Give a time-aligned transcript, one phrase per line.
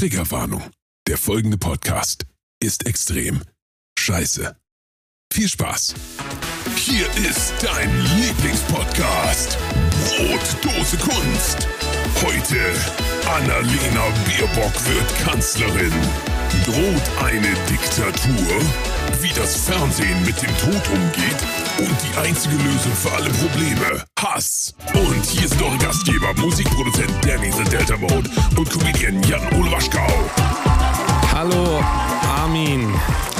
[0.00, 0.62] Triggerwarnung.
[1.06, 2.24] Der folgende Podcast
[2.58, 3.42] ist extrem
[3.98, 4.56] scheiße.
[5.30, 5.94] Viel Spaß.
[6.74, 9.58] Hier ist dein Lieblingspodcast.
[10.08, 11.68] Brotdose Kunst.
[12.24, 12.58] Heute
[13.28, 15.92] Annalena Baerbock wird Kanzlerin.
[16.64, 18.60] Droht eine Diktatur?
[19.20, 21.36] Wie das Fernsehen mit dem Tod umgeht
[21.78, 24.04] und die einzige Lösung für alle Probleme.
[24.18, 24.74] Hass.
[24.94, 30.06] Und hier sind eure Gastgeber, Musikproduzent Danny the Delta Mode und Comedian Jan-Ole Waschkau.
[31.32, 31.80] Hallo
[32.36, 32.92] Armin.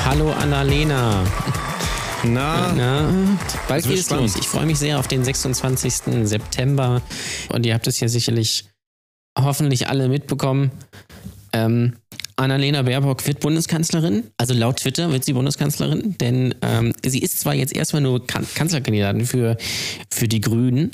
[0.05, 1.25] Hallo Annalena.
[2.23, 3.09] Na, Na,
[3.69, 4.29] bald geht es spannend.
[4.29, 4.37] los.
[4.37, 6.27] Ich freue mich sehr auf den 26.
[6.29, 7.03] September.
[7.49, 8.67] Und ihr habt es ja sicherlich
[9.39, 10.71] hoffentlich alle mitbekommen.
[11.53, 11.97] Ähm,
[12.41, 14.25] Annalena Baerbock wird Bundeskanzlerin.
[14.37, 16.17] Also laut Twitter wird sie Bundeskanzlerin.
[16.19, 19.57] Denn ähm, sie ist zwar jetzt erstmal nur kan Kanzlerkandidatin für,
[20.11, 20.91] für die Grünen.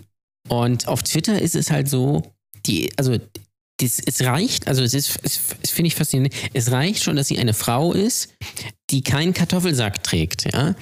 [0.49, 2.23] Und auf Twitter ist es halt so,
[2.67, 3.17] die, also
[3.79, 7.39] das, es reicht, also es ist, es, finde ich faszinierend, es reicht schon, dass sie
[7.39, 8.31] eine Frau ist,
[8.91, 10.75] die keinen Kartoffelsack trägt, ja,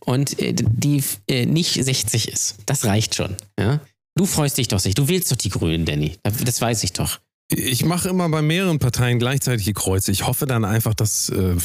[0.00, 2.56] und äh, die äh, nicht 60 ist.
[2.66, 3.80] Das reicht schon, ja.
[4.16, 4.98] Du freust dich doch nicht.
[4.98, 6.16] Du wählst doch die Grünen, Danny.
[6.24, 7.20] Das weiß ich doch.
[7.52, 10.12] Ich mache immer bei mehreren Parteien gleichzeitige Kreuze.
[10.12, 11.56] Ich hoffe dann einfach, dass, äh,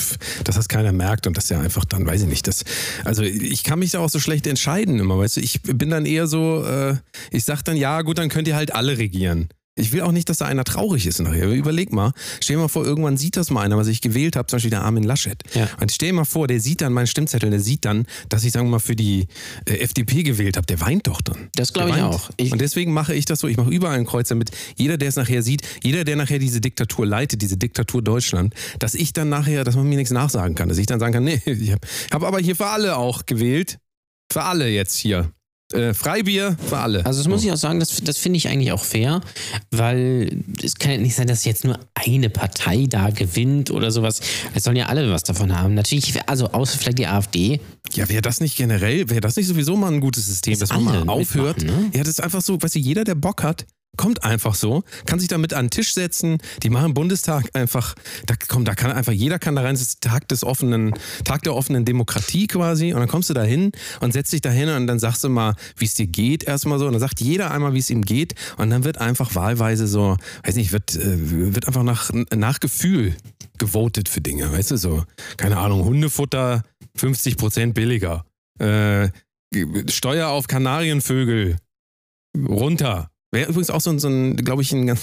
[0.44, 2.64] dass das keiner merkt und dass der einfach dann, weiß ich nicht, das,
[3.04, 5.42] also ich kann mich da auch so schlecht entscheiden immer, weißt du.
[5.42, 6.96] Ich bin dann eher so, äh,
[7.32, 9.50] ich sag dann, ja gut, dann könnt ihr halt alle regieren.
[9.78, 11.50] Ich will auch nicht, dass da einer traurig ist nachher.
[11.50, 14.48] Überleg mal, stell dir mal vor, irgendwann sieht das mal einer, was ich gewählt habe,
[14.48, 15.44] zum Beispiel der Armin Laschet.
[15.54, 15.68] Ja.
[15.82, 18.54] Und stell dir mal vor, der sieht dann meinen Stimmzettel, der sieht dann, dass ich,
[18.54, 19.28] sagen wir mal, für die
[19.66, 20.66] äh, FDP gewählt habe.
[20.66, 21.50] Der weint doch dann.
[21.56, 22.30] Das glaube ich auch.
[22.38, 25.10] Ich- und deswegen mache ich das so, ich mache überall ein Kreuz, damit jeder, der
[25.10, 29.28] es nachher sieht, jeder, der nachher diese Diktatur leitet, diese Diktatur Deutschland, dass ich dann
[29.28, 30.70] nachher, dass man mir nichts nachsagen kann.
[30.70, 33.78] Dass ich dann sagen kann, nee, ich habe hab aber hier für alle auch gewählt.
[34.32, 35.32] Für alle jetzt hier.
[35.74, 37.04] Äh, Freibier für alle.
[37.06, 39.22] Also das muss ich auch sagen, das, das finde ich eigentlich auch fair,
[39.72, 44.20] weil es kann ja nicht sein, dass jetzt nur eine Partei da gewinnt oder sowas.
[44.54, 45.74] Es sollen ja alle was davon haben.
[45.74, 47.60] Natürlich, also außer vielleicht die AfD.
[47.94, 50.80] Ja, wäre das nicht generell, wäre das nicht sowieso mal ein gutes System, Dass dass,
[50.80, 51.64] man mal aufhört?
[51.64, 51.90] ne?
[51.94, 53.66] Ja, das ist einfach so, weißt du, jeder, der Bock hat,
[53.98, 57.96] kommt einfach so, kann sich damit an den Tisch setzen, die machen Bundestag einfach,
[58.26, 61.44] da komm, da kann einfach, jeder kann da rein, das ist Tag des offenen, Tag
[61.44, 64.70] der offenen Demokratie quasi und dann kommst du da hin und setzt dich da hin
[64.70, 67.52] und dann sagst du mal, wie es dir geht erstmal so und dann sagt jeder
[67.52, 71.54] einmal, wie es ihm geht und dann wird einfach wahlweise so, weiß nicht, wird, äh,
[71.54, 73.16] wird einfach nach, nach Gefühl
[73.58, 75.04] gewotet für Dinge, weißt du, so,
[75.38, 76.64] keine Ahnung, Hundefutter
[76.98, 78.26] 50% billiger,
[78.60, 79.10] äh,
[79.90, 81.58] Steuer auf Kanarienvögel
[82.38, 83.10] runter.
[83.36, 85.02] Wäre übrigens auch so ein, so ein glaube ich, ein, ganz,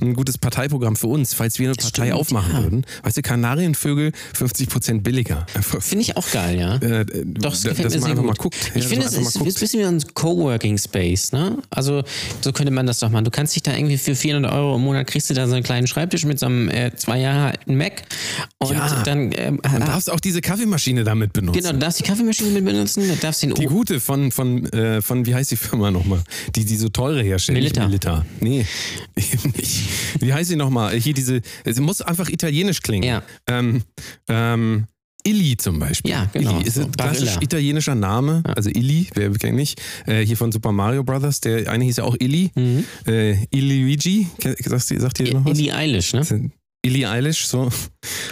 [0.00, 2.62] ein gutes Parteiprogramm für uns, falls wir eine Partei Stimmt, aufmachen ja.
[2.62, 2.86] würden.
[3.02, 5.46] Weißt du, Kanarienvögel 50% billiger.
[5.80, 6.76] Finde ich auch geil, ja.
[6.76, 8.26] äh, Doch, das dass gefällt mir man sehr einfach gut.
[8.26, 8.56] mal guckt.
[8.56, 11.58] Ja, ich dass finde, es ist, ein bisschen wie ein Coworking Space, ne?
[11.70, 12.02] Also,
[12.40, 13.24] so könnte man das doch machen.
[13.24, 15.64] Du kannst dich da irgendwie für 400 Euro im Monat kriegst du da so einen
[15.64, 18.02] kleinen Schreibtisch mit so einem äh, zwei Jahre alten Mac
[18.58, 19.02] und Ja.
[19.04, 21.58] dann ähm, Du darfst auch diese Kaffeemaschine damit benutzen.
[21.60, 25.00] genau, du darfst die Kaffeemaschine mit benutzen, darfst den Die O- gute von, von, äh,
[25.02, 26.20] von, wie heißt die Firma nochmal?
[26.54, 27.56] Die, die so teure herstellen.
[27.76, 27.86] Melita.
[27.86, 28.26] Melita.
[28.40, 28.66] Nee,
[29.16, 29.80] eben nicht.
[30.20, 30.94] Wie heißt sie nochmal?
[30.96, 33.04] Hier diese, es muss einfach italienisch klingen.
[33.04, 33.22] Ja.
[33.46, 33.82] Ähm,
[34.28, 34.86] ähm,
[35.22, 36.12] Illy zum Beispiel.
[36.12, 36.56] Ja, genau.
[36.58, 37.42] Illy ist ein klassisch Barilla.
[37.42, 38.42] italienischer Name.
[38.56, 39.78] Also Illy, wer kennt nicht.
[40.06, 41.40] Äh, hier von Super Mario Brothers.
[41.42, 42.50] Der eine hieß ja auch Illy.
[42.54, 42.84] Mhm.
[43.06, 44.28] Äh, Illuigi.
[44.64, 45.52] Sagt, ihr- sagt ihr noch was?
[45.58, 46.50] Billie Eilish, ne?
[46.82, 47.68] Illy Eilish, so.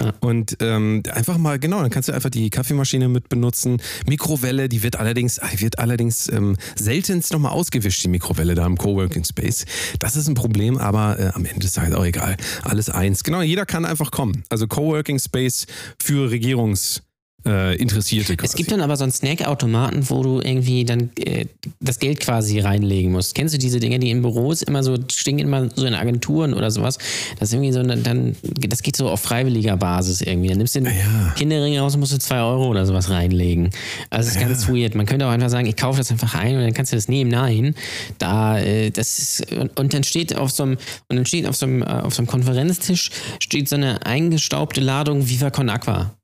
[0.01, 0.15] Ja.
[0.21, 3.83] Und ähm, einfach mal, genau, dann kannst du einfach die Kaffeemaschine mit benutzen.
[4.07, 8.79] Mikrowelle, die wird allerdings, die wird allerdings ähm, seltenst nochmal ausgewischt, die Mikrowelle da im
[8.79, 9.67] Coworking Space.
[9.99, 12.37] Das ist ein Problem, aber äh, am Ende ist halt auch egal.
[12.63, 13.23] Alles eins.
[13.23, 14.45] Genau, jeder kann einfach kommen.
[14.49, 15.67] Also Coworking Space
[16.01, 17.03] für Regierungs.
[17.49, 18.51] Äh, Interessierte quasi.
[18.51, 21.47] Es gibt dann aber so einen Snackautomaten, wo du irgendwie dann äh,
[21.81, 23.35] das Geld quasi reinlegen musst.
[23.35, 26.71] Kennst du diese Dinge, die in Büros immer so stehen, immer so in Agenturen oder
[26.71, 26.99] sowas?
[27.39, 30.49] Das ist irgendwie so, dann, das geht so auf freiwilliger Basis irgendwie.
[30.49, 31.33] Dann nimmst du den ja.
[31.37, 33.71] Kinderring raus und musst du zwei Euro oder sowas reinlegen.
[34.11, 34.95] Also, das ist ganz weird.
[34.95, 37.09] Man könnte auch einfach sagen, ich kaufe das einfach ein und dann kannst du das
[37.09, 37.31] nehmen.
[37.31, 37.75] Nein,
[38.19, 40.77] da, äh, das ist, und, und dann steht auf so einem,
[41.09, 43.11] und dann steht auf so einem, äh, auf so einem Konferenztisch
[43.41, 46.18] steht so eine eingestaubte Ladung Viva Con Aqua.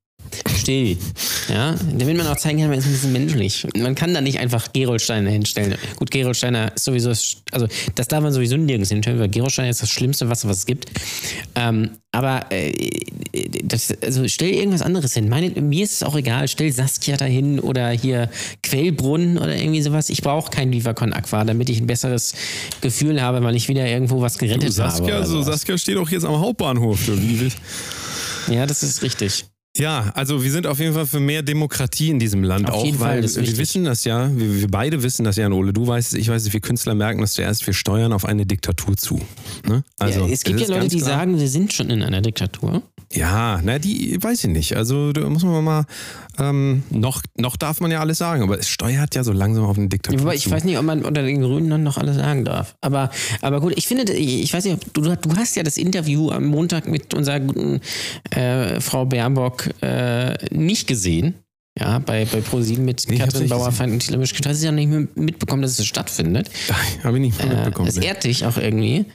[0.59, 0.99] Steht.
[1.49, 3.67] Ja, damit man auch zeigen kann, man ist ein bisschen menschlich.
[3.77, 5.75] Man kann da nicht einfach Gerolsteiner hinstellen.
[5.97, 9.91] Gut, Gerolsteiner ist sowieso, also das darf man sowieso nirgends hinstellen, weil Gerolsteiner ist das
[9.91, 10.91] schlimmste Wasser, was es gibt.
[11.55, 12.73] Ähm, aber äh,
[13.65, 15.29] das, also stell irgendwas anderes hin.
[15.29, 16.47] Meine, mir ist es auch egal.
[16.49, 18.31] Stell Saskia dahin oder hier
[18.63, 20.09] Quellbrunnen oder irgendwie sowas.
[20.11, 22.35] Ich brauche kein Viva Con Aqua, damit ich ein besseres
[22.81, 25.27] Gefühl habe, weil ich wieder irgendwo was gerettet Du, Saskia, habe.
[25.27, 25.47] so, sowas.
[25.47, 27.01] Saskia steht auch jetzt am Hauptbahnhof.
[27.09, 27.49] Wie,
[28.49, 29.47] Ja, das ist richtig.
[29.77, 32.85] Ja, also wir sind auf jeden Fall für mehr Demokratie in diesem Land Auf auch,
[32.85, 33.59] jeden Fall, weil das ist wir wichtig.
[33.59, 36.29] wissen das ja, wir, wir beide wissen das ja, und Ole, du weißt es, ich
[36.29, 39.21] weiß es, wir Künstler merken das zuerst, wir steuern auf eine Diktatur zu.
[39.67, 39.83] Ne?
[39.99, 41.19] Also, ja, es gibt ja Leute, die klar.
[41.19, 42.83] sagen, wir sind schon in einer Diktatur.
[43.15, 44.77] Ja, na, die weiß ich nicht.
[44.77, 45.85] Also da muss man mal,
[46.39, 49.79] ähm, noch, noch darf man ja alles sagen, aber es steuert ja so langsam auf
[49.79, 50.51] eine Diktatur Wobei ich zu.
[50.51, 52.75] weiß nicht, ob man unter den Grünen dann noch alles sagen darf.
[52.81, 56.31] Aber, aber gut, ich finde, ich weiß nicht, ob du, du hast ja das Interview
[56.31, 57.81] am Montag mit unserer guten
[58.31, 61.35] äh, Frau Baerbock äh, nicht gesehen.
[61.79, 64.41] Ja, bei, bei ProSieben mit Nee, ich Katrin Bauerfeind und Mischke.
[64.43, 66.49] Du hast ja nicht mitbekommen, dass es stattfindet.
[67.03, 67.89] Habe ich nicht Äh, mitbekommen.
[67.89, 68.05] es ne?
[68.07, 69.07] ehrt dich auch irgendwie,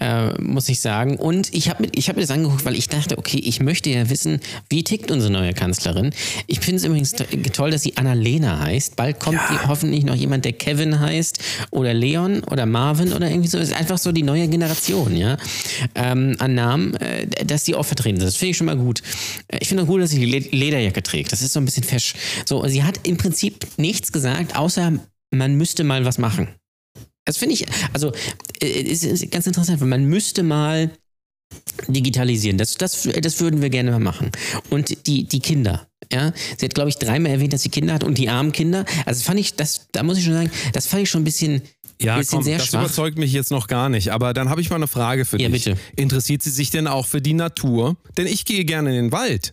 [0.00, 1.16] äh, muss ich sagen.
[1.16, 4.10] Und ich habe ich hab mir das angeguckt, weil ich dachte, okay, ich möchte ja
[4.10, 6.10] wissen, wie tickt unsere neue Kanzlerin.
[6.46, 8.96] Ich finde es übrigens to- toll, dass sie Annalena heißt.
[8.96, 9.66] Bald kommt Ja.
[9.66, 11.38] hoffentlich noch jemand, der Kevin heißt
[11.70, 13.58] oder Leon oder Marvin oder irgendwie so.
[13.58, 15.38] Das ist einfach so die neue Generation, ja,
[15.94, 18.26] ähm, an Namen, äh, dass die auch vertreten sind.
[18.28, 19.02] Das finde ich schon mal gut.
[19.48, 21.32] Äh, Ich finde auch gut, dass sie die Le- Lederjacke trägt.
[21.32, 22.14] Das ist so ein bisschen fesch.
[22.44, 24.92] So, sie hat im Prinzip nichts gesagt, außer
[25.30, 26.48] man müsste mal was machen.
[27.28, 28.10] Das finde ich, also
[28.62, 30.90] äh, ist, ist ganz interessant, weil man müsste mal
[31.88, 32.56] digitalisieren.
[32.58, 34.30] Das, das, das würden wir gerne mal machen.
[34.70, 35.86] Und die, die Kinder.
[36.10, 38.86] Ja, sie hat, glaube ich, dreimal erwähnt, dass sie Kinder hat und die armen Kinder.
[39.04, 41.24] Also das fand ich, das, da muss ich schon sagen, das fand ich schon ein
[41.24, 41.60] bisschen,
[42.00, 42.80] Ja, komm, sehr das schwach.
[42.84, 44.10] überzeugt mich jetzt noch gar nicht.
[44.10, 45.64] Aber dann habe ich mal eine Frage für Ja, dich.
[45.64, 45.78] bitte.
[45.96, 47.96] Interessiert sie sich denn auch für die Natur?
[48.16, 49.52] Denn ich gehe gerne in den Wald.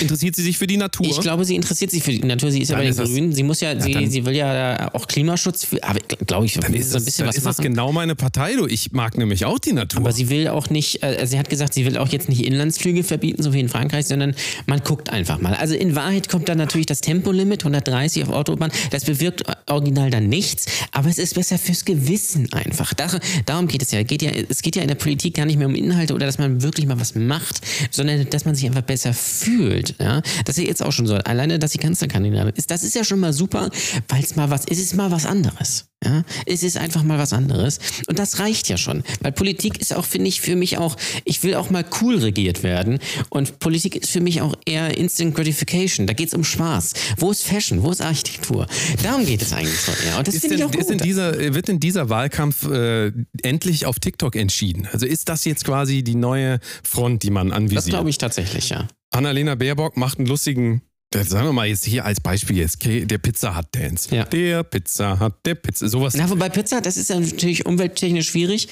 [0.00, 1.06] Interessiert sie sich für die Natur?
[1.06, 2.50] Ich glaube, sie interessiert sich für die Natur.
[2.50, 3.32] Sie ist ja Dann bei den das- Grünen.
[3.32, 6.90] Sie muss ja, sie, dann- sie will ja auch Klimaschutz, aber glaube ich, dann ist,
[6.90, 7.68] so ein das, bisschen dann was ist das machen.
[7.70, 8.54] genau meine Partei.
[8.56, 8.66] Du.
[8.66, 10.00] Ich mag nämlich auch die Natur.
[10.00, 13.04] Aber sie will auch nicht, äh, sie hat gesagt, sie will auch jetzt nicht Inlandsflüge
[13.04, 14.34] verbieten, so wie in Frankreich, sondern
[14.66, 15.54] man guckt einfach mal.
[15.54, 18.70] Also in Wahrheit kommt dann natürlich das Tempolimit, 130 auf Autobahn.
[18.90, 22.92] Das bewirkt original dann nichts, aber es ist besser fürs Gewissen einfach.
[22.94, 24.02] Dar darum geht es ja.
[24.02, 24.30] Geht ja.
[24.48, 26.86] Es geht ja in der Politik gar nicht mehr um Inhalte oder dass man wirklich
[26.86, 27.60] mal was macht,
[27.90, 29.85] sondern dass man sich einfach besser fühlt.
[30.00, 30.22] Ja?
[30.44, 31.14] Das ist jetzt auch schon so.
[31.16, 33.70] Alleine, dass sie Kanzlerkandidatin ist, das ist ja schon mal super,
[34.08, 35.86] weil es mal was, es ist mal was anderes.
[36.04, 36.24] Ja?
[36.44, 37.78] Es ist einfach mal was anderes.
[38.06, 39.02] Und das reicht ja schon.
[39.20, 42.62] Weil Politik ist auch, finde ich, für mich auch, ich will auch mal cool regiert
[42.62, 42.98] werden.
[43.30, 46.06] Und Politik ist für mich auch eher Instant Gratification.
[46.06, 46.92] Da geht es um Spaß.
[47.16, 47.82] Wo ist Fashion?
[47.82, 48.66] Wo ist Architektur?
[49.02, 50.18] Darum geht es eigentlich so eher.
[50.18, 51.04] Und das finde ich auch gut.
[51.04, 53.12] dieser, wird denn dieser Wahlkampf äh,
[53.42, 54.88] endlich auf TikTok entschieden?
[54.92, 57.86] Also ist das jetzt quasi die neue Front, die man Das anvisiert?
[57.86, 58.86] glaube ich tatsächlich, ja.
[59.10, 60.82] Annalena Baerbock macht einen lustigen,
[61.14, 64.14] sagen wir mal jetzt hier als Beispiel jetzt, der Pizza Hut Dance.
[64.14, 64.24] Ja.
[64.24, 66.14] Der Pizza Hut, der Pizza, sowas.
[66.16, 68.68] Na, wobei Pizza, das ist ja natürlich umwelttechnisch schwierig.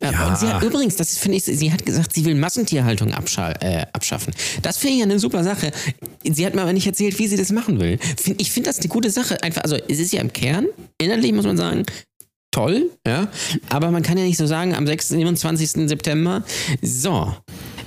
[0.00, 0.28] Äh, Ja.
[0.28, 3.86] Und sie hat übrigens, das finde ich, sie hat gesagt, sie will Massentierhaltung abscha äh,
[3.92, 4.34] abschaffen.
[4.62, 5.72] Das finde ich ja eine super Sache.
[6.22, 7.98] Sie hat mir aber nicht erzählt, wie sie das machen will.
[8.36, 9.42] Ich finde das eine gute Sache.
[9.42, 10.66] Einfach, also es ist ja im Kern,
[10.98, 11.84] innerlich muss man sagen,
[12.50, 13.28] toll, ja.
[13.68, 15.88] Aber man kann ja nicht so sagen, am 6., 27.
[15.88, 16.44] September,
[16.82, 17.34] so.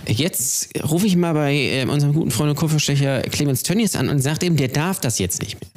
[0.07, 4.19] Jetzt rufe ich mal bei äh, unserem guten Freund und Kupferstecher Clemens Tönnies an und
[4.19, 5.69] sage ihm, der darf das jetzt nicht mehr.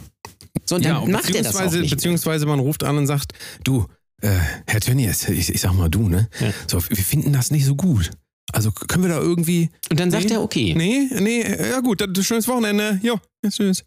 [0.65, 3.07] So, und dann ja, macht er das auch beziehungsweise, nicht beziehungsweise man ruft an und
[3.07, 3.33] sagt,
[3.65, 3.87] du,
[4.23, 4.31] äh,
[4.67, 6.29] Herr Tönnies, ich, ich sag mal du, ne?
[6.41, 6.53] Ja.
[6.67, 8.11] So, wir finden das nicht so gut.
[8.53, 9.71] Also können wir da irgendwie.
[9.91, 10.35] Und dann sagt Nee.
[10.35, 10.75] er, okay.
[10.77, 13.01] Nee, nee, ja gut, dann schönes Wochenende.
[13.03, 13.85] Jo, tschüss.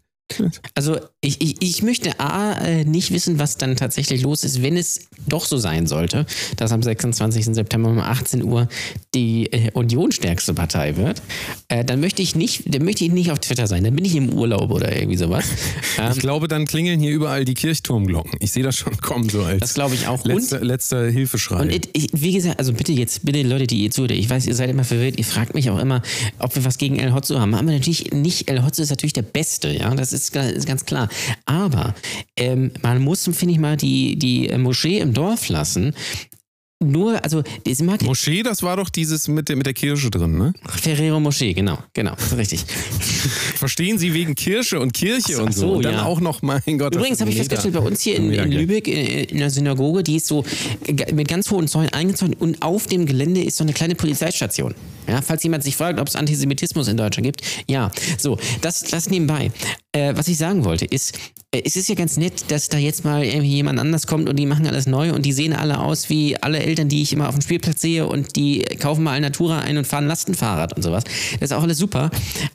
[0.74, 4.76] Also ich, ich, ich möchte A, äh, nicht wissen, was dann tatsächlich los ist, wenn
[4.76, 6.26] es doch so sein sollte,
[6.56, 7.44] dass am 26.
[7.46, 8.68] September um 18 Uhr
[9.16, 11.20] die äh, Union stärkste Partei wird.
[11.66, 14.14] Äh, dann möchte ich nicht, dann möchte ich nicht auf Twitter sein, dann bin ich
[14.14, 15.44] im Urlaub oder irgendwie sowas.
[16.00, 18.34] Ähm, Ich glaube, dann klingeln hier überall die Kirchturmglocken.
[18.38, 20.24] Ich sehe das schon kommen, so als das glaube ich auch.
[20.24, 21.60] letzter, letzter Hilfeschrei.
[21.62, 24.46] Und it- ich, wie gesagt, also bitte jetzt, bitte Leute, die ihr zuhört, ich weiß,
[24.46, 26.02] ihr seid immer verwirrt, ihr fragt mich auch immer,
[26.38, 27.56] ob wir was gegen El Hotzo haben.
[27.56, 30.84] Haben wir natürlich nicht, El Hotzo ist natürlich der Beste, ja, das ist, ist ganz
[30.84, 31.07] klar.
[31.44, 31.94] Aber
[32.36, 35.94] ähm, man muss, finde ich mal, die, die äh, Moschee im Dorf lassen.
[36.80, 40.38] Nur, also, diese mag Moschee, das war doch dieses mit der, mit der Kirche drin,
[40.38, 40.52] ne?
[40.64, 42.64] Ferrero Moschee, genau, genau, richtig.
[43.56, 45.60] Verstehen Sie wegen Kirche und Kirche so, und so.
[45.60, 46.04] so, und dann ja.
[46.04, 46.94] auch noch, mein Gott.
[46.94, 48.52] das Übrigens habe ich festgestellt, bei uns hier in, in.
[48.52, 50.44] Lübeck in, in der Synagoge, die ist so
[51.12, 54.72] mit ganz hohen Zäunen eingezäunt und auf dem Gelände ist so eine kleine Polizeistation.
[55.08, 57.40] Ja, falls jemand sich fragt, ob es Antisemitismus in Deutschland gibt.
[57.66, 59.50] Ja, so, das, das nebenbei.
[59.90, 63.04] Äh, was ich sagen wollte, ist, äh, es ist ja ganz nett, dass da jetzt
[63.04, 66.10] mal irgendwie jemand anders kommt und die machen alles neu und die sehen alle aus
[66.10, 69.60] wie alle Eltern, die ich immer auf dem Spielplatz sehe und die kaufen mal Alnatura
[69.60, 71.04] ein und fahren Lastenfahrrad und sowas.
[71.40, 72.10] Das ist auch alles super.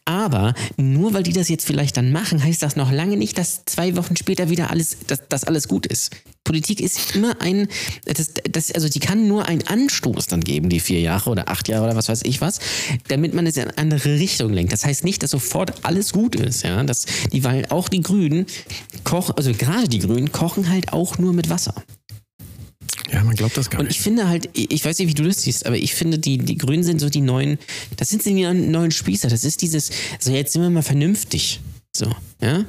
[0.05, 3.65] Aber nur weil die das jetzt vielleicht dann machen, heißt das noch lange nicht, dass
[3.65, 6.11] zwei Wochen später wieder alles, dass, dass alles gut ist.
[6.43, 7.67] Politik ist immer ein,
[8.05, 11.67] das, das, also die kann nur einen Anstoß dann geben, die vier Jahre oder acht
[11.67, 12.59] Jahre oder was weiß ich was,
[13.07, 14.73] damit man es in eine andere Richtung lenkt.
[14.73, 16.83] Das heißt nicht, dass sofort alles gut ist, ja.
[16.83, 18.45] Das, die, weil auch die Grünen
[19.03, 21.75] kochen, also gerade die Grünen kochen halt auch nur mit Wasser.
[23.11, 23.97] Ja, man Und glaube das gar Und nicht.
[23.97, 26.57] ich finde halt, ich weiß nicht, wie du das siehst, aber ich finde, die, die
[26.57, 27.59] Grünen sind so die neuen,
[27.97, 29.29] das sind die neuen Spießer.
[29.29, 31.59] Das ist dieses, so jetzt sind wir mal vernünftig.
[31.95, 32.65] So, ja?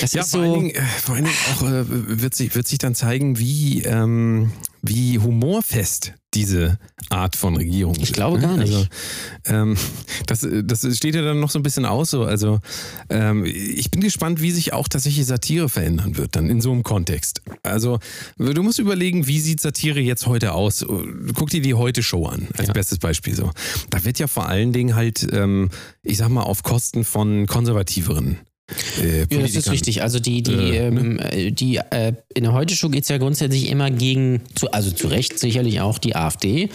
[0.00, 0.60] Das Ja, ist vor allen, so.
[0.60, 1.84] Dingen, äh, vor allen Dingen auch äh,
[2.22, 8.02] wird, sich, wird sich dann zeigen, wie, ähm, wie humorfest diese Art von Regierung Ich
[8.02, 8.42] ist, glaube ne?
[8.42, 8.74] gar nicht.
[8.74, 8.86] Also,
[9.46, 9.76] ähm,
[10.26, 12.10] das, das steht ja dann noch so ein bisschen aus.
[12.10, 12.24] So.
[12.24, 12.60] Also,
[13.08, 16.82] ähm, ich bin gespannt, wie sich auch tatsächlich Satire verändern wird, dann in so einem
[16.82, 17.40] Kontext.
[17.62, 18.00] Also,
[18.36, 20.84] du musst überlegen, wie sieht Satire jetzt heute aus?
[21.34, 22.74] Guck dir die Heute-Show an, als Ja.
[22.74, 23.34] bestes Beispiel.
[23.34, 23.50] So.
[23.88, 25.70] Da wird ja vor allen Dingen halt, ähm,
[26.02, 28.38] ich sag mal, auf Kosten von konservativeren.
[29.00, 30.02] Äh, Ja, das ist richtig.
[30.02, 33.68] Also die, die, Äh, ähm, äh, die äh, in der Heute-Show geht es ja grundsätzlich
[33.70, 36.68] immer gegen, zu, also zu Recht sicherlich auch die AfD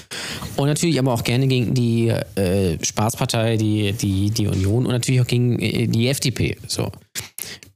[0.56, 5.22] und natürlich aber auch gerne gegen die äh, Spaßpartei, die, die, die Union und natürlich
[5.22, 6.58] auch gegen äh, die FDP.
[6.68, 6.92] So.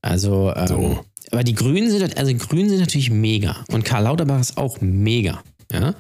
[0.01, 1.05] Also, ähm, So.
[1.31, 4.79] aber die Grünen sind, also die Grünen sind natürlich mega und Karl Lauterbach ist auch
[4.81, 5.43] mega.
[5.73, 5.95] Ja?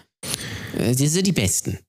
[0.79, 1.79] Äh, Die sind die Besten.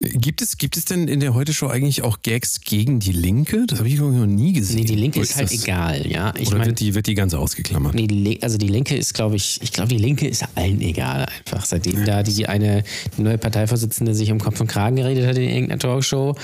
[0.00, 3.64] Gibt es, gibt es denn in der Heute-Show eigentlich auch Gags gegen die Linke?
[3.66, 4.80] Das habe ich noch nie gesehen.
[4.80, 6.34] Nee, die Linke Oder ist halt das- egal, ja.
[6.36, 7.94] Ich Oder meine, wird, die, wird die ganz ausgeklammert?
[7.94, 11.64] Nee, also die Linke ist, glaube ich, ich glaube, die Linke ist allen egal einfach.
[11.64, 12.82] Seitdem da die eine
[13.16, 16.36] die neue Parteivorsitzende sich um Kopf und Kragen geredet hat in irgendeiner Talkshow,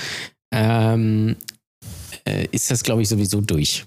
[0.53, 1.35] ähm,
[2.25, 3.85] äh, ist das, glaube ich, sowieso durch.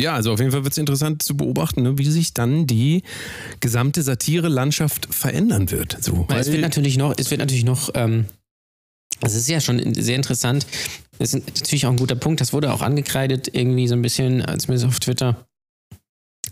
[0.00, 3.02] Ja, also auf jeden Fall wird es interessant zu beobachten, ne, wie sich dann die
[3.60, 6.02] gesamte Satire-Landschaft verändern wird.
[6.02, 8.26] So, Weil es wird natürlich noch, es wird natürlich noch, ähm,
[9.20, 10.66] das ist ja schon sehr interessant.
[11.18, 12.40] Das ist natürlich auch ein guter Punkt.
[12.40, 15.46] Das wurde auch angekreidet, irgendwie so ein bisschen, äh, zumindest auf Twitter,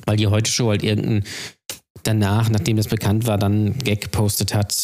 [0.04, 1.24] weil die Heute Show halt irgendein
[2.02, 4.74] danach, nachdem das bekannt war, dann Gag gepostet hat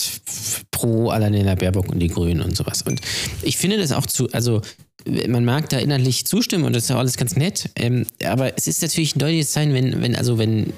[0.70, 2.82] pro Annalena Baerbock und die Grünen und sowas.
[2.82, 3.00] Und
[3.42, 4.60] ich finde das auch zu, also
[5.28, 8.66] man mag da inhaltlich zustimmen und das ist auch alles ganz nett, ähm, aber es
[8.66, 10.72] ist natürlich ein deutliches Zeichen, wenn, wenn, also wenn,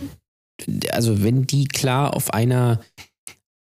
[0.90, 2.80] also wenn die klar auf einer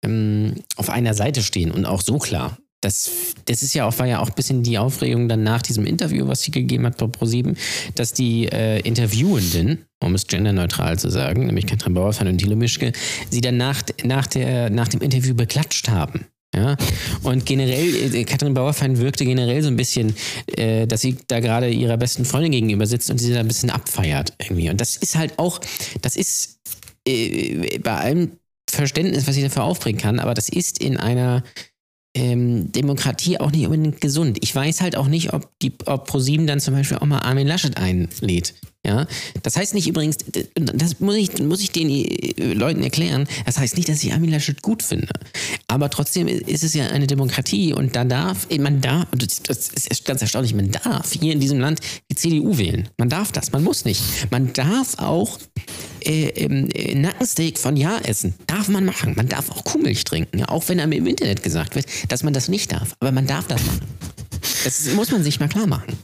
[0.03, 2.57] ähm, auf einer Seite stehen und auch so klar.
[2.81, 3.11] Das,
[3.45, 6.27] das ist ja auch, war ja auch ein bisschen die Aufregung dann nach diesem Interview,
[6.27, 7.57] was sie gegeben hat bei ProSieben,
[7.95, 12.93] dass die äh, Interviewenden, um es genderneutral zu sagen, nämlich Katrin Bauerfeind und Thilo Mischke,
[13.29, 16.25] sie dann nach, nach, der, nach dem Interview beklatscht haben.
[16.55, 16.77] Ja,
[17.21, 20.15] und generell, äh, Katrin Bauerfeind wirkte generell so ein bisschen,
[20.47, 23.69] äh, dass sie da gerade ihrer besten Freundin gegenüber sitzt und sie da ein bisschen
[23.69, 24.69] abfeiert irgendwie.
[24.69, 25.59] Und das ist halt auch,
[26.01, 26.59] das ist
[27.07, 28.31] äh, bei allem
[28.69, 31.43] Verständnis, was ich dafür aufbringen kann, aber das ist in einer
[32.15, 34.39] ähm, Demokratie auch nicht unbedingt gesund.
[34.41, 37.47] Ich weiß halt auch nicht, ob, die, ob ProSieben dann zum Beispiel auch mal Armin
[37.47, 38.55] Laschet einlädt.
[38.85, 39.07] Ja,
[39.43, 40.17] das heißt nicht übrigens,
[40.55, 44.31] das muss ich, muss ich den äh, Leuten erklären, das heißt nicht, dass ich Armin
[44.31, 45.09] Laschet gut finde.
[45.67, 50.21] Aber trotzdem ist es ja eine Demokratie und da darf, man darf, das ist ganz
[50.21, 52.87] erstaunlich, man darf hier in diesem Land die CDU wählen.
[52.97, 54.01] Man darf das, man muss nicht.
[54.31, 55.37] Man darf auch
[56.05, 58.33] äh, äh, Nackensteak von Ja essen.
[58.47, 59.13] Darf man machen.
[59.15, 60.43] Man darf auch Kuhmilch trinken.
[60.45, 62.95] Auch wenn einem im Internet gesagt wird, dass man das nicht darf.
[62.99, 63.81] Aber man darf das machen.
[64.63, 65.97] Das muss man sich mal klar machen.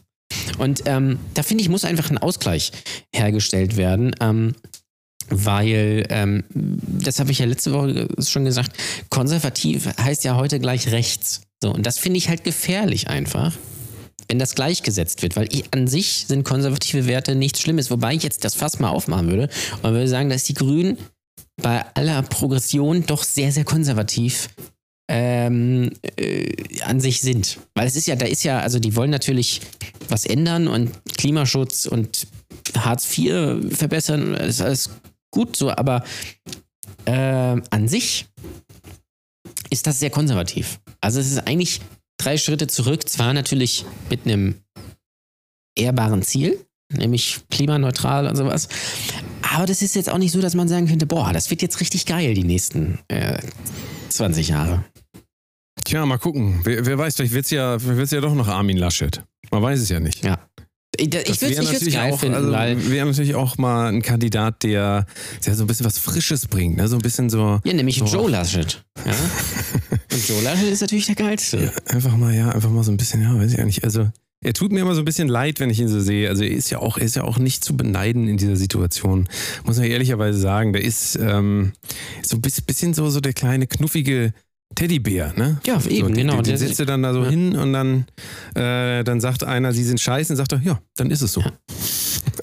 [0.57, 2.71] Und ähm, da finde ich, muss einfach ein Ausgleich
[3.13, 4.15] hergestellt werden.
[4.19, 4.55] Ähm,
[5.29, 8.71] weil, ähm, das habe ich ja letzte Woche schon gesagt,
[9.09, 11.41] konservativ heißt ja heute gleich rechts.
[11.61, 13.53] So, und das finde ich halt gefährlich einfach
[14.27, 18.43] wenn das gleichgesetzt wird, weil an sich sind konservative Werte nichts Schlimmes, wobei ich jetzt
[18.43, 19.49] das Fass mal aufmachen würde
[19.81, 20.97] und würde sagen, dass die Grünen
[21.61, 24.49] bei aller Progression doch sehr, sehr konservativ
[25.07, 26.51] ähm, äh,
[26.81, 27.59] an sich sind.
[27.75, 29.61] Weil es ist ja, da ist ja, also die wollen natürlich
[30.09, 32.27] was ändern und Klimaschutz und
[32.77, 34.89] Hartz IV verbessern, ist alles
[35.31, 36.03] gut so, aber
[37.05, 37.11] äh,
[37.69, 38.27] an sich
[39.69, 40.79] ist das sehr konservativ.
[41.01, 41.81] Also es ist eigentlich
[42.17, 44.55] drei Schritte zurück, zwar natürlich mit einem
[45.77, 48.69] ehrbaren Ziel, nämlich klimaneutral und sowas.
[49.41, 51.79] Aber das ist jetzt auch nicht so, dass man sagen könnte, boah, das wird jetzt
[51.79, 53.39] richtig geil die nächsten äh,
[54.09, 54.83] 20 Jahre.
[55.83, 56.61] Tja, mal gucken.
[56.63, 59.21] Wer, wer weiß, vielleicht wird es ja, wird's ja doch noch Armin Laschet.
[59.51, 60.23] Man weiß es ja nicht.
[60.23, 60.39] Ja.
[60.97, 62.91] Ich, würde es geil auch, finden, also, weil.
[62.91, 65.05] wäre natürlich auch mal ein Kandidat, der,
[65.45, 66.87] der so ein bisschen was Frisches bringt, ne?
[66.87, 68.83] so ein bisschen so Ja, nämlich so, Joe Laschet.
[69.05, 69.13] Ja?
[70.13, 71.71] Und Joe Laschet ist natürlich der geilste.
[71.87, 73.83] einfach mal, ja, einfach mal so ein bisschen, ja, weiß ich nicht.
[73.83, 74.09] Also
[74.45, 76.29] er tut mir immer so ein bisschen leid, wenn ich ihn so sehe.
[76.29, 79.27] Also er ist ja auch, er ist ja auch nicht zu beneiden in dieser Situation.
[79.63, 80.71] Muss man ehrlicherweise sagen.
[80.71, 81.73] Der ist ähm,
[82.21, 84.33] so ein bisschen so, so der kleine knuffige
[84.75, 85.59] Teddybär, ne?
[85.65, 86.33] Ja, so, eben, den, genau.
[86.35, 88.05] Den, den Der- setzt er dann da so hin und dann,
[88.55, 91.41] äh, dann sagt einer, sie sind scheiße, und sagt er, ja, dann ist es so.
[91.41, 91.51] Ja.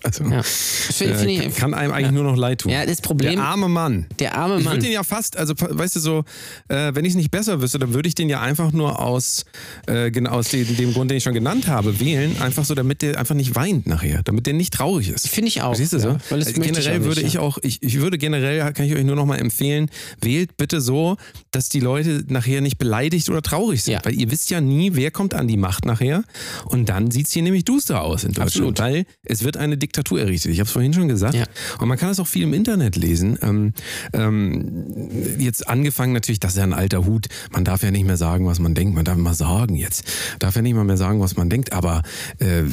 [0.04, 0.42] Also, Ja.
[0.42, 2.72] Find- äh, find ich- kann- kann einem eigentlich nur noch leid tun.
[2.72, 4.06] Ja, das Problem- Der arme Mann.
[4.18, 4.74] Der arme Ich Mann.
[4.74, 6.24] würde den ja fast, also weißt du so,
[6.68, 9.44] äh, wenn ich es nicht besser wüsste, dann würde ich den ja einfach nur aus,
[9.86, 12.40] äh, aus dem, dem Grund, den ich schon genannt habe, wählen.
[12.40, 15.28] Einfach so, damit der einfach nicht weint nachher, damit der nicht traurig ist.
[15.28, 15.74] Finde ich auch.
[15.74, 16.08] Siehst du so?
[16.08, 17.40] ja, weil das Also generell ich auch würde nicht, ich ja.
[17.40, 19.88] auch, ich, ich würde generell, kann ich euch nur noch mal empfehlen,
[20.20, 21.16] wählt bitte so,
[21.52, 23.94] dass die Leute nachher nicht beleidigt oder traurig sind.
[23.94, 24.00] Ja.
[24.04, 26.24] Weil ihr wisst ja nie, wer kommt an die Macht nachher.
[26.66, 28.48] Und dann sieht es hier nämlich duster aus in Deutschland.
[28.48, 28.78] Absolut.
[28.80, 30.52] Weil es wird eine Diktatur errichtet.
[30.52, 31.34] Ich habe es vorhin schon gesagt.
[31.34, 31.44] Ja.
[31.78, 33.38] Und man kann das auch viel im Internet lesen.
[33.42, 33.72] Ähm,
[34.12, 35.08] ähm,
[35.38, 37.26] jetzt angefangen natürlich, das ist ja ein alter Hut.
[37.50, 38.94] Man darf ja nicht mehr sagen, was man denkt.
[38.94, 40.04] Man darf mal sagen jetzt.
[40.38, 41.72] Darf ja nicht mal mehr sagen, was man denkt.
[41.72, 42.02] Aber
[42.38, 42.64] äh,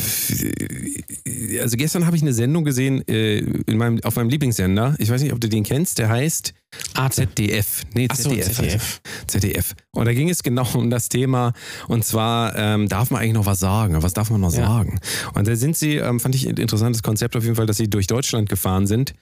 [1.61, 4.95] also gestern habe ich eine Sendung gesehen äh, in meinem, auf meinem Lieblingssender.
[4.97, 5.99] Ich weiß nicht, ob du den kennst.
[5.99, 6.53] Der heißt
[6.93, 7.27] Arte.
[7.27, 7.83] ZDF.
[7.93, 9.01] Nee, so, ZDF.
[9.27, 9.73] ZDF.
[9.91, 11.53] Und da ging es genau um das Thema.
[11.87, 14.01] Und zwar, ähm, darf man eigentlich noch was sagen?
[14.01, 14.67] Was darf man noch Ja.
[14.67, 14.99] sagen?
[15.33, 17.89] Und da sind sie, ähm, fand ich ein interessantes Konzept auf jeden Fall, dass sie
[17.89, 19.13] durch Deutschland gefahren sind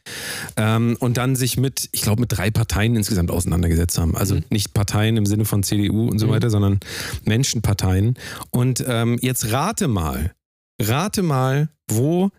[0.55, 4.15] ähm, und dann sich mit, ich glaube, mit drei Parteien insgesamt auseinandergesetzt haben.
[4.15, 6.79] Also nicht Parteien im Sinne von CDU und so weiter, sondern
[7.25, 8.15] Menschenparteien.
[8.51, 10.31] Und ähm, jetzt rate mal,
[10.81, 12.31] rate mal, wo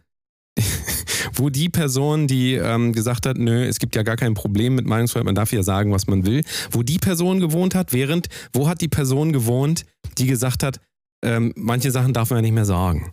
[1.35, 4.87] wo die Person, die ähm, gesagt hat, nö, es gibt ja gar kein Problem mit
[4.87, 8.69] Meinungsfreiheit, man darf ja sagen, was man will, wo die Person gewohnt hat, während, wo
[8.69, 9.85] hat die Person gewohnt,
[10.19, 10.81] die gesagt hat,
[11.25, 13.13] ähm, manche Sachen darf man ja nicht mehr sagen.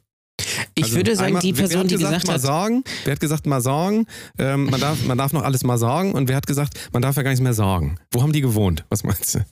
[0.78, 3.14] Ich Also würde sagen, einmal- die Person, hat die gesagt, gesagt mal hat, sagen, wer
[3.14, 6.36] hat gesagt, mal sagen, ähm, man, darf, man darf noch alles mal sagen und wer
[6.36, 7.98] hat gesagt, man darf ja gar nichts mehr sagen.
[8.12, 8.84] Wo haben die gewohnt?
[8.90, 9.46] Was meinst du?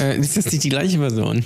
[0.00, 1.44] äh, ist das nicht die gleiche Person?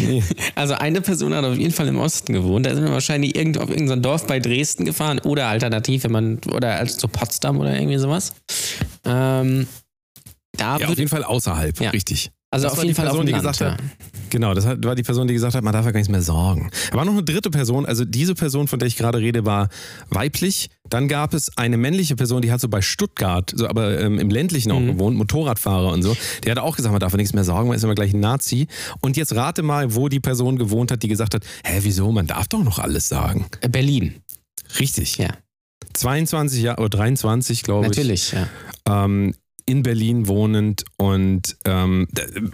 [0.00, 0.22] Nee.
[0.56, 2.66] Also eine Person hat auf jeden Fall im Osten gewohnt.
[2.66, 6.38] Da sind wir wahrscheinlich irgendwo auf irgendein Dorf bei Dresden gefahren oder alternativ, wenn man,
[6.52, 8.32] oder als zu Potsdam oder irgendwie sowas.
[9.04, 9.66] Ähm,
[10.56, 11.90] da Ja, auf jeden Fall außerhalb, Ja.
[11.90, 12.32] richtig.
[12.50, 13.70] Also das auf war jeden die Fall Person, auf dem die Land, gesagt ja.
[13.72, 13.82] hat,
[14.30, 16.20] Genau, das hat- war die Person, die gesagt hat, man darf ja gar nichts mehr
[16.22, 16.70] sagen.
[16.90, 19.68] Da war noch eine dritte Person, also diese Person, von der ich gerade rede, war
[20.10, 20.68] weiblich.
[20.90, 24.28] Dann gab es eine männliche Person, die hat so bei Stuttgart, so aber ähm, im
[24.30, 26.14] ländlichen auch gewohnt, Motorradfahrer und so.
[26.44, 28.20] Der hat auch gesagt, man darf ja nichts mehr sagen, man ist immer gleich ein
[28.20, 28.66] Nazi.
[29.00, 32.26] Und jetzt rate mal, wo die Person gewohnt hat, die gesagt hat, hä, wieso, man
[32.26, 33.46] darf doch noch alles sagen.
[33.60, 34.14] Äh, Berlin,
[34.78, 35.16] Richtig.
[35.18, 35.28] ja.
[35.94, 38.46] 22 Jahre oder 23, glaube ich Natürlich, ja.
[39.04, 39.34] ähm,
[39.68, 42.08] in Berlin wohnend und ähm,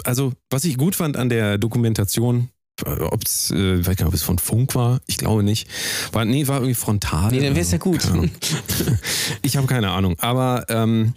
[0.05, 2.51] also was ich gut fand an der Dokumentation,
[2.85, 5.69] ob es, äh, ich weiß gar nicht, ob es von Funk war, ich glaube nicht,
[6.13, 7.31] war nee, war irgendwie frontal.
[7.31, 7.77] Nee, dann wär's so.
[7.77, 8.01] ja gut.
[9.43, 11.15] Ich habe keine Ahnung, aber ähm,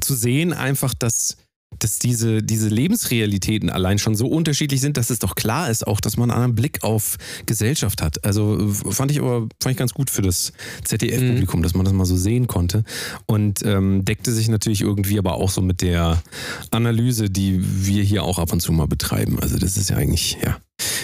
[0.00, 1.36] zu sehen einfach, dass
[1.78, 6.00] dass diese, diese Lebensrealitäten allein schon so unterschiedlich sind, dass es doch klar ist auch,
[6.00, 8.24] dass man einen anderen Blick auf Gesellschaft hat.
[8.24, 10.52] Also fand ich aber fand ich ganz gut für das
[10.84, 12.84] ZDF-Publikum, dass man das mal so sehen konnte.
[13.26, 16.22] Und ähm, deckte sich natürlich irgendwie aber auch so mit der
[16.70, 19.38] Analyse, die wir hier auch ab und zu mal betreiben.
[19.40, 20.58] Also das ist ja eigentlich, ja.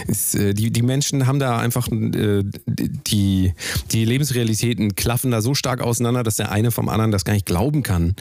[0.07, 3.53] Ist, äh, die, die Menschen haben da einfach äh, die,
[3.93, 7.47] die Lebensrealitäten klaffen da so stark auseinander, dass der eine vom anderen das gar nicht
[7.47, 8.15] glauben kann,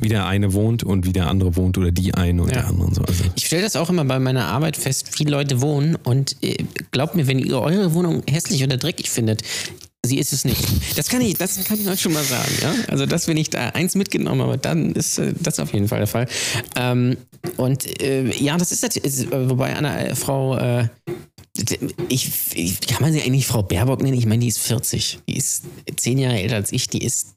[0.00, 2.56] wie der eine wohnt und wie der andere wohnt oder die eine und Ja.
[2.62, 3.02] der andere und so.
[3.02, 6.56] Also, Ich stelle das auch immer bei meiner Arbeit fest, viele Leute wohnen und äh,
[6.90, 9.42] glaubt mir, wenn ihr eure Wohnung hässlich oder dreckig findet,
[10.06, 10.64] sie ist es nicht.
[10.96, 12.52] Das kann ich, das kann ich euch schon mal sagen.
[12.62, 12.74] Ja?
[12.88, 15.98] Also das, wenn ich da eins mitgenommen habe, dann ist äh, das auf jeden Fall
[15.98, 16.26] der Fall.
[16.76, 17.16] Ähm,
[17.56, 20.88] und äh, ja, das ist natürlich, äh, wobei Anna, äh, Frau, äh,
[22.08, 24.16] ich, ich, kann man sie eigentlich Frau Baerbock nennen?
[24.16, 25.18] Ich meine, die ist 40.
[25.28, 25.64] Die ist
[25.96, 26.88] zehn Jahre älter als ich.
[26.88, 27.34] Die ist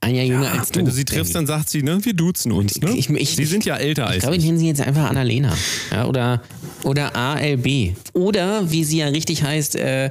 [0.00, 0.78] ein Jahr jünger als du.
[0.80, 2.80] wenn du sie triffst, dann sagt sie, ne, wir duzen uns.
[2.80, 2.90] Ne?
[2.90, 4.46] Ich- ich- sie sind ja älter Ich als glaube, ich ich.
[4.48, 5.56] nenne sie jetzt einfach Annalena.
[5.90, 6.42] Ja, oder,
[6.84, 7.94] oder ALB.
[8.12, 10.10] Oder, wie sie ja richtig heißt, äh,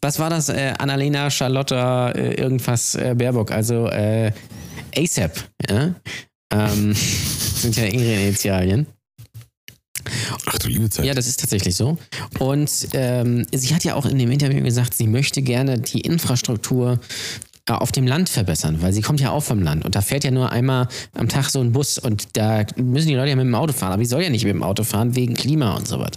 [0.00, 0.48] was war das?
[0.48, 3.52] Äh, Annalena Charlotta äh, irgendwas äh, Baerbock.
[3.52, 4.32] Also äh,
[4.96, 5.36] ASAP.
[5.70, 5.94] Ja?
[6.52, 6.94] Ähm,
[7.54, 8.86] sind ja ihre Initialien.
[10.46, 11.04] Ach du liebe Zeit.
[11.04, 11.98] Ja, das ist tatsächlich so.
[12.38, 16.98] Und ähm, sie hat ja auch in dem Interview gesagt, sie möchte gerne die Infrastruktur
[17.68, 20.24] äh, auf dem Land verbessern, weil sie kommt ja auch vom Land und da fährt
[20.24, 23.46] ja nur einmal am Tag so ein Bus und da müssen die Leute ja mit
[23.46, 25.86] dem Auto fahren, aber ich soll ja nicht mit dem Auto fahren wegen Klima und
[25.86, 26.10] so was.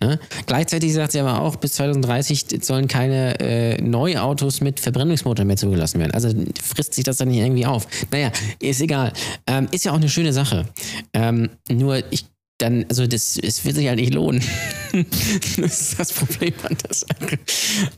[0.00, 0.20] Ne?
[0.46, 5.98] Gleichzeitig sagt sie aber auch, bis 2030 sollen keine äh, Neuautos mit Verbrennungsmotor mehr zugelassen
[5.98, 6.12] werden.
[6.14, 6.28] Also
[6.62, 7.88] frisst sich das dann nicht irgendwie auf.
[8.12, 9.12] Naja, ist egal.
[9.48, 10.66] Ähm, ist ja auch eine schöne Sache.
[11.14, 12.26] Ähm, nur ich
[12.62, 14.42] dann, also das, es wird sich halt nicht lohnen.
[15.56, 17.38] das ist das Problem an der Sache.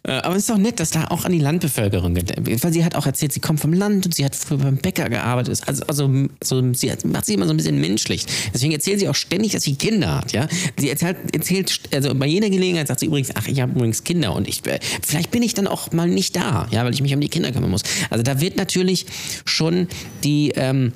[0.05, 2.65] Äh, Aber es ist doch nett, dass da auch an die Landbevölkerung gedacht wird.
[2.65, 5.09] Weil sie hat auch erzählt, sie kommt vom Land und sie hat früher beim Bäcker
[5.11, 5.61] gearbeitet.
[5.67, 8.25] Also, also so, sie hat, macht sich immer so ein bisschen menschlich.
[8.55, 10.33] Deswegen erzählt sie auch ständig, dass sie Kinder hat.
[10.33, 10.49] Ja?
[10.79, 14.35] Sie erzählt, erzählt, also bei jeder Gelegenheit sagt sie übrigens, ach, ich habe übrigens Kinder
[14.35, 17.15] und ich, äh, vielleicht bin ich dann auch mal nicht da, ja, weil ich mich
[17.15, 17.83] um die Kinder kümmern muss.
[18.09, 19.07] Also da wird natürlich
[19.45, 19.89] schon
[20.23, 20.93] die, ähm,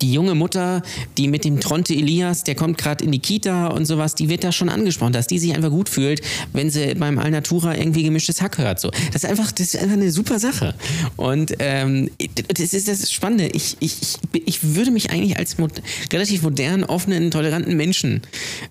[0.00, 0.82] die junge Mutter,
[1.16, 4.44] die mit dem Tronte Elias, der kommt gerade in die Kita und sowas, die wird
[4.44, 6.20] da schon angesprochen, dass die sich einfach gut fühlt,
[6.52, 8.80] wenn sie beim Alnatura irgendwie gemischtes Hack hört.
[8.80, 8.90] So.
[9.12, 10.74] Das ist einfach, das ist einfach eine super Sache.
[11.16, 12.10] Und ähm,
[12.48, 13.48] das ist das Spannende.
[13.48, 15.70] Ich, ich, ich, würde mich eigentlich als mod
[16.12, 18.22] relativ modernen, offenen, toleranten Menschen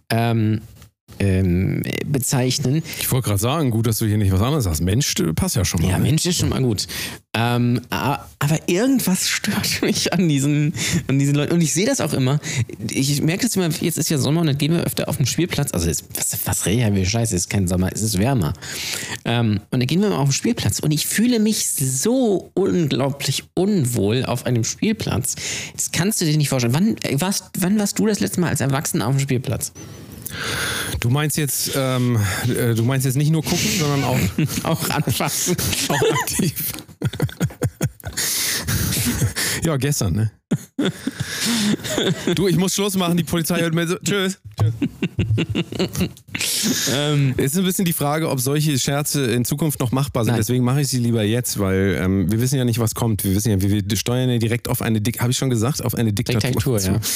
[0.10, 0.62] ähm,
[1.20, 2.84] ähm, bezeichnen.
[3.00, 4.82] Ich wollte gerade sagen, gut, dass du hier nicht was anderes hast.
[4.82, 5.90] Mensch, äh, passt ja schon mal.
[5.92, 6.88] Ja, Mensch ist schon mal gut.
[7.38, 10.74] Ähm, aber irgendwas stört mich an diesen,
[11.08, 11.54] an diesen Leuten.
[11.54, 12.40] Und ich sehe das auch immer.
[12.90, 15.26] Ich merke das immer, jetzt ist ja Sommer und dann gehen wir öfter auf den
[15.26, 15.74] Spielplatz.
[15.74, 18.54] Also, es- was, was rede ich, wie scheiße, es ist kein Sommer, es ist wärmer.
[19.26, 23.44] Ähm, und dann gehen wir mal auf den Spielplatz und ich fühle mich so unglaublich
[23.54, 25.36] unwohl auf einem Spielplatz.
[25.76, 26.74] Das kannst du dir nicht vorstellen.
[26.74, 29.74] Wann äh, warst, wann warst du das letzte Mal als Erwachsener auf dem Spielplatz?
[31.00, 34.20] Du meinst jetzt, ähm, äh, du meinst jetzt nicht nur gucken, sondern auch,
[34.64, 35.56] Auch anfassen.
[35.90, 36.72] auch aktiv.
[39.64, 40.32] ja, gestern, ne?
[42.36, 43.98] Du, ich muss Schluss machen, die Polizei hört mir so.
[43.98, 44.40] Tschüss.
[46.94, 50.34] ähm, Es ist ein bisschen die Frage, ob solche Scherze in Zukunft noch machbar sind.
[50.34, 50.42] Nein.
[50.42, 53.24] Deswegen mache ich sie lieber jetzt, weil ähm, wir wissen ja nicht, was kommt.
[53.24, 55.84] Wir wissen ja, wir, wir steuern ja direkt auf eine, Dik habe ich schon gesagt,
[55.84, 56.52] auf eine Diktatur.
[56.52, 57.00] Diktatur, ja.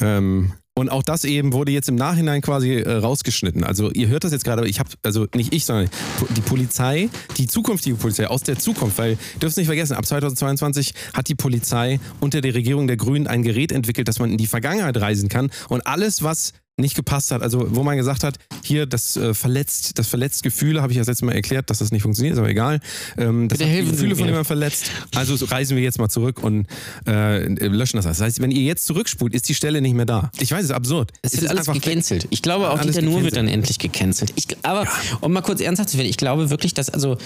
[0.00, 3.62] Ähm, und auch das eben wurde jetzt im Nachhinein quasi äh, rausgeschnitten.
[3.62, 5.88] Also ihr hört das jetzt gerade, aber ich habe, also nicht ich, sondern
[6.36, 11.28] die Polizei, die zukünftige Polizei aus der Zukunft, weil dürft nicht vergessen, ab 2022 hat
[11.28, 14.96] die Polizei unter der Regierung der Grünen ein Gerät entwickelt, dass man in die Vergangenheit
[14.96, 15.50] reisen kann.
[15.68, 19.96] Und alles, was nicht gepasst hat, also wo man gesagt hat, hier das äh, verletzt,
[19.98, 22.38] das verletzt Gefühle, habe ich ja das letzte Mal erklärt, dass das nicht funktioniert, ist
[22.40, 22.80] aber egal.
[23.16, 24.90] Ähm, das Bitte hat die Gefühle von jemandem verletzt.
[25.14, 26.66] Also so reisen wir jetzt mal zurück und
[27.06, 28.06] äh, löschen das.
[28.06, 30.30] Das heißt, wenn ihr jetzt zurückspult, ist die Stelle nicht mehr da.
[30.40, 31.12] Ich weiß, es ist absurd.
[31.22, 32.26] Es ist wird alles gecancelt.
[32.30, 34.32] Ich glaube auch, Dieter Nuhr wird dann endlich gecancelt.
[34.34, 34.88] Ich, aber
[35.20, 37.18] um mal kurz ernsthaft zu werden, ich glaube wirklich, dass, also,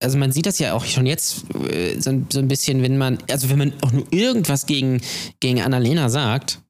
[0.00, 2.98] also man sieht das ja auch schon jetzt äh, so, ein- so ein bisschen, wenn
[2.98, 5.00] man, also wenn man auch nur irgendwas gegen,
[5.38, 6.60] gegen Annalena sagt,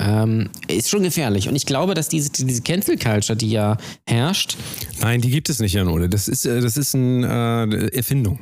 [0.00, 1.48] ähm, ist schon gefährlich.
[1.48, 4.56] Und ich glaube, dass diese, diese Cancel Culture, die ja herrscht,
[5.00, 6.08] Nein, die gibt es nicht, Jan Ole.
[6.08, 8.40] Das ist, äh, das ist eine äh, Erfindung.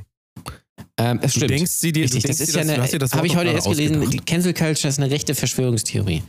[0.99, 1.51] ähm, es Du stimmt.
[1.53, 3.27] denkst sie dir, Richtig, du denkst das ist dir, ja das- du eine, das habe
[3.27, 4.19] ich heute erst gelesen, die.
[4.19, 6.23] Cancel Culture ist eine rechte Verschwörungstheorie.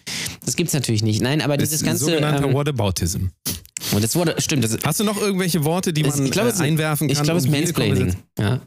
[0.46, 1.22] Das gibt's natürlich nicht.
[1.22, 2.06] Nein, aber Das dieses ganze.
[2.06, 3.28] sogenannter Ähm, Whataboutism.
[3.94, 6.54] und das wurde, stimmt, das, Hast du noch irgendwelche Worte, die man ich glaube, äh,
[6.54, 7.18] es- einwerfen kann?
[7.18, 8.16] ich glaube, es ist um Mansplaining.
[8.40, 8.62] Ja.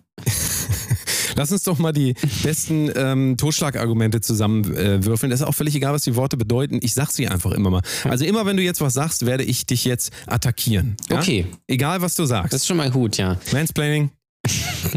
[1.38, 5.30] Lass uns doch mal die besten ähm, Totschlagargumente zusammenwürfeln.
[5.30, 6.80] Äh, das ist auch völlig egal, was die Worte bedeuten.
[6.82, 7.82] Ich sag sie einfach immer mal.
[8.02, 10.96] Also immer, wenn du jetzt was sagst, werde ich dich jetzt attackieren.
[11.08, 11.20] Ja?
[11.20, 11.46] Okay.
[11.68, 12.52] Egal, was du sagst.
[12.52, 13.38] Das ist schon mal gut, ja.
[13.52, 14.10] Mansplaining.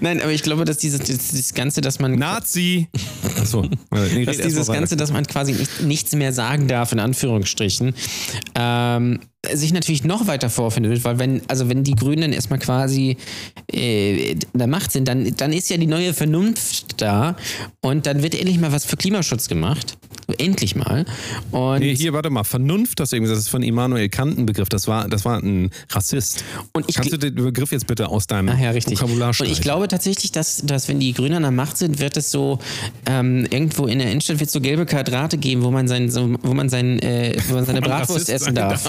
[0.00, 2.14] Nein, aber ich glaube, dass dieses, dieses, Ganze, dass man.
[2.14, 2.88] Nazi.
[3.38, 3.62] Achso.
[4.14, 7.94] Nee, dass dieses Ganze, dass man quasi nicht, nichts mehr sagen darf, in Anführungsstrichen,
[8.54, 9.20] ähm,
[9.52, 13.16] sich natürlich noch weiter vorfindet, weil wenn, also wenn die Grünen dann erstmal quasi
[13.72, 17.36] äh, in der Macht sind, dann, dann ist ja die neue Vernunft da
[17.80, 19.96] und dann wird endlich mal was für Klimaschutz gemacht.
[20.38, 21.06] Endlich mal.
[21.50, 22.44] Und, Nee, hier, warte mal.
[22.44, 24.68] Vernunft, das ist von Immanuel Kant ein Begriff.
[24.68, 26.44] Das war, das war ein Rassist.
[26.72, 29.00] Und ich Kannst du den Begriff jetzt bitte aus deinem Ach ja, richtig.
[29.00, 29.52] Vokabular Und streichen?
[29.52, 32.58] ich glaube tatsächlich, dass, dass wenn die Grünen an der Macht sind, wird es so
[33.06, 36.54] ähm, irgendwo in der Innenstadt wird so gelbe Quadrate geben, wo man sein, so, wo
[36.54, 38.88] man sein, äh, wo man seine Bratwurst essen sein darf.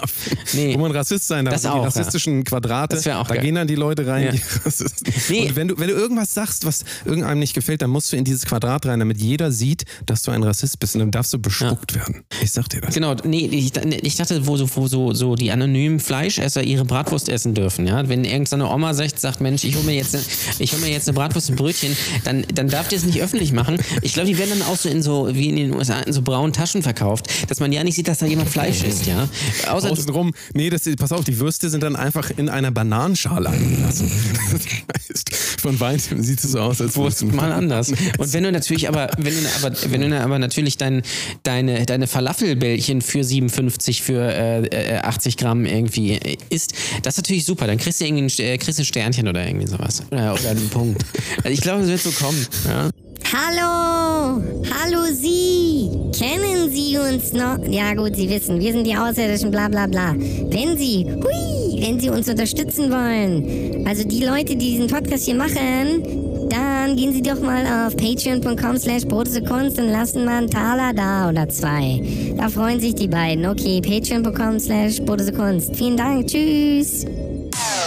[0.54, 0.74] Nee.
[0.76, 1.54] Wo man Rassist sein darf.
[1.56, 1.88] Das Also die auch, ja.
[2.00, 3.44] rassistischen Quadrate, auch da geil.
[3.44, 4.32] gehen dann die Leute rein, Ja.
[4.32, 5.14] die Rassisten.
[5.30, 5.48] Nee.
[5.50, 8.24] Und wenn du, wenn du irgendwas sagst, was irgendeinem nicht gefällt, dann musst du in
[8.24, 11.40] dieses Quadrat rein, damit jeder sieht, dass du ein Rassist bist und dann darfst du
[11.40, 12.24] bespuckt werden.
[12.42, 12.94] Ich sag dir das.
[12.94, 13.72] Genau, nee, ich,
[14.04, 18.08] ich dachte, wo so, wo so, so die anonymen Fleischesser ihre Bratwurst essen dürfen, ja.
[18.10, 20.18] Wenn irgendeine Oma sagt, sagt, Mensch, ich hole mir jetzt,
[20.60, 23.78] ich mir jetzt eine Bratwurst und Brötchen, dann, dann darf die es nicht öffentlich machen.
[24.02, 26.22] Ich glaube, die werden dann auch so in so, wie in den USA, in so
[26.22, 29.28] braunen Taschen verkauft, dass man ja nicht sieht, dass da jemand Fleisch isst, ja.
[29.70, 34.12] Außer, Außenrum, nee, das, pass auf, die Würste sind dann einfach in einer Bananenschale eingelassen.
[34.52, 34.66] Das
[35.10, 37.92] heißt, Von weitem sieht es so aus, als Wurst mal anders.
[38.18, 41.04] Und wenn du natürlich aber, wenn du aber, wenn du aber natürlich dein,
[41.44, 47.24] deine, deine Falafelbällchen für 57 für äh, äh, 80 Gramm irgendwie äh, isst, das ist
[47.24, 47.68] natürlich super.
[47.68, 50.04] Dann kriegst du irgendwie ein, äh, kriegst ein Sternchen oder irgendwie sowas.
[50.12, 51.04] Oder, oder einen Punkt.
[51.38, 52.46] Also ich glaube, es wird so kommen.
[52.66, 52.90] Ja?
[53.34, 54.42] Hallo,
[54.74, 55.90] hallo Sie.
[56.12, 57.60] Kennen Sie uns noch?
[57.66, 60.14] Ja gut, Sie wissen, wir sind die Außerirdischen, bla bla bla.
[60.18, 65.36] Wenn Sie, hui, wenn Sie uns unterstützen wollen, also die Leute, die diesen Podcast hier
[65.36, 70.92] machen, dann gehen Sie doch mal auf patreon.com slash Kunst und lassen mal einen Taler
[70.94, 72.02] da oder zwei.
[72.36, 73.46] Da freuen sich die beiden.
[73.46, 75.74] Okay, patreon.com slash Kunst.
[75.78, 77.06] Vielen Dank, tschüss.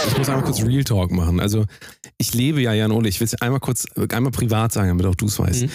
[0.07, 1.39] Ich muss einmal kurz Real Talk machen.
[1.39, 1.65] Also
[2.17, 5.15] ich lebe ja, Jan Ole, ich will es einmal kurz, einmal privat sagen, damit auch
[5.15, 5.65] du es weißt.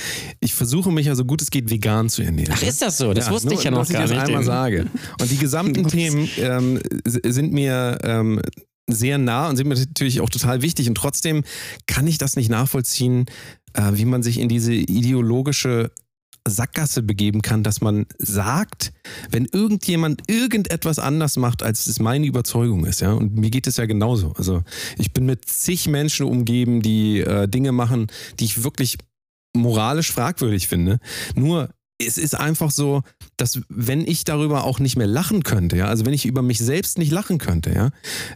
[0.40, 2.52] Ich versuche mich ja so gut es geht vegan zu ernähren.
[2.52, 2.58] Mhm.
[2.58, 3.12] Ach, ist das so?
[3.12, 4.28] Das wusste nur, ich ja noch dass gar ich das nicht.
[4.28, 4.86] einmal sage.
[5.20, 8.40] Und die gesamten Themen ähm, sind mir ähm,
[8.88, 10.88] sehr nah und sind mir natürlich auch total wichtig.
[10.88, 11.44] Und trotzdem
[11.86, 13.26] kann ich das nicht nachvollziehen,
[13.74, 15.90] äh, wie man sich in diese ideologische
[16.46, 18.92] Sackgasse begeben kann, dass man sagt,
[19.30, 23.76] wenn irgendjemand irgendetwas anders macht, als es meine Überzeugung ist, ja, und mir geht es
[23.76, 24.32] ja genauso.
[24.36, 24.62] Also
[24.98, 28.98] ich bin mit zig Menschen umgeben, die äh, Dinge machen, die ich wirklich
[29.54, 31.00] moralisch fragwürdig finde.
[31.34, 31.70] Nur
[32.06, 33.02] es ist einfach so,
[33.36, 36.58] dass wenn ich darüber auch nicht mehr lachen könnte, ja, also wenn ich über mich
[36.58, 37.90] selbst nicht lachen könnte, ja,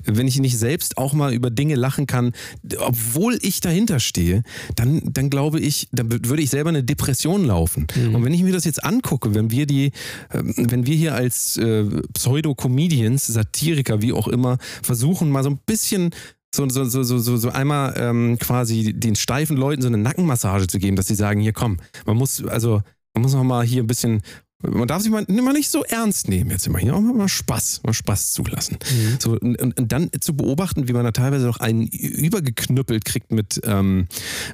[0.05, 2.33] wenn ich nicht selbst auch mal über Dinge lachen kann,
[2.79, 4.43] obwohl ich dahinter stehe,
[4.77, 7.87] dann, dann glaube ich, dann würde ich selber eine Depression laufen.
[7.95, 8.15] Mhm.
[8.15, 9.93] Und wenn ich mir das jetzt angucke, wenn wir die,
[10.33, 15.59] ähm, wenn wir hier als äh, Pseudo-Comedians, Satiriker, wie auch immer, versuchen, mal so ein
[15.67, 16.11] bisschen
[16.55, 20.79] so, so, so, so, so einmal ähm, quasi den steifen Leuten so eine Nackenmassage zu
[20.79, 22.83] geben, dass sie sagen, hier komm, man muss, also
[23.15, 24.23] man muss auch mal hier ein bisschen
[24.71, 27.83] man darf sich mal, mal nicht so ernst nehmen jetzt immer hier, auch mal Spaß,
[27.85, 28.79] mal Spaß zulassen.
[28.91, 29.19] Mhm.
[29.21, 33.61] So, und, und, dann zu beobachten, wie man da teilweise noch einen übergeknüppelt kriegt mit,
[33.65, 34.07] ähm,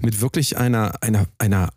[0.02, 1.70] mit wirklich einer, einer, einer,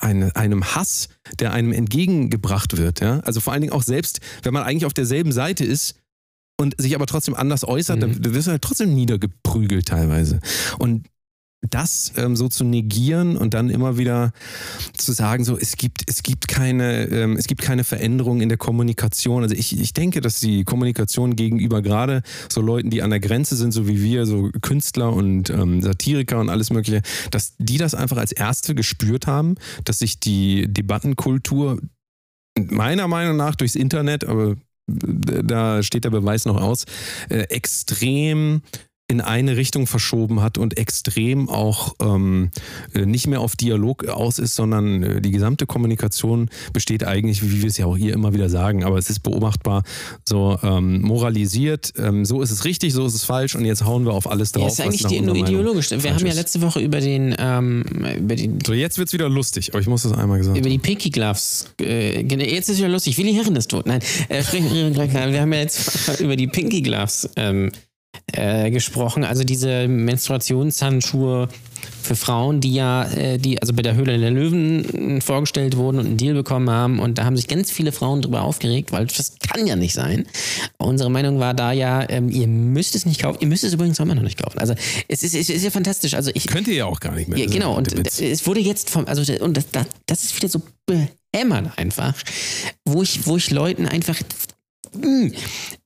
[0.00, 3.00] eine, einem Hass, der einem entgegengebracht wird.
[3.00, 3.20] Ja?
[3.20, 5.96] Also vor allen Dingen auch selbst, wenn man eigentlich auf derselben Seite ist,
[6.56, 8.22] und sich aber trotzdem anders äußert, mhm.
[8.22, 10.38] dann wirst du halt trotzdem niedergeprügelt teilweise.
[10.78, 11.08] Und
[11.70, 14.32] das ähm, so zu negieren und dann immer wieder
[14.96, 18.58] zu sagen, so es gibt, es gibt keine, ähm, es gibt keine Veränderung in der
[18.58, 19.42] Kommunikation.
[19.42, 23.56] Also ich, ich denke, dass die Kommunikation gegenüber gerade so Leuten, die an der Grenze
[23.56, 27.94] sind, so wie wir, so Künstler und ähm, Satiriker und alles Mögliche, dass die das
[27.94, 31.80] einfach als Erste gespürt haben, dass sich die Debattenkultur
[32.58, 36.84] meiner Meinung nach durchs Internet, aber da steht der Beweis noch aus,
[37.30, 38.62] äh, extrem
[39.06, 42.50] in eine Richtung verschoben hat und extrem auch ähm,
[42.94, 47.60] äh, nicht mehr auf Dialog aus ist, sondern äh, die gesamte Kommunikation besteht eigentlich, wie
[47.60, 49.82] wir es ja auch hier immer wieder sagen, aber es ist beobachtbar,
[50.26, 54.06] so ähm, moralisiert, ähm, so ist es richtig, so ist es falsch und jetzt hauen
[54.06, 54.62] wir auf alles drauf.
[54.62, 55.90] Ja, ist eigentlich die, nur ideologisch.
[55.90, 57.84] Wir haben ja letzte Woche über den, ähm,
[58.16, 60.70] über den So, jetzt wird es wieder lustig, aber ich muss das einmal gesagt Über
[60.70, 63.84] die Pinky Gloves, äh, jetzt ist es wieder lustig, Willi Herren ist tot.
[63.84, 67.70] Nein, äh, wir haben ja jetzt über die Pinky Gloves ähm,
[68.36, 69.24] äh, gesprochen.
[69.24, 71.48] Also diese Menstruationshandschuhe
[72.02, 76.06] für Frauen, die ja, äh, die also bei der Höhle der Löwen vorgestellt wurden und
[76.06, 76.98] einen Deal bekommen haben.
[76.98, 80.26] Und da haben sich ganz viele Frauen darüber aufgeregt, weil das kann ja nicht sein.
[80.78, 83.38] Unsere Meinung war da ja, ähm, ihr müsst es nicht kaufen.
[83.40, 84.58] Ihr müsst es übrigens auch immer noch nicht kaufen.
[84.58, 84.74] Also
[85.08, 86.14] es ist, es ist ja fantastisch.
[86.14, 87.38] Also ich, Könnt ihr ja auch gar nicht mehr.
[87.38, 87.76] Ja, genau.
[87.76, 89.66] Und es wurde jetzt vom, also und das,
[90.06, 92.14] das ist wieder so behämmert einfach,
[92.84, 94.16] wo ich, wo ich Leuten einfach
[95.00, 95.32] hm.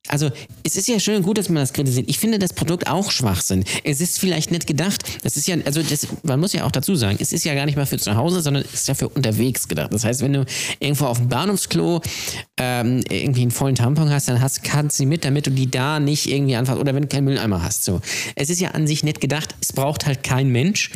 [0.09, 0.31] Also
[0.65, 2.09] es ist ja schön und gut, dass man das kritisiert.
[2.09, 3.65] Ich finde das Produkt auch Schwachsinn.
[3.85, 5.05] Es ist vielleicht nicht gedacht.
[5.23, 7.67] Das ist ja, also das, man muss ja auch dazu sagen, es ist ja gar
[7.67, 9.93] nicht mal für zu Hause, sondern es ist ja für unterwegs gedacht.
[9.93, 10.45] Das heißt, wenn du
[10.81, 12.01] irgendwo auf dem Bahnhofsklo
[12.59, 15.71] ähm, irgendwie einen vollen Tampon hast, dann hast, kannst du sie mit, damit du die
[15.71, 17.85] da nicht irgendwie anfasst oder wenn du keinen Mülleimer hast.
[17.85, 18.01] So.
[18.35, 19.55] Es ist ja an sich nicht gedacht.
[19.61, 20.91] Es braucht halt kein Mensch.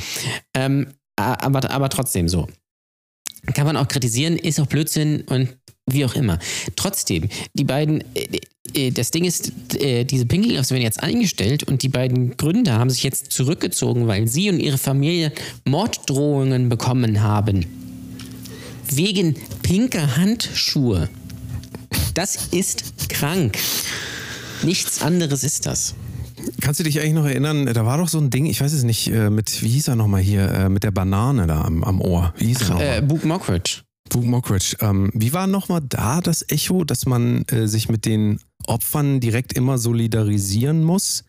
[0.54, 2.48] Ähm, aber, aber trotzdem so.
[3.54, 6.38] Kann man auch kritisieren, ist auch Blödsinn und wie auch immer.
[6.76, 8.38] Trotzdem, die beiden, äh,
[8.92, 13.02] das Ding ist, äh, diese Gloves werden jetzt eingestellt und die beiden Gründer haben sich
[13.02, 15.32] jetzt zurückgezogen, weil sie und ihre Familie
[15.64, 17.66] Morddrohungen bekommen haben.
[18.90, 21.08] Wegen pinker Handschuhe.
[22.14, 23.58] Das ist krank.
[24.62, 25.94] Nichts anderes ist das.
[26.60, 28.82] Kannst du dich eigentlich noch erinnern, da war doch so ein Ding, ich weiß es
[28.82, 32.34] nicht, mit, wie hieß er nochmal hier, mit der Banane da am, am Ohr?
[32.36, 32.98] Wie hieß er nochmal?
[32.98, 33.82] Äh, Book Mockridge.
[34.12, 34.76] Book Mockridge.
[34.80, 39.52] Ähm, wie war nochmal da das Echo, dass man äh, sich mit den Opfern direkt
[39.52, 41.24] immer solidarisieren muss?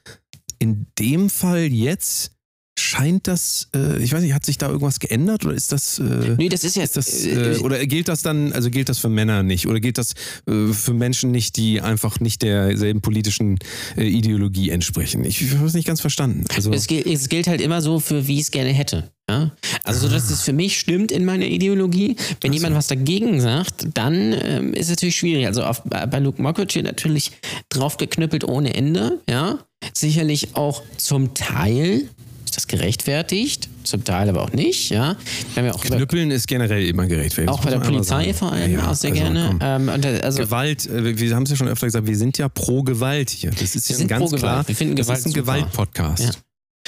[0.60, 2.36] In dem Fall jetzt
[2.84, 6.00] scheint das, äh, ich weiß nicht, hat sich da irgendwas geändert oder ist das?
[6.00, 6.98] Äh, nee, das ist jetzt.
[6.98, 9.68] das, äh, äh, oder gilt das dann, also gilt das für Männer nicht?
[9.68, 10.14] Oder gilt das
[10.48, 13.60] äh, für Menschen nicht, die einfach nicht derselben politischen
[13.98, 15.24] äh, Ideologie entsprechen?
[15.24, 16.46] Ich, ich habe es nicht ganz verstanden.
[16.56, 19.12] Also, es, gilt, es gilt halt immer so, für wie ich es gerne hätte.
[19.30, 19.52] Ja?
[19.84, 22.16] Also, so dass es für mich stimmt in meiner Ideologie.
[22.42, 25.48] Wenn Ach jemand was dagegen sagt, dann ähm, ist es natürlich schwierig.
[25.48, 27.32] Also auf, bei Luke Mockridge natürlich
[27.70, 29.20] draufgeknüppelt ohne Ende.
[29.30, 29.60] Ja,
[29.94, 32.10] sicherlich auch zum Teil
[32.54, 34.92] ist das gerechtfertigt, zum Teil aber auch nicht.
[34.92, 35.16] Ja.
[35.56, 37.52] Wir ja auch Knüppeln ist generell immer gerechtfertigt.
[37.52, 39.58] Auch bei der Polizei vor allem ja, auch sehr also, gerne.
[39.60, 39.90] Ähm,
[40.22, 43.32] also Gewalt, äh, wir haben es ja schon öfter gesagt, wir sind ja pro Gewalt
[43.32, 43.50] hier.
[43.50, 44.68] Das ist ja ganz klar.
[44.68, 46.44] Wir finden Gewalt das ist ein Gewalt-Podcast.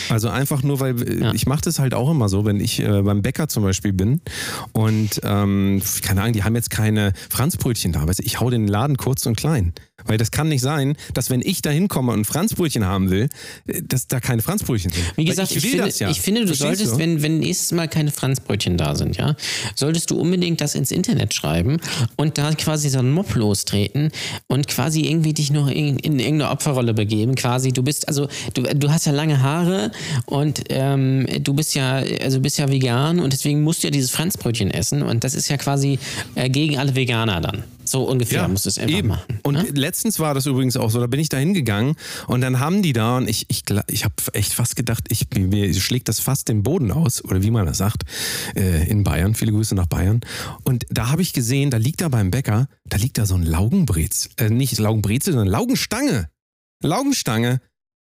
[0.09, 1.33] Also einfach nur, weil äh, Ja.
[1.33, 4.21] ich mache das halt auch immer so, wenn ich äh, beim Bäcker zum Beispiel bin
[4.73, 8.67] und ähm, keine Ahnung, die haben jetzt keine Franzbrötchen da, weißt du, ich hau den
[8.67, 9.73] Laden kurz und klein.
[10.07, 13.29] Weil das kann nicht sein, dass wenn ich da hinkomme und Franzbrötchen haben will,
[13.67, 15.03] äh, dass da keine Franzbrötchen sind.
[15.15, 16.09] Wie gesagt, ich, will finde, ja.
[16.09, 19.35] ich finde, du Verstehst solltest, wenn, wenn nächstes Mal keine Franzbrötchen da sind, ja,
[19.75, 21.77] solltest du unbedingt das ins Internet schreiben
[22.17, 24.11] und da quasi so einen Mob lostreten
[24.47, 27.35] und quasi irgendwie dich noch in, in irgendeine Opferrolle begeben.
[27.35, 29.84] Quasi, du bist, also du, du hast ja lange Haare
[30.25, 34.11] und ähm, du bist ja, also bist ja vegan und deswegen musst du ja dieses
[34.11, 35.99] Franzbrötchen essen und das ist ja quasi
[36.35, 37.63] äh, gegen alle Veganer dann.
[37.85, 39.09] So ungefähr musst du es einfach eben.
[39.09, 39.39] machen.
[39.43, 39.63] Und ne?
[39.73, 41.95] letztens war das übrigens auch so, da bin ich da hingegangen
[42.27, 45.73] und dann haben die da und ich, ich, ich habe echt fast gedacht, ich, mir
[45.73, 48.03] schlägt das fast den Boden aus oder wie man das sagt,
[48.55, 49.35] äh, in Bayern.
[49.35, 50.21] Viele Grüße nach Bayern.
[50.63, 53.43] Und da habe ich gesehen, da liegt da beim Bäcker, da liegt da so ein
[53.43, 56.29] Laugenbrez, äh, nicht Laugenbrezel, sondern Laugenstange.
[56.81, 57.61] Laugenstange.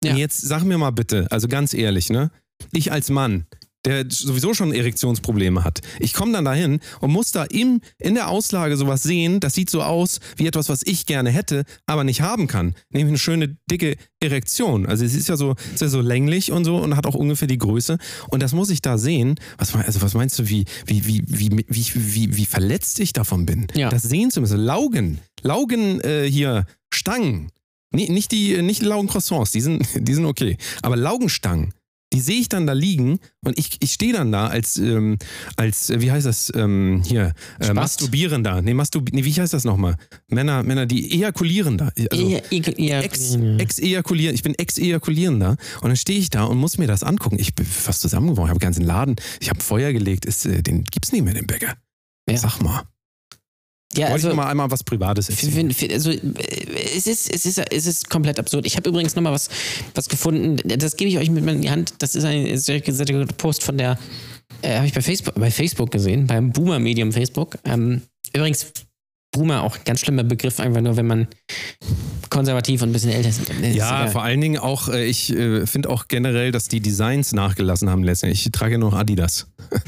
[0.04, 0.12] Ja.
[0.12, 2.32] Und Jetzt sag mir mal bitte, also ganz ehrlich, ne?
[2.72, 3.46] Ich als Mann,
[3.86, 5.82] der sowieso schon Erektionsprobleme hat.
[6.00, 9.70] Ich komme dann dahin und muss da im, in der Auslage sowas sehen, das sieht
[9.70, 12.76] so aus wie etwas, was ich gerne hätte, aber nicht haben kann.
[12.90, 14.86] Nämlich eine schöne, dicke Erektion.
[14.86, 17.48] Also es ist ja so, ist ja so länglich und so und hat auch ungefähr
[17.48, 17.98] die Größe.
[18.30, 19.36] Und das muss ich da sehen.
[19.58, 23.46] Was, also was meinst du, wie, wie, wie, wie, wie, wie, wie verletzt ich davon
[23.46, 23.68] bin?
[23.74, 23.90] Ja.
[23.90, 24.60] Das sehen zu müssen.
[24.60, 27.50] Laugen, Laugen äh, hier, Stangen.
[27.94, 30.58] Nee, nicht die, nicht die Laugencroissants, die sind, die sind okay.
[30.82, 31.74] Aber Laugenstangen,
[32.12, 35.18] die sehe ich dann da liegen und ich, ich stehe dann da als, ähm,
[35.56, 37.74] als, äh, wie heißt das, ähm, hier, äh?
[37.74, 38.62] Masturbierender.
[38.62, 39.96] Nee, Masturb nee, wie heißt das nochmal?
[40.28, 41.92] Männer, Männer, die ejakulierender.
[42.12, 46.78] Also, eher- eher- Ex, ex-ejakulieren, ich bin ex-ejakulierender und dann stehe ich da und muss
[46.78, 47.40] mir das angucken.
[47.40, 50.62] Ich bin fast zusammengebrochen, ich habe den ganzen Laden, ich habe Feuer gelegt, ist, äh,
[50.62, 51.74] den gibt's nicht mehr, den Bäcker.
[52.30, 52.38] Ja.
[52.38, 52.84] Sag mal.
[53.96, 55.74] Ja, Wollte also, ich noch mal einmal was Privates erzählen.
[55.92, 56.20] Also, äh,
[56.96, 58.66] es ist, es ist, es ist komplett absurd.
[58.66, 59.50] Ich habe übrigens nochmal was,
[59.94, 61.94] was gefunden, das gebe ich euch mit in die Hand.
[62.00, 63.98] Das ist ein sehr sehr guter Post von der,
[64.62, 67.58] äh, habe ich bei Facebook, bei Facebook gesehen, beim Boomer-Medium Facebook.
[67.66, 68.02] Ähm,
[68.34, 68.68] übrigens,
[69.34, 71.28] Boomer auch ein ganz schlimmer Begriff, einfach nur, wenn man
[72.30, 73.42] konservativ und ein bisschen älter ist.
[73.74, 77.90] Ja, vor allen Dingen auch, äh, ich äh, finde auch generell, dass die Designs nachgelassen
[77.90, 78.46] haben letztendlich.
[78.46, 79.48] Ich trage ja noch Adidas.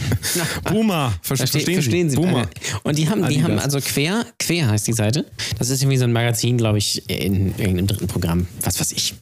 [0.65, 2.17] Boomer, ver Verste verstehen, verstehen Sie?
[2.17, 2.47] Boomer.
[2.83, 3.43] Und die haben, die Adidas.
[3.43, 5.25] haben also quer, quer heißt die Seite.
[5.57, 8.47] Das ist irgendwie so ein Magazin, glaube ich, in irgendeinem dritten Programm.
[8.61, 9.13] Was weiß ich.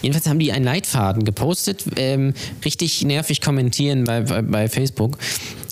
[0.00, 5.18] Jedenfalls haben die einen Leitfaden gepostet, ähm, richtig nervig kommentieren bei, bei, bei Facebook.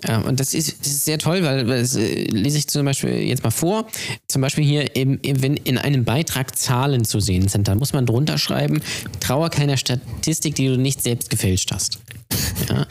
[0.02, 2.84] Äh, und das ist, das ist sehr toll, weil weil das äh, lese ich zum
[2.84, 3.86] Beispiel jetzt mal vor.
[4.28, 7.92] Zum Beispiel hier, im, im, wenn in einem Beitrag Zahlen zu sehen sind, dann muss
[7.92, 8.80] man drunter schreiben,
[9.20, 12.00] Trauer keiner Statistik, die du nicht selbst gefälscht hast.
[12.68, 12.86] Ja.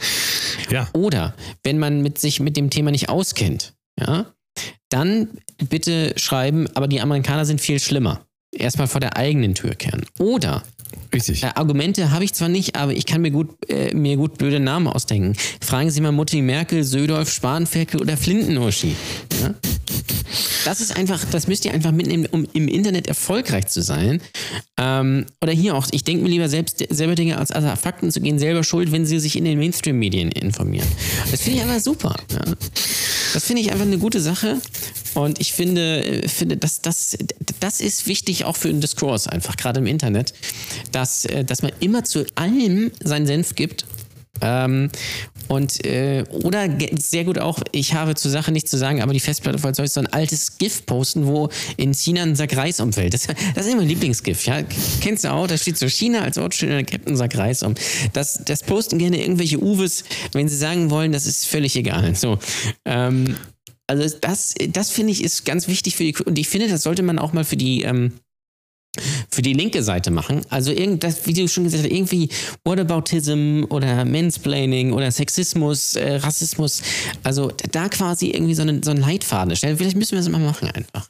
[0.70, 0.88] Ja.
[0.92, 4.26] Oder wenn man mit sich mit dem Thema nicht auskennt, ja,
[4.88, 5.28] dann
[5.68, 8.26] bitte schreiben, aber die Amerikaner sind viel schlimmer.
[8.52, 10.04] Erstmal vor der eigenen Tür kehren.
[10.18, 10.62] Oder
[11.12, 11.42] Richtig.
[11.42, 14.60] äh, Argumente habe ich zwar nicht, aber ich kann mir gut, äh, mir gut blöde
[14.60, 15.36] Namen ausdenken.
[15.60, 18.94] Fragen Sie mal Mutti Merkel, Södolf, Spanferkel oder Flinten-Uschi.
[19.42, 19.54] Ja?
[20.64, 24.20] Das ist einfach, das müsst ihr einfach mitnehmen, um im Internet erfolgreich zu sein.
[24.78, 28.20] Ähm, oder hier auch, ich denke mir lieber selbst selber Dinge als, als Fakten zu
[28.20, 30.86] gehen, selber schuld, wenn sie sich in den Mainstream-Medien informieren.
[31.30, 32.14] Das finde ich einfach super.
[32.30, 32.52] Ja?
[33.32, 34.58] Das finde ich einfach eine gute Sache.
[35.14, 37.16] Und ich finde, äh, finde das, das,
[37.60, 40.34] das ist wichtig auch für den Diskurs einfach, gerade im Internet,
[40.92, 43.86] dass, äh, dass man immer zu allem seinen Senf gibt.
[44.42, 44.90] Ähm,
[45.48, 46.68] und äh, oder
[46.98, 49.88] sehr gut auch, ich habe zur Sache nichts zu sagen, aber die Festplatte voll Zeug,
[49.88, 53.12] so ein altes GIF posten, wo in China ein Sack Reis umfällt.
[53.12, 54.62] Das, das ist immer mein Lieblingsgif, ja.
[55.00, 55.46] Kennst du auch?
[55.46, 57.74] Da steht so China als Ort, steht da kippt ein Sack Reis um.
[58.12, 62.14] Das, das posten gerne irgendwelche Uwes, wenn sie sagen wollen, das ist völlig egal.
[62.14, 62.38] So.
[62.84, 63.36] Ähm,
[63.90, 67.02] also das, das finde ich ist ganz wichtig für die und ich finde, das sollte
[67.02, 68.12] man auch mal für die ähm,
[69.30, 70.42] für die linke Seite machen.
[70.48, 72.28] Also irgend das, wie du schon gesagt hast, irgendwie
[72.64, 76.82] Whataboutism oder Mansplaining oder Sexismus, äh, Rassismus.
[77.22, 79.76] Also da quasi irgendwie so einen, so einen Leitfaden stellen.
[79.76, 81.08] Vielleicht müssen wir das mal machen einfach.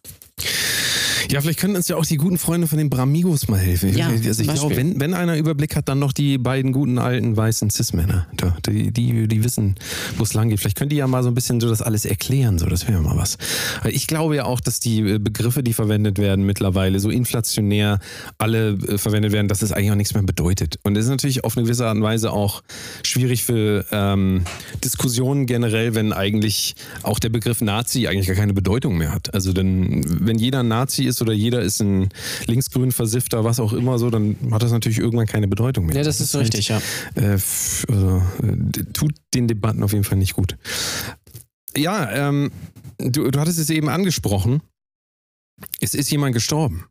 [1.29, 3.97] Ja, vielleicht können uns ja auch die guten Freunde von den Bramigos mal helfen.
[3.97, 7.37] Ja, also ich glaube, wenn, wenn einer Überblick hat, dann noch die beiden guten alten
[7.37, 8.27] weißen Cis-Männer.
[8.67, 9.75] Die, die, die wissen,
[10.17, 10.61] wo es lang geht.
[10.61, 12.59] Vielleicht können die ja mal so ein bisschen so das alles erklären.
[12.59, 13.39] So, das wäre mal was.
[13.89, 17.99] Ich glaube ja auch, dass die äh, Begriffe, die verwendet werden mittlerweile, so inflationär
[18.39, 20.79] alle äh, verwendet werden, dass es eigentlich auch nichts mehr bedeutet.
[20.83, 22.63] Und das ist natürlich auf eine gewisse Art und Weise auch
[23.03, 24.43] schwierig für ähm,
[24.85, 29.35] Diskussionen generell, wenn eigentlich auch der Begriff Nazi eigentlich gar keine Bedeutung mehr hat.
[29.35, 32.09] Also denn, wenn jeder Nazi ist oder jeder ist ein
[32.47, 35.97] linksgrün Versiffter, was auch immer so, dann hat das natürlich irgendwann keine Bedeutung mehr.
[35.97, 36.81] Ja, das ist richtig, ja.
[37.15, 37.39] Äh,
[37.89, 38.23] also,
[38.93, 40.57] tut den Debatten auf jeden Fall nicht gut.
[41.77, 42.51] Ja, ähm,
[42.99, 44.63] du, du hattest es eben angesprochen.
[45.81, 46.87] Es ist jemand gestorben.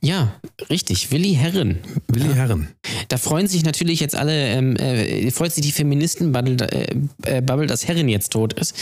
[0.00, 0.34] Ja,
[0.70, 1.10] richtig.
[1.10, 1.78] Willi Herren.
[2.08, 2.68] Willi Herren.
[3.08, 7.66] Da freuen sich natürlich jetzt alle, ähm, äh, freut sich die Feministen-Bubble, äh, äh, Bubble,
[7.66, 8.74] dass Herren jetzt tot ist.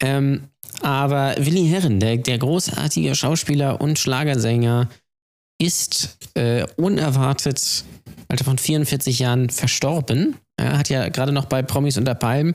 [0.00, 0.44] Ähm,
[0.82, 4.88] aber Willi Herren, der, der großartige Schauspieler und Schlagersänger,
[5.58, 7.84] ist äh, unerwartet,
[8.28, 10.36] Alter von 44 Jahren, verstorben.
[10.56, 12.52] Er hat ja gerade noch bei Promis unter Palmen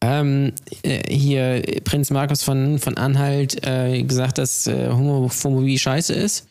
[0.00, 6.48] ähm, äh, hier Prinz Markus von, von Anhalt äh, gesagt, dass äh, Homophobie scheiße ist.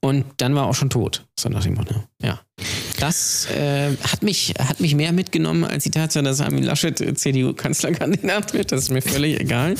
[0.00, 1.24] Und dann war er auch schon tot.
[1.38, 1.94] So nach dem Motto.
[2.22, 2.40] Ja.
[3.02, 8.54] Das äh, hat, mich, hat mich mehr mitgenommen als die Tatsache, dass Armin Laschet CDU-Kanzlerkandidat
[8.54, 8.70] wird.
[8.70, 9.74] Das ist mir völlig egal.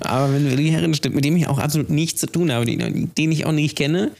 [0.00, 3.14] Aber wenn Willi Herren stimmt, mit dem ich auch absolut nichts zu tun habe, den,
[3.14, 4.10] den ich auch nicht kenne.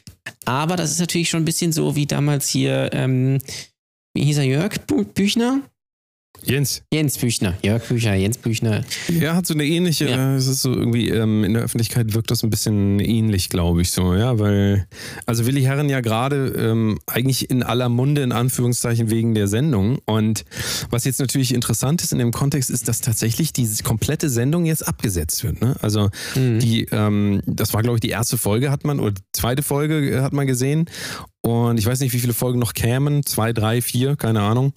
[0.44, 3.40] Aber das ist natürlich schon ein bisschen so wie damals hier, ähm,
[4.14, 4.78] wie hieß er, Jörg
[5.14, 5.62] Büchner?
[6.44, 6.82] Jens.
[6.92, 8.84] Jens Büchner, Jörg Büchner, Jens Büchner.
[9.08, 10.34] Ja, hat so eine ähnliche, Ja.
[10.34, 13.82] äh, es ist so irgendwie, ähm, in der Öffentlichkeit wirkt das ein bisschen ähnlich, glaube
[13.82, 14.86] ich so, ja, weil,
[15.26, 19.98] also Willi Herren ja gerade ähm, eigentlich in aller Munde, in Anführungszeichen, wegen der Sendung
[20.04, 20.44] und
[20.90, 24.86] was jetzt natürlich interessant ist in dem Kontext, ist, dass tatsächlich diese komplette Sendung jetzt
[24.86, 25.76] abgesetzt wird, ne?
[25.80, 29.62] Also die, ähm, das war glaube ich die erste Folge hat man, oder die zweite
[29.62, 30.86] Folge äh, hat man gesehen
[31.46, 33.24] und ich weiß nicht, wie viele Folgen noch kämen.
[33.24, 34.72] Zwei, drei, vier, keine Ahnung.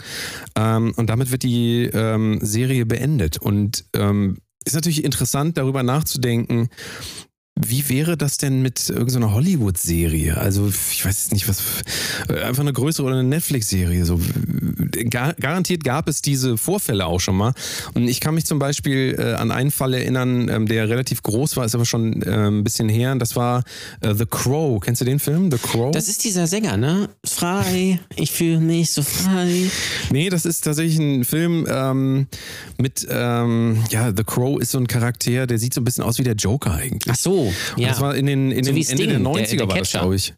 [0.55, 3.37] Ähm, und damit wird die ähm, Serie beendet.
[3.37, 6.69] Und ähm, ist natürlich interessant, darüber nachzudenken,
[7.61, 10.37] wie wäre das denn mit irgendeiner Hollywood-Serie?
[10.37, 11.61] Also, ich weiß jetzt nicht, was.
[12.29, 14.05] Einfach eine größere oder eine Netflix-Serie.
[14.05, 14.19] So.
[15.09, 17.53] Gar, garantiert gab es diese Vorfälle auch schon mal.
[17.93, 21.57] Und ich kann mich zum Beispiel äh, an einen Fall erinnern, ähm, der relativ groß
[21.57, 23.11] war, ist aber schon äh, ein bisschen her.
[23.11, 23.63] Und das war
[24.01, 24.79] äh, The Crow.
[24.79, 25.51] Kennst du den Film?
[25.51, 25.91] The Crow?
[25.91, 27.09] Das ist dieser Sänger, ne?
[27.25, 29.69] Frei, ich fühle mich so frei.
[30.11, 32.27] Nee, das ist tatsächlich ein Film ähm,
[32.77, 36.19] mit, ähm, ja, The Crow ist so ein Charakter, der sieht so ein bisschen aus
[36.19, 37.11] wie der Joker eigentlich.
[37.11, 37.89] Ach so, Und ja.
[37.89, 39.91] Das war in den, in So den Ende der Sting, 90er der- der war das,
[39.91, 40.33] glaube ich.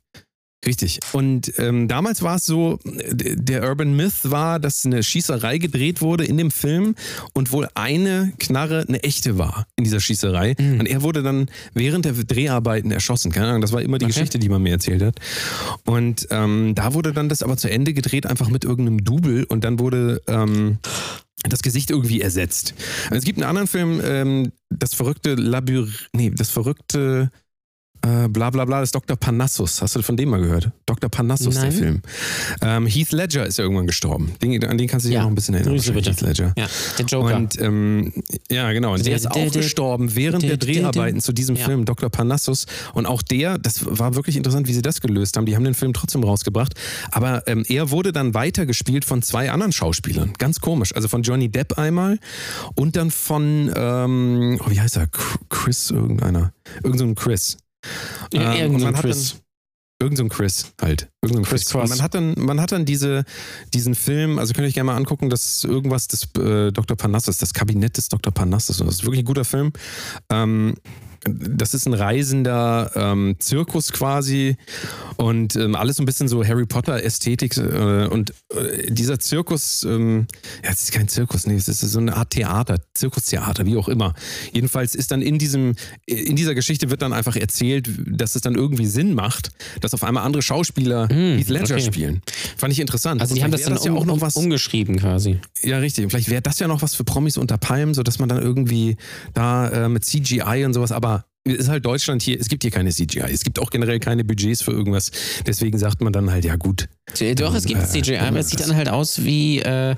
[0.64, 1.00] Richtig.
[1.12, 6.24] Und ähm, damals war es so, der Urban Myth war, dass eine Schießerei gedreht wurde
[6.24, 6.94] in dem Film
[7.34, 10.54] und wohl eine Knarre eine echte war in dieser Schießerei.
[10.60, 10.82] Mhm.
[10.82, 13.32] Und er wurde dann während der Dreharbeiten erschossen.
[13.32, 14.14] Keine Ahnung, das war immer die Okay.
[14.14, 15.16] Geschichte, die man mir erzählt hat.
[15.86, 19.64] Und ähm, da wurde dann das aber zu Ende gedreht, einfach mit irgendeinem Double und
[19.64, 20.78] dann wurde ähm,
[21.50, 22.74] das Gesicht irgendwie ersetzt.
[23.10, 27.32] Es gibt einen anderen Film, ähm, das verrückte Labyrinth, nee, das verrückte
[28.04, 29.16] äh, bla bla bla, das ist Dr.
[29.18, 29.82] Parnassus.
[29.82, 30.72] Hast du von dem mal gehört?
[30.86, 31.10] Dr.
[31.10, 31.72] Parnassus, der Nein.
[31.72, 32.02] Film.
[32.62, 34.34] Ähm, Heath Ledger ist ja irgendwann gestorben.
[34.42, 35.22] Den, an den kannst du dich Ja.
[35.22, 35.74] auch noch ein bisschen erinnern.
[35.76, 36.10] Grüße bitte.
[36.12, 36.54] Heath Ledger.
[36.58, 37.36] Ja, der Joker.
[37.36, 38.14] Und ähm,
[38.50, 38.94] ja, genau.
[38.94, 41.56] Und der ist Der- auch der- der- gestorben während der der- der- Dreharbeiten zu diesem
[41.56, 41.66] ja.
[41.66, 42.10] Film, Dr.
[42.10, 42.66] Parnassus.
[42.94, 45.46] Und auch der, das war wirklich interessant, wie sie das gelöst haben.
[45.46, 46.74] Die haben den Film trotzdem rausgebracht.
[47.12, 50.34] Aber ähm, er wurde dann weitergespielt von zwei anderen Schauspielern.
[50.38, 50.96] Ganz komisch.
[50.96, 52.20] Also von Johnny Depp einmal
[52.76, 55.08] und dann von, ähm, oh, wie heißt er?
[55.50, 56.54] Chris irgendeiner.
[56.84, 57.58] Irgend so ein Chris.
[58.34, 59.32] Ja, Ähm, irgend und so ein Chris.
[59.32, 59.42] Dann,
[60.02, 61.10] irgend so ein Chris halt.
[61.22, 61.72] Irgend so ein Chris Chris.
[61.72, 61.84] Cross.
[61.84, 63.24] Und man hat dann, man hat dann diese,
[63.74, 66.98] diesen Film, also könnt ihr euch gerne mal angucken, das ist irgendwas des äh, Dr.
[66.98, 68.34] Parnassus, das Kabinett des Dr.
[68.34, 68.82] Parnassus.
[68.82, 69.72] Und das ist wirklich ein guter Film.
[70.30, 70.76] Ähm,
[71.24, 74.58] das ist ein reisender ähm, Zirkus quasi
[75.18, 79.84] und ähm, alles so ein bisschen so Harry Potter Ästhetik äh, und äh, dieser Zirkus,
[79.84, 80.26] ähm,
[80.64, 83.88] ja, es ist kein Zirkus, nee, es ist so eine Art Theater, Zirkustheater, wie auch
[83.88, 84.14] immer.
[84.52, 88.56] Jedenfalls ist dann in diesem, in dieser Geschichte wird dann einfach erzählt, dass es dann
[88.56, 91.84] irgendwie Sinn macht, dass auf einmal andere Schauspieler Heath Ledger okay.
[91.84, 92.22] spielen.
[92.58, 93.22] Fand ich interessant.
[93.22, 94.36] also die haben das dann um, ja auch noch was.
[94.36, 95.40] umgeschrieben quasi.
[95.62, 96.10] Ja, richtig.
[96.10, 98.98] Vielleicht wäre das ja noch was für Promis unter Palmen, so dass man dann irgendwie
[99.36, 101.11] da äh, mit CGI und sowas, aber
[101.44, 103.32] ist halt Deutschland hier, es gibt hier keine CGI.
[103.32, 105.12] Es gibt auch generell keine Budgets für irgendwas.
[105.48, 106.88] Deswegen sagt man dann halt, ja gut.
[107.36, 109.96] Doch, es gibt äh, CGI, aber es sieht dann halt aus wie äh,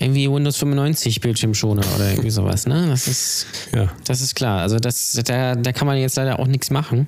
[0.00, 2.86] irgendwie Windows 95 Bildschirmschoner oder irgendwie sowas, ne?
[2.88, 3.92] Das ist, Ja.
[4.04, 4.62] das ist klar.
[4.62, 7.06] Also das, da, da kann man jetzt leider auch nichts machen.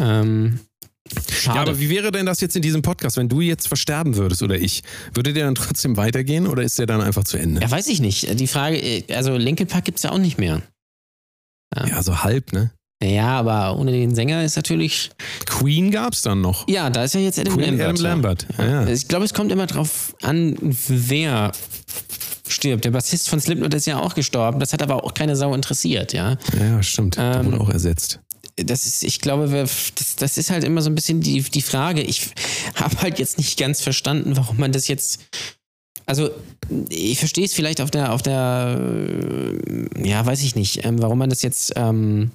[0.00, 0.60] Ähm,
[1.30, 1.56] schade.
[1.56, 4.42] Ja, aber wie wäre denn das jetzt in diesem Podcast, wenn du jetzt versterben würdest
[4.42, 4.82] oder ich?
[5.12, 7.60] Würde der dann trotzdem weitergehen oder ist der dann einfach zu Ende?
[7.60, 8.40] ja, weiß ich nicht.
[8.40, 10.62] Die Frage, äh, also Linkin Park gibt es ja auch nicht mehr.
[11.86, 12.70] Ja, so halb, ne?
[13.02, 15.10] Ja, aber ohne den Sänger ist natürlich.
[15.46, 16.68] Queen gab's dann noch.
[16.68, 17.88] Ja, da ist ja jetzt Adam Queen Lambert.
[17.88, 18.46] Adam Lambert.
[18.58, 18.86] Ja, ja.
[18.88, 21.52] Ich glaube, es kommt immer drauf an, wer
[22.48, 22.84] stirbt.
[22.84, 24.60] Der Bassist von Slipknot ist ja auch gestorben.
[24.60, 26.36] Das hat aber auch keine Sau interessiert, ja.
[26.58, 27.16] Ja, stimmt.
[27.16, 28.20] Der Ähm, wurde auch ersetzt.
[28.56, 32.02] das ist, ich glaube, das, das ist halt immer so ein bisschen die, die Frage.
[32.02, 32.30] Ich
[32.76, 35.20] habe halt jetzt nicht ganz verstanden, warum man das jetzt.
[36.04, 36.30] Also,
[36.88, 38.78] ich verstehe es vielleicht auf der, auf der,
[40.02, 42.32] ja, weiß ich nicht, ähm, warum man das jetzt, ähm,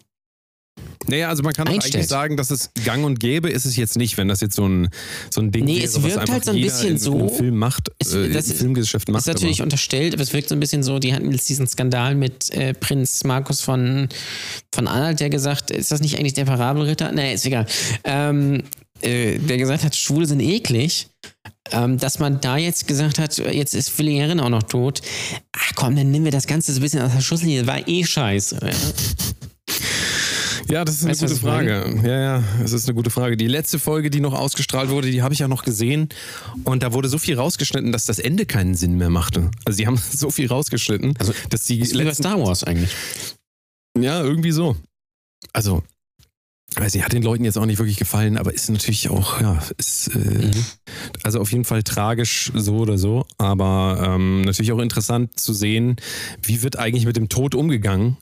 [1.09, 4.17] Naja, also man kann eigentlich sagen, dass es gang und gäbe ist es jetzt nicht,
[4.17, 4.89] wenn das jetzt so ein,
[5.29, 7.57] so ein Ding Nee, wäre, es was wirkt einfach halt so ein bisschen so- Film
[7.57, 9.21] macht, Es- äh, das Filmgeschäft macht.
[9.21, 11.67] ist natürlich aber, unterstellt, aber es wirkt so ein bisschen so, die hatten jetzt diesen
[11.67, 14.09] Skandal mit äh, Prinz Markus von,
[14.73, 17.11] von Anhalt, der gesagt, ist das nicht eigentlich der Parabelritter?
[17.11, 17.65] Nee, ist egal.
[18.03, 18.63] Ähm,
[19.01, 21.07] äh, der gesagt hat, Schwule sind eklig,
[21.71, 25.01] ähm, dass man da jetzt gesagt hat, jetzt ist Willi Herren auch noch tot.
[25.55, 27.67] Ach komm, dann nehmen wir das Ganze so ein bisschen aus der Schusslinie.
[27.67, 28.59] War eh scheiße.
[30.69, 30.85] Ja.
[30.85, 31.35] Das ist eine Weißt gute?
[31.35, 32.01] Frage.
[32.03, 33.37] Ja, ja, das ist eine gute Frage.
[33.37, 36.09] Die letzte Folge, die noch ausgestrahlt wurde, die habe ich ja noch gesehen.
[36.63, 39.51] Und da wurde so viel rausgeschnitten, dass das Ende keinen Sinn mehr machte.
[39.65, 42.63] Also die haben so viel rausgeschnitten, Also, dass die Ist wie bei letzten, Star Wars
[42.63, 42.95] eigentlich.
[43.97, 44.75] Ja, irgendwie so.
[45.53, 45.83] Also,
[46.75, 49.61] weiß nicht, hat den Leuten jetzt auch nicht wirklich gefallen, aber ist natürlich auch, ja,
[49.77, 50.51] ist äh,
[51.23, 55.95] also auf jeden Fall tragisch so oder so, aber ähm, natürlich auch interessant zu sehen,
[56.43, 58.17] wie wird eigentlich mit dem Tod umgegangen.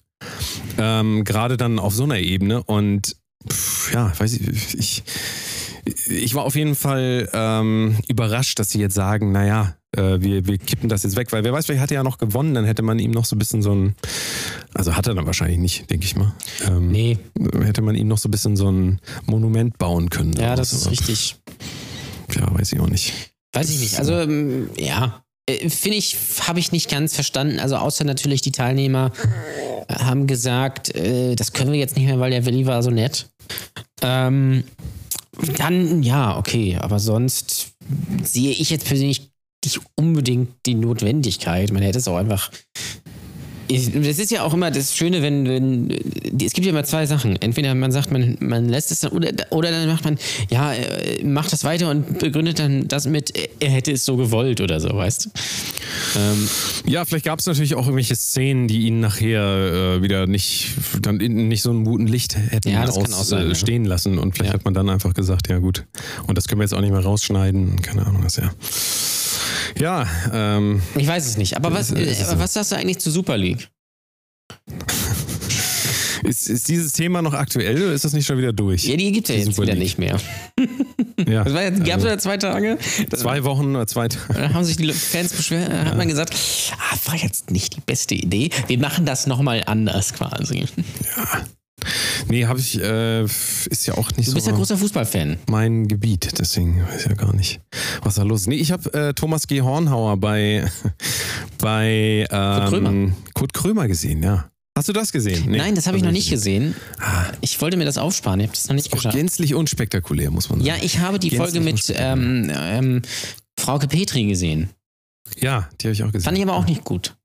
[0.77, 3.15] Ähm, Gerade dann auf so einer Ebene und
[3.49, 5.03] pff, ja, weiß ich, ich,
[6.07, 10.57] ich war auf jeden Fall ähm, überrascht, dass sie jetzt sagen, naja, äh, wir, wir
[10.57, 12.81] kippen das jetzt weg, weil wer weiß, vielleicht hat er ja noch gewonnen, dann hätte
[12.81, 13.95] man ihm noch so ein bisschen so ein,
[14.73, 16.33] also hat er dann wahrscheinlich nicht, denke ich mal.
[16.67, 17.19] Ähm, Nee,
[17.61, 20.33] Hätte man ihm noch so ein bisschen so ein Monument bauen können.
[20.33, 21.37] ja, das ist richtig.
[22.35, 23.13] Ja, weiß ich auch nicht.
[23.53, 23.97] Weiß ich nicht.
[23.99, 25.23] Also, ähm, ja.
[25.47, 27.59] Äh, Finde ich, habe ich nicht ganz verstanden.
[27.59, 29.11] Also, außer natürlich die Teilnehmer
[29.87, 32.89] äh, haben gesagt, äh, das können wir jetzt nicht mehr, weil der Willi war so
[32.89, 33.29] nett.
[34.01, 34.63] Ähm,
[35.57, 36.77] dann, ja, okay.
[36.79, 37.73] Aber sonst
[38.23, 39.29] sehe ich jetzt persönlich
[39.63, 41.71] nicht unbedingt die Notwendigkeit.
[41.71, 42.51] Man hätte es auch einfach.
[43.67, 45.89] Ich- Das ist ja auch immer das Schöne, wenn, wenn
[46.41, 47.35] es gibt ja immer zwei Sachen.
[47.41, 50.17] Entweder man sagt, man, man lässt es dann, oder, oder dann macht man,
[50.51, 54.61] ja, äh, macht das weiter und begründet dann das mit, er hätte es so gewollt
[54.61, 55.29] oder so, weißt du?
[56.19, 56.47] Ähm,
[56.85, 60.69] Ja, vielleicht gab es natürlich auch irgendwelche Szenen, die ihn nachher äh, wieder nicht,
[61.01, 63.85] dann in nicht so einem guten Licht hätten Ja, das kann auch sein, äh, stehen
[63.85, 64.17] lassen.
[64.19, 64.59] Und vielleicht Ja.
[64.59, 65.85] hat man dann einfach gesagt, ja gut.
[66.27, 67.81] Und das können wir jetzt auch nicht mehr rausschneiden.
[67.81, 68.51] Keine Ahnung, was ja.
[69.77, 71.55] Ja, ähm, ich weiß es nicht.
[71.55, 73.69] Aber was, äh, was sagst du eigentlich zu Super League?
[76.23, 78.85] ist, ist dieses Thema noch aktuell oder ist das nicht schon wieder durch?
[78.85, 79.83] Ja, die gibt es ja jetzt Super wieder League.
[79.83, 80.19] nicht mehr.
[81.27, 82.77] Ja, Das war jetzt, gab es also ja zwei Tage.
[83.15, 84.33] zwei Wochen oder zwei Tage.
[84.33, 86.35] Da haben sich die Fans beschwert, da hat man gesagt,
[86.77, 88.49] ah, war jetzt nicht die beste Idee.
[88.67, 90.65] Wir machen das nochmal anders quasi.
[92.29, 95.37] Nee, habe ich, äh, ist ja auch nicht Du so bist ja großer Fußballfan.
[95.49, 97.61] mein Gebiet, deswegen weiß ich ja gar nicht,
[98.03, 98.47] was da los ist.
[98.47, 99.61] Nee, ich habe äh, Thomas G.
[99.61, 100.69] Hornhauer bei,
[101.59, 103.11] bei ähm, Krömer.
[103.33, 104.49] Kurt Krömer gesehen, ja.
[104.77, 105.49] Hast du das gesehen?
[105.49, 106.73] Nee, Nein, das habe ich noch nicht gesehen.
[106.99, 107.37] gesehen.
[107.39, 109.15] Ich wollte mir das aufsparen, ich habe das noch nicht geschafft.
[109.15, 110.67] gänzlich unspektakulär, muss man sagen.
[110.67, 113.01] Ja, ich habe die Gänzlich Folge mit ähm, ähm,
[113.57, 114.69] Frauke Petri gesehen.
[115.39, 116.25] Ja, die habe ich auch gesehen.
[116.25, 117.15] Fand ich aber auch nicht gut.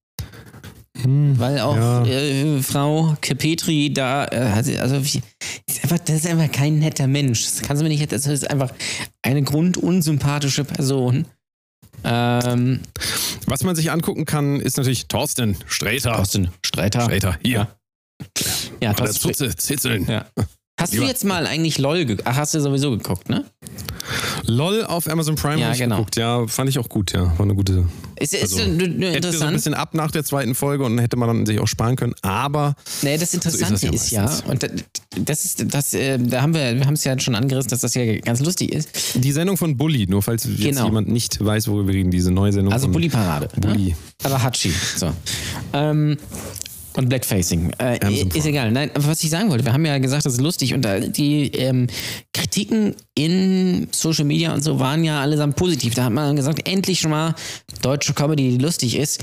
[1.03, 2.05] Hm, Weil auch Ja.
[2.07, 4.37] äh, Frau Petri da, äh,
[4.81, 5.23] also wie,
[5.69, 7.45] ist einfach, das ist einfach kein netter Mensch.
[7.45, 8.73] Das kannst du mir nicht, das ist einfach
[9.23, 11.27] eine grundunsympathische Person.
[12.05, 12.81] Ähm,
[13.47, 16.15] Was man sich angucken kann, ist natürlich Thorsten Sträter.
[16.17, 17.03] Thorsten Streiter.
[17.03, 17.53] Sträter, hier.
[17.53, 17.69] Ja.
[18.81, 19.57] Ja, Thorsten Sträter.
[19.57, 20.07] Zitzeln.
[20.07, 20.27] Ja.
[20.81, 22.27] Hast Lieber- du jetzt mal eigentlich LOL geguckt?
[22.27, 23.45] Ach, hast du sowieso geguckt, ne?
[24.47, 25.97] LOL auf Amazon Prime Ja, genau.
[25.97, 26.17] geguckt.
[26.17, 27.25] Ja, fand ich auch gut, ja.
[27.39, 27.85] War eine gute.
[28.19, 31.17] Ist, ist Also, Hätte so ein bisschen ab nach der zweiten Folge und dann hätte
[31.17, 32.15] man dann sich auch sparen können.
[32.23, 34.69] Aber Nee, das Interessante das ja ist ja, und da-
[35.19, 37.95] das ist, das, äh, da haben wir, wir haben es ja schon angerissen, dass das
[37.95, 38.91] ja ganz lustig ist.
[39.15, 40.85] die Sendung von Bully, nur falls jetzt Genau.
[40.87, 43.49] jemand nicht weiß, worüber wir reden, diese neue Sendung Also Bully Parade.
[43.57, 43.61] Ne?
[43.75, 43.97] Bully.
[44.23, 44.73] Aber Hachi.
[44.97, 45.11] So.
[45.73, 46.17] Ähm,
[46.97, 47.71] und Blackfacing.
[47.79, 48.73] Äh, Amazon ist egal.
[48.73, 51.47] Nein, was ich sagen wollte, wir haben ja gesagt, das ist lustig und da, die
[51.55, 51.87] ähm,
[52.33, 55.95] Kritiken in Social Media und so waren ja allesamt positiv.
[55.95, 57.35] Da hat man gesagt, endlich schon mal
[57.83, 59.23] deutsche Comedy, die lustig ist.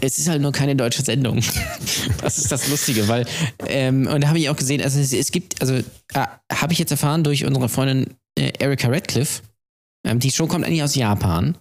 [0.00, 1.40] Es ist halt nur keine deutsche Sendung.
[2.20, 3.26] das ist das Lustige, weil,
[3.66, 5.82] ähm, und da habe ich auch gesehen, also es, es gibt, also äh,
[6.52, 9.42] habe ich jetzt erfahren durch unsere Freundin äh, Erika Radcliffe,
[10.04, 11.56] ähm, die Show kommt eigentlich aus Japan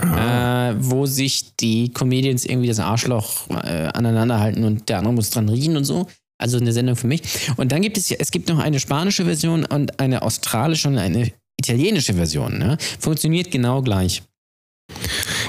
[0.00, 5.30] äh, wo sich die Comedians irgendwie das Arschloch äh, aneinander halten und der andere muss
[5.30, 6.06] dran riechen und so.
[6.40, 7.22] Also eine Sendung für mich.
[7.56, 10.96] Und dann gibt es ja, es gibt noch eine spanische Version und eine australische und
[10.98, 12.58] eine italienische Version.
[12.58, 12.78] Ne?
[13.00, 14.22] Funktioniert genau gleich.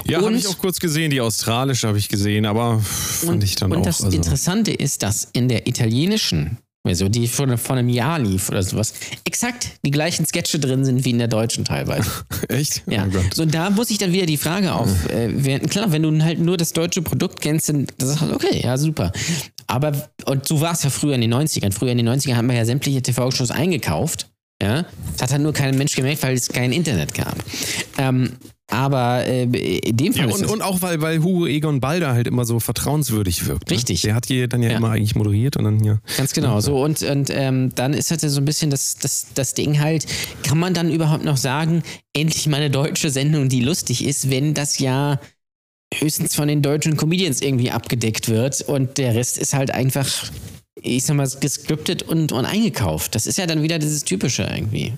[0.04, 1.10] Ja, habe Und- ich auch kurz gesehen.
[1.12, 3.84] Die australische habe ich gesehen, aber fand Und, ich dann und auch.
[3.84, 8.48] das also, Interessante ist, dass in der italienischen Version, die von, von einem Jahr lief
[8.48, 12.10] oder sowas, exakt die gleichen Sketche drin sind wie in der deutschen teilweise.
[12.48, 12.82] echt?
[12.86, 14.88] Ja, Oh so da muss ich dann wieder die Frage auf.
[15.10, 18.32] Äh, wer- klar, wenn du halt nur das deutsche Produkt kennst, dann das ist halt
[18.32, 19.12] okay, ja, super.
[19.66, 21.72] Aber, und so war es ja früher in den 90ern.
[21.72, 24.28] Früher in den 90ern haben wir ja sämtliche TV-Shows eingekauft.
[24.62, 27.36] Ja, das hat halt nur kein Mensch gemerkt, weil es kein Internet gab.
[27.98, 28.32] Ähm,
[28.70, 32.12] aber äh, in dem Fall Ja, ist und, und auch weil, weil Hugo Egon Balder
[32.12, 33.68] halt immer so vertrauenswürdig wirkt.
[33.70, 33.76] Ne?
[33.76, 34.02] Richtig.
[34.02, 34.76] Der hat hier dann ja, Ja.
[34.76, 36.00] immer eigentlich moderiert und dann hier.
[36.16, 36.60] Ganz genau.
[36.60, 40.06] So, und, und ähm, dann ist halt so ein bisschen das, das, das Ding halt,
[40.44, 44.54] kann man dann überhaupt noch sagen, endlich mal eine deutsche Sendung, die lustig ist, wenn
[44.54, 45.20] das ja
[45.92, 50.08] höchstens von den deutschen Comedians irgendwie abgedeckt wird und der Rest ist halt einfach,
[50.80, 53.16] ich sag mal, gescriptet und, und eingekauft.
[53.16, 54.92] Das ist ja dann wieder dieses Typische irgendwie.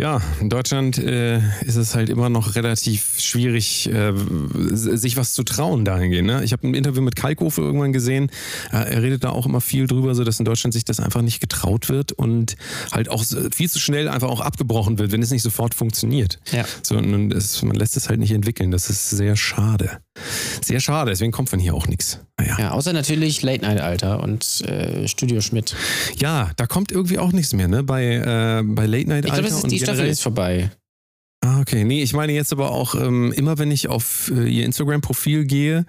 [0.00, 4.14] Ja, in Deutschland äh, ist es halt immer noch relativ schwierig, äh,
[4.54, 6.26] sich was zu trauen dahingehend.
[6.26, 6.42] Ne?
[6.42, 8.30] Ich habe ein Interview mit Kalkofe irgendwann gesehen.
[8.72, 11.20] Äh, er redet da auch immer viel drüber, so dass in Deutschland sich das einfach
[11.20, 12.56] nicht getraut wird und
[12.92, 13.22] halt auch
[13.52, 16.38] viel zu schnell einfach auch abgebrochen wird, wenn es nicht sofort funktioniert.
[16.50, 16.64] Ja.
[16.82, 18.70] So, und es, man lässt es halt nicht entwickeln.
[18.70, 19.98] Das ist sehr schade.
[20.62, 22.20] Sehr schade, deswegen kommt von hier auch nichts.
[22.38, 22.56] Naja.
[22.58, 25.74] Ja, außer natürlich Late Night Alter und äh, Studio Schmidt.
[26.18, 27.82] Ja, da kommt irgendwie auch nichts mehr, ne?
[27.82, 29.42] Bei, äh, bei Late Night Ich Alter.
[29.44, 30.70] glaube, ist und die Staffel ist vorbei.
[31.42, 31.84] Ah, okay.
[31.84, 35.86] Nee, ich meine jetzt aber auch, ähm, immer wenn ich auf äh, ihr Instagram-Profil gehe,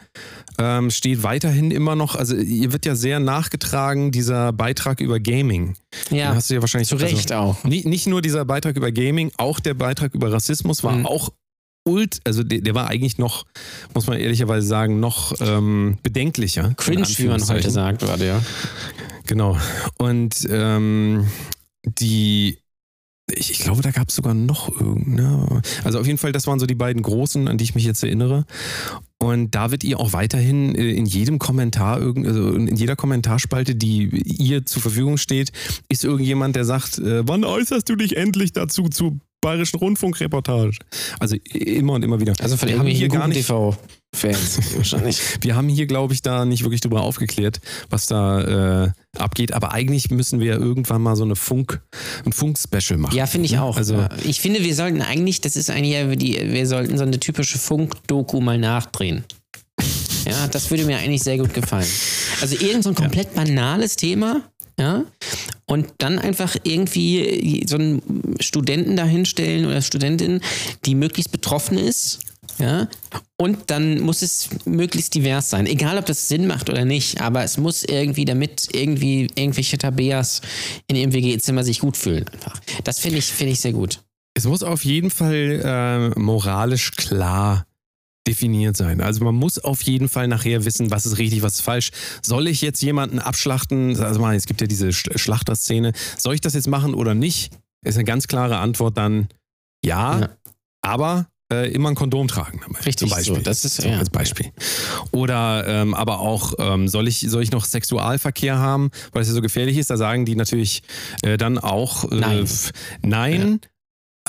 [0.58, 5.76] ähm, steht weiterhin immer noch, also ihr wird ja sehr nachgetragen, dieser Beitrag über Gaming.
[6.10, 7.58] Den Ja, hast du ja wahrscheinlich zu Recht auch.
[7.58, 11.06] Also, nicht, nicht nur dieser Beitrag über Gaming, auch der Beitrag über Rassismus war Mhm.
[11.06, 11.32] auch
[11.88, 13.46] ult, also der, der war eigentlich noch,
[13.94, 16.70] muss man ehrlicherweise sagen, noch ähm, bedenklicher.
[16.70, 18.42] in Cringe, wie man heute sagt, war der.
[19.28, 19.58] Genau.
[19.98, 21.28] Und ähm,
[21.86, 22.58] die,
[23.32, 25.62] ich, ich glaube, da gab es sogar noch irgendeine.
[25.84, 28.04] Also auf jeden Fall, das waren so die beiden großen, an die ich mich jetzt
[28.04, 28.46] erinnere.
[29.20, 34.10] Und da wird ihr auch weiterhin äh, in jedem Kommentar, also in jeder Kommentarspalte, die
[34.42, 35.52] ihr zur Verfügung steht,
[35.90, 40.78] ist irgendjemand, der sagt, äh, wann äußerst du dich endlich dazu zu Bayerischen Rundfunkreportage?
[41.20, 42.34] Also immer und immer wieder.
[42.40, 45.20] Also von Wir haben hier gar nicht TV-Fans wahrscheinlich.
[45.42, 49.54] wir haben hier, glaube ich, da nicht wirklich drüber aufgeklärt, was da äh, abgeht.
[49.54, 51.82] Aber eigentlich müssen wir ja irgendwann mal so eine Funk,
[52.26, 53.16] ein Funk-Special machen.
[53.16, 53.78] Ja, finde ich auch.
[53.78, 54.10] Also- Ja.
[54.24, 57.58] ich finde, wir sollten eigentlich, das ist eigentlich, ja die, wir sollten so eine typische
[57.58, 59.24] Funk-Doku mal nachdrehen.
[60.26, 61.88] Ja, das würde mir eigentlich sehr gut gefallen.
[62.42, 64.42] Also irgend so ein komplett banales Thema,
[64.80, 65.04] ja,
[65.72, 68.02] und dann einfach irgendwie so einen
[68.42, 70.42] Studenten dahinstellen oder Studentin,
[70.86, 72.20] die möglichst betroffen ist,
[72.60, 72.90] ja,
[73.38, 75.68] und dann muss es möglichst divers sein.
[75.68, 80.42] Egal, ob das Sinn macht oder nicht, aber es muss irgendwie, damit irgendwie irgendwelche Tabeas
[80.88, 82.28] in ihrem WG-Zimmer sich gut fühlen.
[82.28, 82.60] Einfach.
[82.84, 84.02] Das finde ich, finde ich sehr gut.
[84.34, 87.66] Es muss auf jeden Fall äh, moralisch klar
[88.28, 89.02] definiert sein.
[89.02, 91.92] Also man muss auf jeden Fall nachher wissen, was ist richtig, was ist falsch.
[92.22, 94.00] Soll ich jetzt jemanden abschlachten?
[94.00, 95.94] Also mal, es gibt ja diese Sch- Schlachterszene.
[96.18, 97.52] Soll ich das jetzt machen oder nicht?
[97.84, 99.28] Ist eine ganz klare Antwort dann
[99.84, 100.30] ja, Ja.
[100.84, 102.78] aber äh, immer ein Kondom tragen dabei.
[102.82, 103.36] Richtig zum Beispiel.
[103.38, 103.98] so, das ist- so ja.
[103.98, 104.52] als Beispiel.
[105.12, 109.34] Oder ähm, aber auch ähm, soll ich soll ich noch Sexualverkehr haben, weil es ja
[109.34, 109.90] so gefährlich ist?
[109.90, 110.84] Da sagen die natürlich
[111.24, 112.48] äh, dann auch äh, Nein.
[113.02, 113.60] nein.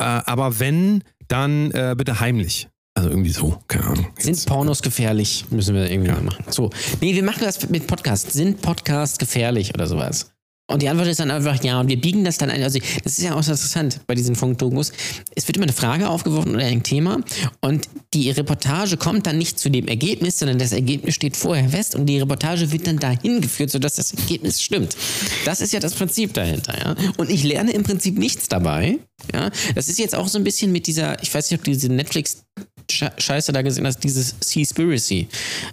[0.00, 2.68] Äh, aber wenn, dann äh, bitte heimlich.
[2.94, 4.06] Also irgendwie so, keine Ahnung.
[4.18, 5.46] Sind Pornos gefährlich?
[5.50, 6.16] Müssen wir irgendwie Ja.
[6.16, 6.44] mal machen.
[6.50, 6.70] So.
[7.00, 8.32] Nee, wir machen das mit Podcast.
[8.32, 10.28] Sind Podcasts gefährlich oder sowas?
[10.70, 11.80] Und die Antwort ist dann einfach ja.
[11.80, 12.62] Und wir biegen das dann ein.
[12.62, 14.92] Also, das ist ja auch so interessant bei diesen Funkdokus.
[15.34, 17.20] Es wird immer eine Frage aufgeworfen oder ein Thema.
[17.60, 21.94] Und die Reportage kommt dann nicht zu dem Ergebnis, sondern das Ergebnis steht vorher fest.
[21.94, 24.96] Und die Reportage wird dann dahin geführt, sodass das Ergebnis stimmt.
[25.44, 26.78] Das ist ja das Prinzip dahinter.
[26.78, 26.94] Ja?
[27.18, 28.98] Und ich lerne im Prinzip nichts dabei.
[29.34, 29.50] Ja?
[29.74, 31.88] Das ist jetzt auch so ein bisschen mit dieser, ich weiß nicht, ob du diese
[31.88, 32.44] Netflix.
[32.92, 35.28] Sche- Scheiße da gesehen hast, dieses Seaspiracy.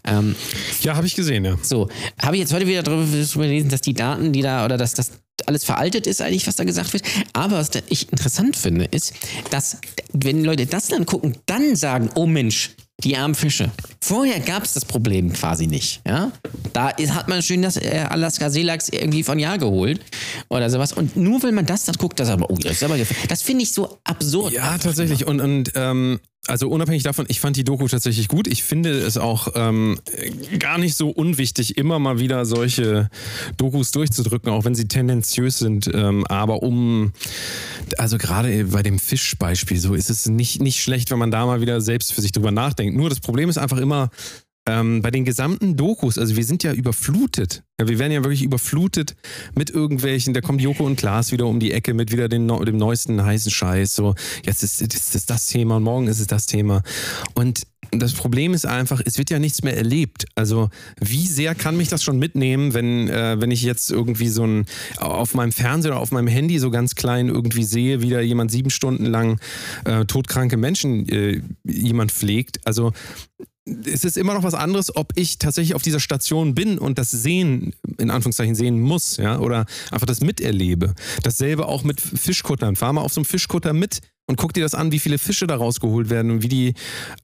[0.06, 0.36] Ähm,
[0.82, 1.58] Ja, habe ich gesehen, ja.
[1.62, 1.90] so,
[2.22, 5.12] habe ich jetzt heute wieder darüber gelesen, dass die Daten, die da, oder dass das
[5.46, 7.04] alles veraltet ist, eigentlich, was da gesagt wird.
[7.34, 9.14] Aber was ich interessant finde, ist,
[9.52, 9.78] dass,
[10.14, 12.72] wenn Leute das dann gucken, dann sagen, oh Mensch,
[13.06, 13.72] die armen Fische.
[14.02, 16.02] Vorher gab es das Problem quasi nicht.
[16.06, 16.34] Ja?
[16.74, 20.02] Da ist, hat man schön das äh, Alaska Seelachs irgendwie von Jahr geholt
[20.50, 20.92] oder sowas.
[20.92, 23.28] Und nur wenn man das dann guckt, das aber, oh, das ist aber gefährlich.
[23.30, 24.52] Das finde ich so absurd.
[24.52, 25.26] Ja, tatsächlich.
[25.26, 28.48] Und, und ähm, also unabhängig davon, ich fand die Doku tatsächlich gut.
[28.48, 30.00] Ich finde es auch ähm,
[30.58, 33.10] gar nicht so unwichtig, immer mal wieder solche
[33.58, 35.90] Dokus durchzudrücken, auch wenn sie tendenziös sind.
[35.94, 37.12] Ähm, aber um,
[37.98, 41.62] also gerade bei dem Fischbeispiel, so ist es nicht, nicht schlecht, wenn man da mal
[41.62, 42.98] wieder selbst für sich drüber nachdenkt.
[42.98, 44.10] Nur das Problem ist einfach immer,
[44.68, 47.64] ähm, bei den gesamten Dokus, also wir sind ja überflutet.
[47.80, 49.16] Ja, wir werden ja wirklich überflutet
[49.56, 52.78] mit irgendwelchen, da kommt Joko und Klaas wieder um die Ecke mit wieder den, dem
[52.78, 53.96] neuesten heißen Scheiß.
[53.96, 56.84] So, jetzt ist, ist, ist das Thema und morgen ist es das Thema.
[57.36, 60.26] Und das Problem ist einfach, es wird ja nichts mehr erlebt.
[60.36, 64.46] Also wie sehr kann mich das schon mitnehmen, wenn, äh, wenn ich jetzt irgendwie so
[64.46, 64.66] ein
[64.98, 68.52] auf meinem Fernseher oder auf meinem Handy so ganz klein irgendwie sehe, wie da jemand
[68.52, 69.40] sieben Stunden lang
[69.86, 72.60] äh, todkranke Menschen äh, jemand pflegt.
[72.66, 72.92] Also
[73.86, 77.12] es ist immer noch was anderes, ob ich tatsächlich auf dieser Station bin und das
[77.12, 80.94] sehen, in Anführungszeichen sehen muss, ja, oder einfach das miterlebe.
[81.24, 82.76] Dasselbe auch mit Fischkuttern.
[82.76, 85.48] Fahr mal auf so einem Fischkutter mit und guck dir das an, wie viele Fische
[85.48, 86.74] da rausgeholt werden und wie die,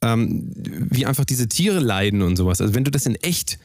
[0.02, 2.62] ähm, wie einfach diese Tiere leiden und sowas.
[2.62, 3.60] Also wenn du das in echt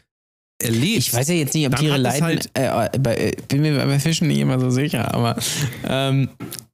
[0.62, 1.09] erlebst.
[1.09, 2.22] Ich weiß ja jetzt nicht, ob Tiere leiden.
[2.22, 5.37] halt- äh, bei, äh, bin mir bei Fischen nicht immer so sicher, aber
[5.85, 6.28] ähm,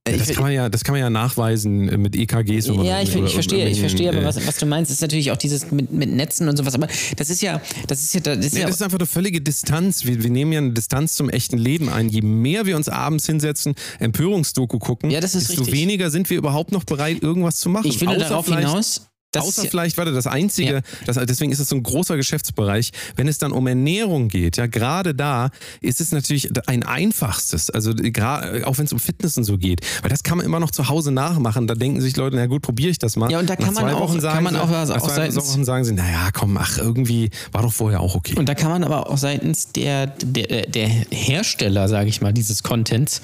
[0.07, 2.69] Das kann man ja, das kann man ja nachweisen äh, mit EKGs.
[2.69, 5.01] man Ja, ich, oder ich verstehe, ich verstehe, aber irgendwelchen, was, was du meinst, ist
[5.01, 6.75] natürlich auch dieses mit, mit Netzen und sowas.
[6.75, 6.87] Aber
[7.17, 9.41] das ist ja, das ist ja, das ist Nee, ja das ist einfach eine völlige
[9.41, 10.05] Distanz.
[10.05, 12.09] Wir, wir nehmen ja eine Distanz zum echten Leben ein.
[12.09, 15.81] Je mehr wir uns abends hinsetzen, Empörungsdoku gucken, Ja, das ist desto richtig.
[15.81, 17.87] weniger sind wir überhaupt noch bereit, irgendwas zu machen.
[17.89, 20.81] ich will darauf hinaus, dass Außer vielleicht, warte, das Einzige, Ja.
[21.07, 24.67] das, deswegen ist es so ein großer Geschäftsbereich, wenn es dann um Ernährung geht, ja,
[24.67, 29.45] gerade da ist es natürlich ein einfachstes, also gerade, auch wenn es um Fitness und
[29.45, 32.37] so geht, weil das kann man immer noch zu Hause nachmachen, da denken sich Leute,
[32.37, 33.31] na gut, probiere ich das mal.
[33.31, 35.07] Ja, und da kann man auch- Wochen kann sagen man sie, auch was- nach auch
[35.09, 38.35] zwei seitens- Wochen sagen sie, naja, komm, ach, irgendwie war doch vorher auch okay.
[38.37, 42.63] Und da kann man aber auch seitens der, der, der Hersteller, sage ich mal, dieses
[42.63, 43.21] Contents,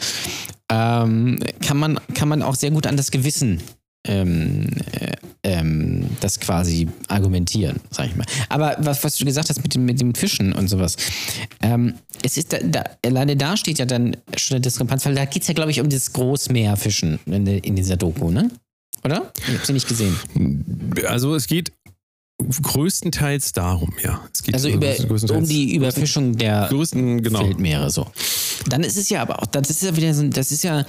[0.71, 3.61] ähm, kann, man, kann man auch sehr gut an das Gewissen
[4.07, 5.13] ähm, äh,
[5.45, 8.27] ähm, das quasi argumentieren, sag ich mal.
[8.49, 10.97] Aber was, was du gesagt hast mit dem, mit dem Fischen und sowas,
[11.63, 15.25] ähm, es ist da, da, alleine da steht ja dann schon eine Diskrepanz, weil da
[15.25, 18.51] geht es ja, glaube ich, um das Großmeerfischen in, in dieser Doku, ne?
[19.05, 19.33] Oder?
[19.49, 20.17] Ich habe sie nicht gesehen.
[21.07, 21.73] Also es geht
[22.63, 24.21] größtenteils darum, ja.
[24.33, 27.41] Es geht Also über, größtenteils- um die Überfischung der größten, genau.
[27.41, 28.11] Feldmeere so.
[28.69, 30.85] Dann ist es ja aber auch, das ist ja wieder so, das ist ja,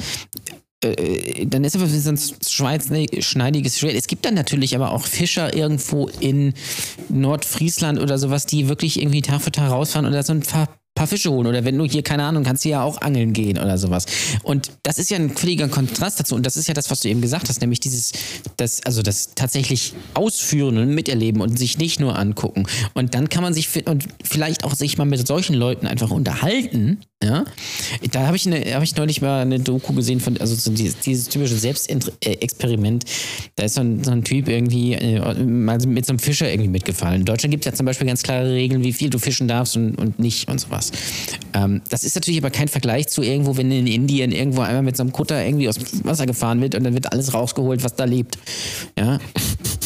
[0.84, 3.95] äh, dann ist aber so ein schweißschneidiges Schwert.
[3.95, 6.53] Es gibt dann natürlich aber auch Fischer irgendwo in
[7.09, 11.07] Nordfriesland oder sowas, die wirklich irgendwie Tag für Tag rausfahren oder so ein paar, paar
[11.07, 11.47] Fische holen.
[11.47, 14.05] Oder wenn du hier, keine Ahnung, kannst du ja auch angeln gehen oder sowas.
[14.43, 16.36] Und das ist ja ein völliger Kontrast dazu.
[16.36, 18.11] Und das ist ja das, was du eben gesagt hast, nämlich dieses,
[18.57, 22.65] das, also das tatsächlich Ausführen und Miterleben und sich nicht nur angucken.
[22.93, 26.99] Und dann kann man sich und vielleicht auch sich mal mit solchen Leuten einfach unterhalten.
[27.24, 27.45] Ja,
[28.11, 31.30] da habe ich, hab ich neulich mal eine Doku gesehen von, also so dieses, dieses
[31.30, 33.05] typische Selbstexperiment.
[33.55, 37.21] Da ist so ein, so ein Typ irgendwie äh, mit so einem Fischer irgendwie mitgefallen.
[37.21, 39.78] In Deutschland gibt es ja zum Beispiel ganz klare Regeln, wie viel du fischen darfst
[39.78, 40.91] und, und nicht und sowas.
[41.53, 44.97] Ähm, das ist natürlich aber kein Vergleich zu irgendwo, wenn in Indien irgendwo einmal mit
[44.97, 47.95] so einem Kutter irgendwie aus dem Wasser gefahren wird und dann wird alles rausgeholt, was
[47.95, 48.38] da lebt.
[48.99, 49.19] Ja.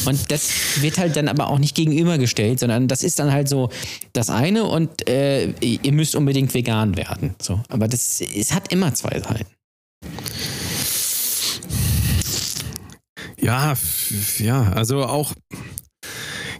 [0.06, 0.48] Und das
[0.80, 3.68] wird halt dann aber auch nicht gegenübergestellt, sondern das ist dann halt so
[4.12, 7.27] das eine und äh, ihr müsst unbedingt vegan werden.
[7.40, 7.60] So.
[7.68, 9.46] Aber das, es hat immer zwei Seiten.
[13.40, 13.74] Ja,
[14.38, 15.32] ja, also auch.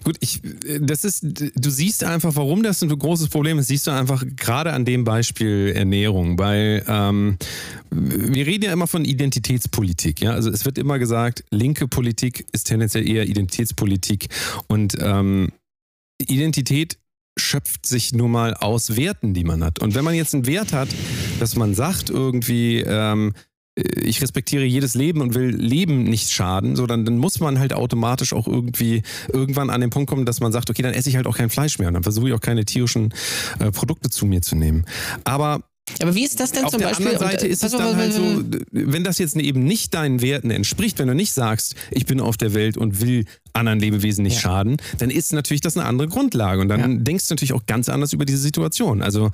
[0.05, 0.41] Gut, ich,
[0.81, 4.73] das ist, du siehst einfach, warum das ein großes Problem ist, siehst du einfach gerade
[4.73, 7.37] an dem Beispiel Ernährung, weil ähm,
[7.91, 12.69] wir reden ja immer von Identitätspolitik, ja, also es wird immer gesagt, linke Politik ist
[12.69, 14.29] tendenziell eher Identitätspolitik
[14.69, 15.53] und ähm,
[16.19, 16.97] Identität
[17.39, 19.81] schöpft sich nur mal aus Werten, die man hat.
[19.81, 20.89] Und wenn man jetzt einen Wert hat,
[21.41, 23.33] dass man sagt irgendwie, ähm,
[23.75, 27.73] ich respektiere jedes Leben und will Leben nicht schaden, so dann, dann muss man halt
[27.73, 31.17] automatisch auch irgendwie irgendwann an den Punkt kommen, dass man sagt, okay, dann esse ich
[31.17, 33.15] halt auch kein Fleisch mehr und dann versuche ich auch keine tierischen
[33.61, 34.85] äh, Produkte zu mir zu nehmen.
[35.25, 35.63] Aber
[36.03, 37.09] Aber wie ist das denn auf zum der Beispiel?
[37.09, 39.65] anderen Seite und, äh, ist es auf, dann halt so, auf, wenn das jetzt eben
[39.65, 43.25] nicht deinen Werten entspricht, wenn du nicht sagst, ich bin auf der Welt und will
[43.53, 44.41] anderen Lebewesen nicht Ja.
[44.41, 46.87] schaden, dann ist natürlich das eine andere Grundlage und dann Ja.
[47.03, 49.03] denkst du natürlich auch ganz anders über diese Situation.
[49.03, 49.31] Also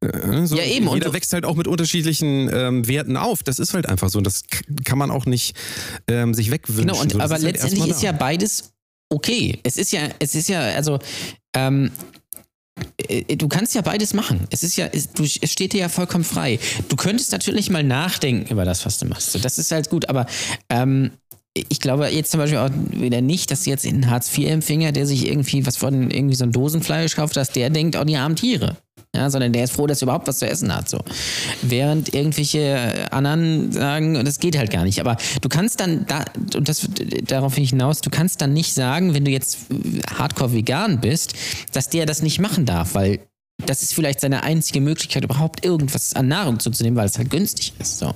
[0.00, 0.88] äh, so, Ja, eben.
[0.88, 3.42] Und jeder du- wächst halt auch mit unterschiedlichen ähm, Werten auf.
[3.42, 4.42] Das ist halt einfach so und das
[4.84, 5.54] kann man auch nicht
[6.08, 6.86] ähm, sich wegwünschen.
[6.86, 8.72] Genau, und, so, aber ist halt letztendlich erstmal ist ja beides
[9.08, 9.58] okay.
[9.62, 10.98] Es ist ja, es ist ja, also,
[11.54, 11.90] ähm, äh,
[13.36, 14.46] du kannst ja beides machen.
[14.50, 15.08] Es ist ja, es,
[15.50, 16.58] steht dir ja vollkommen frei.
[16.88, 19.44] Du könntest natürlich mal nachdenken über das, was du machst.
[19.44, 20.26] Das ist halt gut, aber
[20.68, 21.10] ähm,
[21.54, 25.64] ich glaube jetzt zum Beispiel auch wieder nicht, dass jetzt ein Hartz-IV-Empfänger, der sich irgendwie
[25.66, 28.76] was von irgendwie so ein Dosenfleisch kauft, dass der denkt, oh, die armen Tiere.
[29.16, 30.90] Ja, sondern der ist froh, dass er überhaupt was zu essen hat.
[30.90, 31.00] So.
[31.62, 35.00] Während irgendwelche anderen sagen, das geht halt gar nicht.
[35.00, 36.86] Aber du kannst dann, da, und das
[37.22, 39.58] darauf hinaus, du kannst dann nicht sagen, wenn du jetzt
[40.18, 41.34] hardcore vegan bist,
[41.72, 43.20] dass der das nicht machen darf, weil
[43.64, 47.72] das ist vielleicht seine einzige Möglichkeit, überhaupt irgendwas an Nahrung zuzunehmen, weil es halt günstig
[47.78, 47.98] ist.
[47.98, 48.12] So.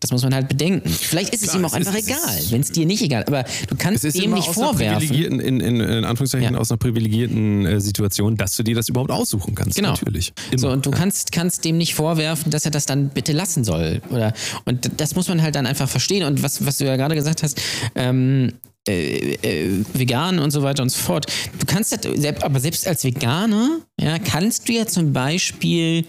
[0.00, 0.88] Das muss man halt bedenken.
[0.90, 2.84] Vielleicht ist es Klar, ihm auch es ist- einfach es egal, ist- wenn es dir
[2.86, 3.28] nicht egal ist.
[3.28, 5.10] Aber du kannst Es ist dem nicht vorwerfen.
[5.16, 6.60] in, in, in Anführungszeichen Ja.
[6.60, 9.76] aus einer privilegierten äh, Situation, dass du dir das überhaupt aussuchen kannst.
[9.76, 9.90] Genau.
[9.90, 10.34] Natürlich.
[10.50, 10.58] Immer.
[10.60, 14.02] So, und du kannst, kannst dem nicht vorwerfen, dass er das dann bitte lassen soll.
[14.10, 14.34] Oder,
[14.66, 16.22] und das muss man halt dann einfach verstehen.
[16.24, 17.58] Und was, was du ja gerade gesagt hast,
[17.94, 18.52] ähm,
[18.88, 21.26] äh, äh, vegan und so weiter und so fort.
[21.58, 26.04] Du kannst das, aber selbst als Veganer, ja, kannst du ja zum Beispiel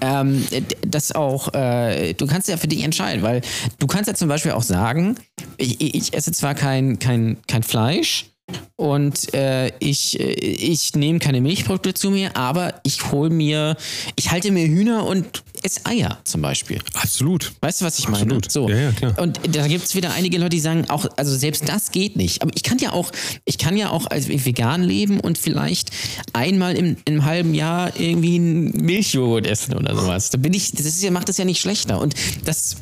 [0.00, 0.44] ähm,
[0.86, 3.42] das auch, äh, du kannst ja für dich entscheiden, weil
[3.78, 5.16] du kannst ja zum Beispiel auch sagen,
[5.56, 8.26] ich, ich esse zwar kein, kein, kein Fleisch,
[8.76, 13.76] und äh, ich, ich nehme keine Milchprodukte zu mir, aber ich hole mir,
[14.16, 16.78] ich halte mir Hühner und esse Eier zum Beispiel.
[16.94, 17.52] Absolut.
[17.60, 18.30] Weißt du, was ich Absolut.
[18.30, 18.50] meine?
[18.50, 18.68] So.
[18.68, 19.18] Ja, ja, klar.
[19.18, 22.42] Und da gibt es wieder einige Leute, die sagen, auch, also selbst das geht nicht.
[22.42, 23.10] Aber ich kann ja auch,
[23.44, 25.90] ich kann ja auch als vegan leben und vielleicht
[26.32, 30.30] einmal im, im halben Jahr irgendwie einen Milchjoghurt essen oder sowas.
[30.30, 32.00] Da bin ich, das ist ja, macht das ja nicht schlechter.
[32.00, 32.76] Und das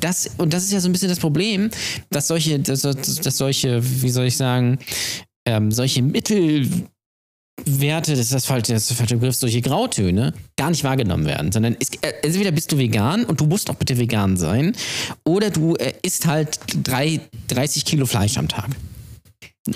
[0.00, 1.70] das, und das ist ja so ein bisschen das Problem,
[2.10, 4.78] dass solche, dass, dass solche, wie soll ich sagen,
[5.46, 6.02] ähm, solche
[7.66, 11.26] Mittelwerte, das ist das falsche, das ist der falsche Begriff, solche Grautöne gar nicht wahrgenommen
[11.26, 14.74] werden, sondern es, äh, entweder bist du vegan und du musst auch bitte vegan sein,
[15.24, 18.70] oder du äh, isst halt drei, 30 Kilo Fleisch am Tag.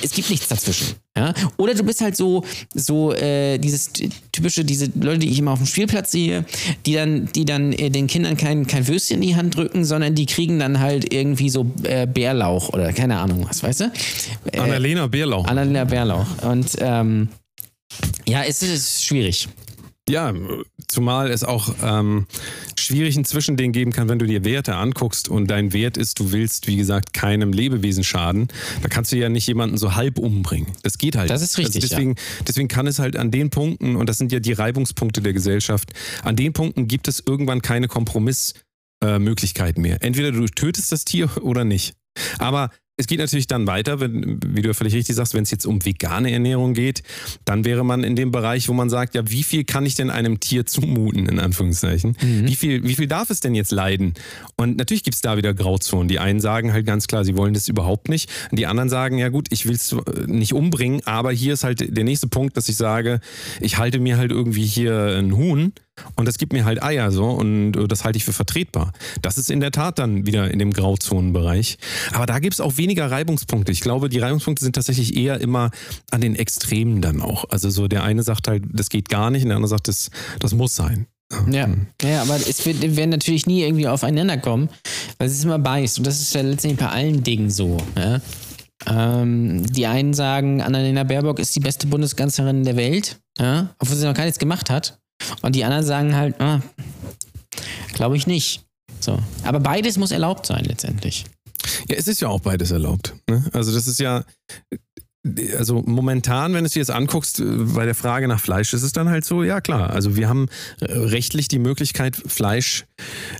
[0.02, 0.94] Es gibt nichts dazwischen.
[1.16, 1.34] Ja?
[1.56, 3.90] Oder du bist halt so, so äh, dieses
[4.30, 6.44] typische, diese Leute, die ich immer auf dem Spielplatz sehe,
[6.86, 10.14] die dann, die dann äh, den Kindern kein, kein Würstchen in die Hand drücken, sondern
[10.14, 13.92] die kriegen dann halt irgendwie so äh, Bärlauch oder keine Ahnung was, weißt du?
[14.52, 15.44] Äh, Annalena Bärlauch.
[15.48, 16.26] Annalena Bärlauch.
[16.44, 17.28] Und ähm,
[18.26, 19.48] ja, es ist schwierig.
[20.08, 20.34] Ja,
[20.88, 22.26] zumal es auch ähm,
[22.76, 26.32] schwierig ein Zwischending geben kann, wenn du dir Werte anguckst und dein Wert ist, du
[26.32, 28.48] willst, wie gesagt, keinem Lebewesen schaden.
[28.82, 30.66] Da kannst du ja nicht jemanden so halb umbringen.
[30.82, 31.30] Das geht halt.
[31.30, 32.16] Das ist richtig, Also deswegen,
[32.46, 35.92] deswegen kann es halt an den Punkten, und das sind ja die Reibungspunkte der Gesellschaft,
[36.24, 39.98] an den Punkten gibt es irgendwann keine Kompromissmöglichkeiten mehr.
[40.02, 41.94] Entweder du tötest das Tier oder nicht.
[42.38, 42.70] Aber
[43.00, 45.66] es geht natürlich dann weiter, wenn, wie du ja völlig richtig sagst, wenn es jetzt
[45.66, 47.02] um vegane Ernährung geht,
[47.44, 50.10] dann wäre man in dem Bereich, wo man sagt, ja, wie viel kann ich denn
[50.10, 52.16] einem Tier zumuten, in Anführungszeichen?
[52.20, 54.14] Wie, viel, wie viel darf es denn jetzt leiden?
[54.56, 56.08] Und natürlich gibt es da wieder Grauzonen.
[56.08, 58.30] Die einen sagen halt ganz klar, sie wollen das überhaupt nicht.
[58.52, 59.96] Die anderen sagen, ja gut, ich will es
[60.26, 63.20] nicht umbringen, aber hier ist halt der nächste Punkt, dass ich sage,
[63.60, 65.72] ich halte mir halt irgendwie hier ein Huhn
[66.16, 68.92] und das gibt mir halt Eier so und äh, das halte ich für vertretbar.
[69.22, 71.78] Das ist in der Tat dann wieder in dem Grauzonenbereich.
[72.12, 73.72] Aber da gibt es auch weniger Reibungspunkte.
[73.72, 75.70] Ich glaube, die Reibungspunkte sind tatsächlich eher immer
[76.10, 77.44] an den Extremen dann auch.
[77.50, 80.10] Also so der eine sagt halt, das geht gar nicht und der andere sagt, das,
[80.38, 81.06] das muss sein.
[81.50, 81.68] Ja,
[82.02, 84.68] ja aber es wird, wir werden natürlich nie irgendwie aufeinander kommen,
[85.18, 85.98] weil es ist immer beißt.
[85.98, 87.76] Und das ist ja letztendlich bei allen Dingen so.
[87.96, 88.20] Ja?
[88.86, 93.74] Ähm, die einen sagen, Annalena Baerbock ist die beste Bundeskanzlerin der Welt, ja?
[93.78, 94.98] obwohl sie noch gar nichts gemacht hat.
[95.42, 96.60] Und die anderen sagen halt, ah,
[97.94, 98.62] glaube ich nicht.
[99.00, 99.18] So.
[99.44, 101.24] Aber beides muss erlaubt sein letztendlich.
[101.88, 103.14] Ja, es ist ja auch beides erlaubt.
[103.28, 103.44] Ne?
[103.52, 104.24] Also das ist ja,
[105.58, 108.82] also momentan, wenn du es dir jetzt anguckst, äh, bei der Frage nach Fleisch, ist
[108.82, 110.48] es dann halt so, ja klar, also wir haben
[110.80, 112.86] äh, rechtlich die Möglichkeit, Fleisch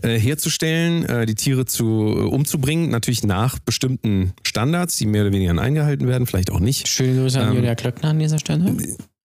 [0.03, 5.33] äh, herzustellen, äh, die Tiere zu, äh, umzubringen, natürlich nach bestimmten Standards, die mehr oder
[5.33, 6.89] weniger eingehalten werden, vielleicht auch nicht.
[6.89, 8.77] Schöne Grüße an Ähm, Julia Klöckner an dieser Stelle.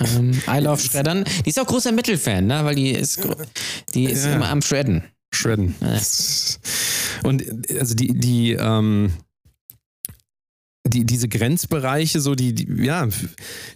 [0.01, 1.23] Ähm, I love Shreddern.
[1.45, 2.63] Die ist auch großer Metal-Fan, ne?
[2.65, 3.19] weil die ist,
[3.93, 4.35] die ist Ja.
[4.35, 5.03] immer am Shredden.
[5.33, 5.75] Shredden.
[5.81, 5.99] Ja.
[7.23, 7.43] Und
[7.79, 9.11] also die, die, ähm,
[10.87, 13.07] die, diese Grenzbereiche, so die, die, ja,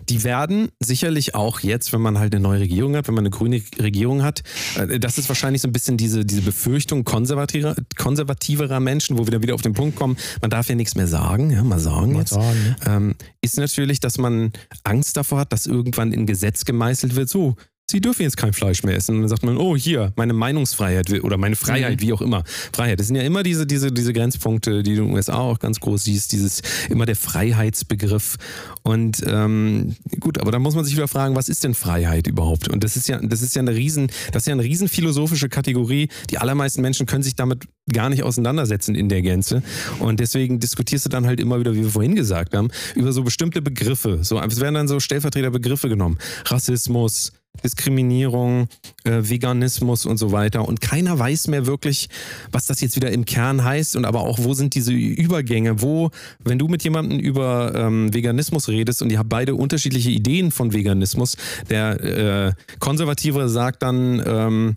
[0.07, 3.32] die werden sicherlich auch jetzt, wenn man halt eine neue Regierung hat, wenn man eine
[3.32, 4.43] grüne Regierung hat,
[4.78, 9.32] äh, das ist wahrscheinlich so ein bisschen diese, diese Befürchtung konservativer, konservativerer Menschen, wo wir
[9.32, 12.16] dann wieder auf den Punkt kommen, man darf ja nichts mehr sagen, ja, mal sagen
[12.16, 12.38] jetzt,
[12.86, 14.51] ähm, ist natürlich, dass man
[14.84, 17.55] Angst davor hat, dass irgendwann in Gesetz gemeißelt wird, so,
[17.90, 19.16] Sie dürfen jetzt kein Fleisch mehr essen.
[19.16, 22.44] Und dann sagt man, oh, hier, meine Meinungsfreiheit oder meine Freiheit, wie auch immer.
[22.72, 23.00] Freiheit.
[23.00, 25.80] Das sind ja immer diese, diese, diese Grenzpunkte, die du in den USA auch ganz
[25.80, 28.36] groß siehst, dieses immer der Freiheitsbegriff.
[28.84, 32.68] Und ähm, gut, aber da muss man sich wieder fragen, was ist denn Freiheit überhaupt?
[32.68, 35.50] Und das ist ja, das ist ja eine riesen, das ist ja eine riesen philosophische
[35.50, 36.10] Kategorie.
[36.30, 39.64] Die allermeisten Menschen können sich damit gar nicht auseinandersetzen in der Gänze.
[39.98, 43.24] Und deswegen diskutierst du dann halt immer wieder, wie wir vorhin gesagt haben, über so
[43.24, 44.20] bestimmte Begriffe.
[44.22, 46.20] So, es werden dann so Stellvertreterbegriffe genommen.
[46.46, 47.32] Rassismus,
[47.64, 48.68] Diskriminierung,
[49.03, 50.68] äh, Veganismus und so weiter.
[50.68, 52.10] Und keiner weiß mehr wirklich,
[52.51, 56.12] was das jetzt wieder im Kern heißt und aber auch, wo sind diese Übergänge, wo,
[56.43, 60.74] wenn du mit jemandem über ähm, Veganismus redest und ihr habt beide unterschiedliche Ideen von
[60.74, 61.38] Veganismus,
[61.70, 64.76] der äh, Konservative sagt dann ähm,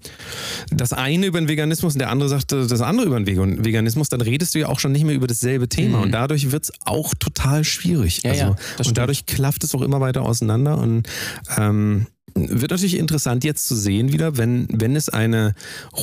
[0.70, 3.64] das eine über den Veganismus und der andere sagt äh, das andere über den Vegan-
[3.64, 6.00] Veganismus, dann redest du ja auch schon nicht mehr über dasselbe Thema.
[6.00, 8.22] Und dadurch wird es auch total schwierig.
[8.22, 8.56] Ja, also, ja,
[8.86, 10.78] und dadurch klafft es auch immer weiter auseinander.
[10.78, 11.08] Und
[11.56, 15.54] ähm, wird natürlich interessant jetzt zu sehen wieder, wenn, wenn es eine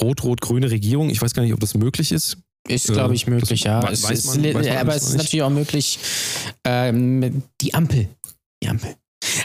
[0.01, 2.37] rot-rot-grüne Regierung, ich weiß gar nicht, ob das möglich ist.
[2.67, 3.81] Ist, Äh, glaube ich, möglich, das ja.
[3.83, 5.97] weiß Es man- ist, weiß man aber es ist natürlich auch möglich,
[6.65, 8.07] ähm, die Ampel.
[8.61, 8.95] Die Ampel.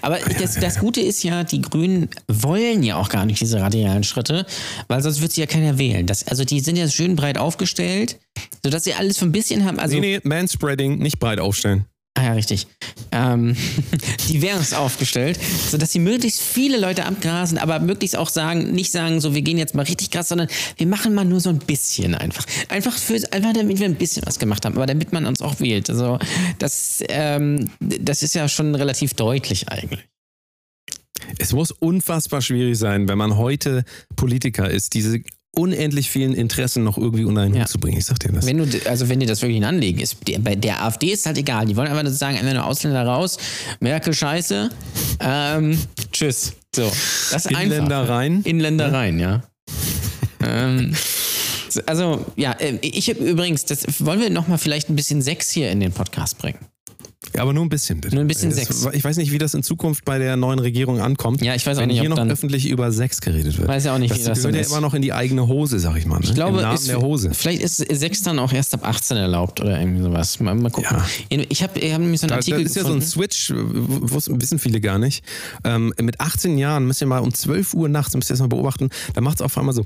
[0.02, 4.04] Aber das, das Gute ist ja, die Grünen wollen ja auch gar nicht diese radikalen
[4.04, 4.46] Schritte,
[4.88, 6.06] weil sonst wird sie ja keiner wählen.
[6.06, 8.18] Das, also die sind ja schön breit aufgestellt,
[8.62, 9.78] sodass sie alles für ein bisschen haben.
[9.80, 11.86] Also, nee, nee, Manspreading, nicht breit aufstellen.
[12.16, 12.68] Ah ja, richtig.
[13.10, 13.56] Ähm,
[14.28, 15.38] divers aufgestellt,
[15.68, 19.58] sodass sie möglichst viele Leute abgrasen, aber möglichst auch sagen, nicht sagen, so wir gehen
[19.58, 20.46] jetzt mal richtig krass, sondern
[20.76, 22.46] wir machen mal nur so ein bisschen einfach.
[22.68, 25.58] Einfach für einfach damit wir ein bisschen was gemacht haben, aber damit man uns auch
[25.58, 25.90] wählt.
[25.90, 26.20] Also
[26.60, 30.00] das, ähm, das ist ja schon relativ deutlich eigentlich.
[31.38, 33.84] Es muss unfassbar schwierig sein, wenn man heute
[34.14, 35.20] Politiker ist, diese
[35.54, 37.62] unendlich vielen Interessen noch irgendwie unter einen Ja.
[37.62, 37.98] Hut zu bringen.
[37.98, 38.46] Ich sag dir das.
[38.46, 41.26] Wenn du, also wenn dir das wirklich ein Anliegen ist, der, bei der AfD ist
[41.26, 41.66] halt egal.
[41.66, 43.38] Die wollen einfach nur sagen, einfach nur Ausländer raus,
[43.80, 44.70] Merkel scheiße,
[45.20, 45.78] ähm,
[46.12, 46.52] tschüss.
[46.74, 47.62] So, das ist einfach.
[47.62, 48.42] Inländer rein.
[48.44, 49.42] Inländer rein, ja.
[50.44, 50.94] ähm,
[51.86, 55.70] Also, ja, äh, ich habe übrigens, das wollen wir nochmal vielleicht ein bisschen Sex hier
[55.70, 56.58] in den Podcast bringen.
[57.34, 58.14] Ja, aber nur ein bisschen bitte.
[58.14, 58.86] Nur ein bisschen das, Sex.
[58.92, 61.42] Ich weiß nicht, wie das in Zukunft bei der neuen Regierung ankommt.
[61.42, 63.66] Ja, ich weiß auch wenn nicht, hier ob noch öffentlich über Sex geredet wird.
[63.68, 64.70] Weiß ja auch nicht, das wie das gehört ja ist.
[64.70, 66.18] immer noch in die eigene Hose, sag ich mal.
[66.20, 66.24] Ne?
[66.26, 67.30] Ich glaube, Im Namen ist, der Hose.
[67.32, 70.38] vielleicht ist Sex dann auch erst ab 18 erlaubt oder irgendwie sowas.
[70.40, 70.96] Mal, mal gucken.
[71.28, 73.06] Ich habe hab nämlich so einen Da, Artikel ist ja so ein gefunden.
[73.06, 75.24] Switch, wissen viele gar nicht.
[75.64, 78.48] Ähm, mit 18 Jahren müsst ihr mal um 12 Uhr nachts, müsst ihr das mal
[78.48, 79.84] beobachten, da macht es auf einmal so.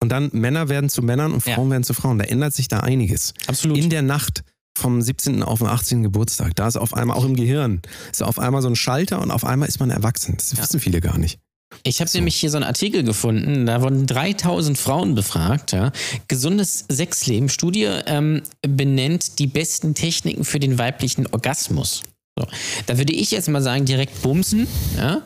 [0.00, 1.54] Und dann Männer werden zu Männern und Ja.
[1.54, 2.18] Frauen werden zu Frauen.
[2.18, 3.34] Da ändert sich da einiges.
[3.48, 3.78] Absolut.
[3.78, 4.44] In der Nacht
[4.78, 5.42] vom 17.
[5.42, 6.02] auf den 18.
[6.02, 9.30] Geburtstag, da ist auf einmal auch im Gehirn, ist auf einmal so ein Schalter und
[9.30, 10.34] auf einmal ist man erwachsen.
[10.36, 11.38] Das wissen viele gar nicht.
[11.82, 15.72] Ich habe nämlich hier so einen Artikel gefunden, da wurden 3000 Frauen befragt.
[15.72, 15.92] Ja.
[16.26, 17.48] Gesundes Sexleben.
[17.48, 22.02] Studie ähm, benennt die besten Techniken für den weiblichen Orgasmus.
[22.38, 22.46] So.
[22.86, 24.66] Da würde ich jetzt mal sagen, direkt bumsen.
[24.96, 25.22] Ja.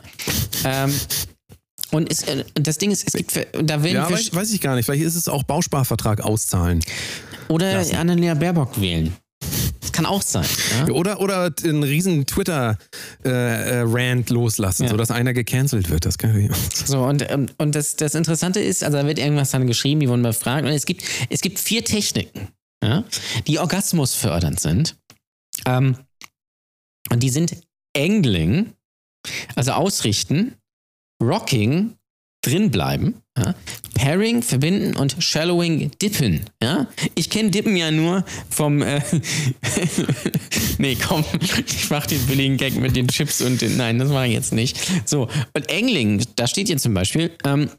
[0.65, 0.93] Ähm,
[1.91, 4.75] und es, äh, das Ding ist, es gibt, da werden Ja, weiß, weiß ich gar
[4.75, 4.85] nicht.
[4.85, 6.81] Vielleicht ist es auch Bausparvertrag auszahlen.
[7.49, 9.15] oder Annalena Baerbock wählen.
[9.93, 10.45] Kann auch sein.
[10.87, 10.93] Ja.
[10.93, 14.89] Oder, oder einen riesen Twitter-Rant loslassen, Ja.
[14.89, 16.05] sodass einer gecancelt wird.
[16.05, 16.57] Das kann natürlich auch.
[16.85, 20.09] So, und, und, und das, das Interessante ist, also da wird irgendwas dann geschrieben, die
[20.09, 22.49] wurden befragt, und es gibt, es gibt vier Techniken,
[22.83, 23.03] ja,
[23.47, 24.97] die orgasmusfördernd sind.
[25.65, 25.97] Ähm,
[27.11, 27.55] und die sind
[27.95, 28.73] Angling,
[29.55, 30.55] also ausrichten,
[31.21, 31.95] Rocking,
[32.43, 33.55] drinbleiben, ja,
[33.95, 36.41] Pairing, verbinden und Shallowing, dippen.
[36.61, 36.87] Ja?
[37.15, 38.81] Ich kenne Dippen ja nur vom.
[38.81, 39.01] Äh,
[40.77, 41.23] nee, komm,
[41.65, 43.77] ich mach den billigen Gag mit den Chips und den.
[43.77, 44.77] Nein, das mache ich jetzt nicht.
[45.05, 47.31] So, und Angling, da steht hier zum Beispiel.
[47.45, 47.69] Ähm,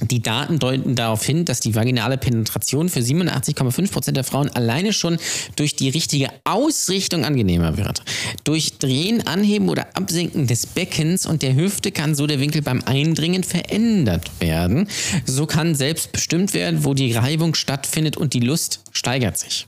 [0.00, 5.18] die Daten deuten darauf hin, dass die vaginale Penetration für 87,5% der Frauen alleine schon
[5.56, 8.02] durch die richtige Ausrichtung angenehmer wird.
[8.44, 12.82] Durch Drehen, Anheben oder Absenken des Beckens und der Hüfte kann so der Winkel beim
[12.84, 14.88] Eindringen verändert werden.
[15.24, 19.66] So kann selbst bestimmt werden, wo die Reibung stattfindet und die Lust steigert sich.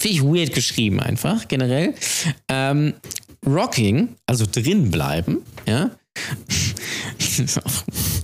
[0.00, 1.94] Finde ich weird geschrieben einfach, generell.
[2.48, 2.94] Ähm,
[3.46, 5.90] Rocking, also drin bleiben, ja.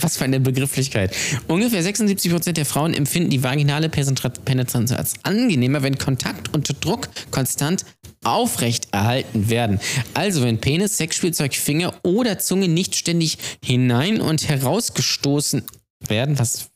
[0.00, 1.14] Was für eine Begrifflichkeit.
[1.48, 7.08] Ungefähr 76% der Frauen empfinden die vaginale Penetra- Penetration als angenehmer, wenn Kontakt und Druck
[7.30, 7.84] konstant
[8.24, 9.80] aufrecht erhalten werden.
[10.14, 15.62] Also wenn Penis, Sexspielzeug, Finger oder Zunge nicht ständig hinein und herausgestoßen
[16.08, 16.70] werden, was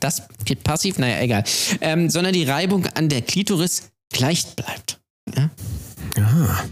[0.00, 0.22] das
[0.62, 1.44] passiv, naja, egal,
[1.80, 5.00] ähm, sondern die Reibung an der Klitoris gleich bleibt.
[5.34, 5.50] Ja?
[6.16, 6.64] Ja.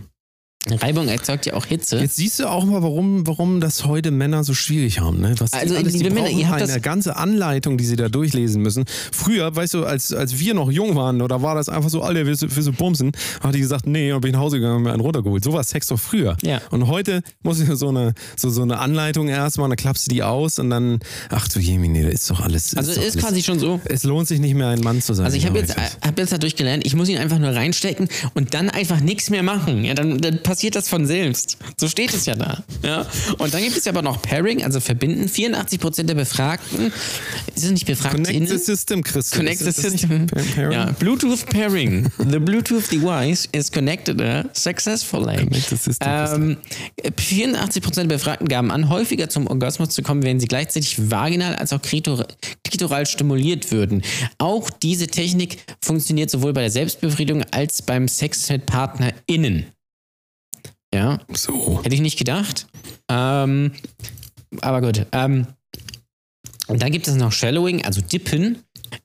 [0.70, 1.98] Reibung erzeugt ja auch Hitze.
[1.98, 5.20] Jetzt siehst du auch mal, warum, warum das heute Männer so schwierig haben.
[5.20, 5.34] Ne?
[5.38, 7.84] Was die Also, alles, die liebe Männer, brauchen ihr habt eine das- ganze Anleitung, die
[7.84, 8.84] sie da durchlesen müssen.
[9.12, 12.24] Früher, weißt du, als, als wir noch jung waren, oder war das einfach so, Alter,
[12.26, 13.12] willst du, willst du bumsen?
[13.40, 15.44] Hat die gesagt, nee, und bin ich nach Hause gegangen und mir einen runtergeholt.
[15.44, 16.36] So war Sex doch früher.
[16.42, 16.60] Ja.
[16.70, 20.22] Und heute muss ich so eine, so, so eine Anleitung erstmal, dann klappst du die
[20.22, 22.74] aus und dann, ach du Jemine, da ist doch alles.
[22.74, 23.80] Also ist doch ist alles, quasi schon so.
[23.84, 25.26] Es lohnt sich nicht mehr, ein Mann zu sein.
[25.26, 28.54] Also ich habe jetzt, hab jetzt dadurch gelernt, ich muss ihn einfach nur reinstecken und
[28.54, 29.84] dann einfach nichts mehr machen.
[29.84, 31.58] Ja, dann, dann passiert das von selbst.
[31.76, 32.62] So steht es ja da.
[32.84, 33.04] Ja?
[33.38, 35.26] Und dann gibt es ja aber noch Pairing, also verbinden.
[35.26, 36.92] 84% der Befragten,
[37.56, 38.14] es nicht befragt?
[38.14, 39.40] Connect the system, Christian.
[39.40, 40.28] Connect the system.
[40.56, 42.08] Ja, Bluetooth Pairing.
[42.18, 45.38] The Bluetooth device is connected uh, successfully.
[45.38, 46.56] Connect the system, Ähm,
[47.02, 51.72] 84% der Befragten gaben an, häufiger zum Orgasmus zu kommen, wenn sie gleichzeitig vaginal als
[51.72, 52.24] auch klitor
[52.62, 54.02] klitoral stimuliert würden.
[54.38, 59.74] Auch diese Technik funktioniert sowohl bei der Selbstbefriedigung als beim Sex mit PartnerInnen.
[60.94, 61.80] Ja, So.
[61.82, 62.68] Hätte ich nicht gedacht.
[63.10, 63.72] Ähm,
[64.60, 65.06] aber gut.
[65.10, 65.48] Ähm,
[66.68, 68.58] und dann gibt es noch Shallowing, also Dippen.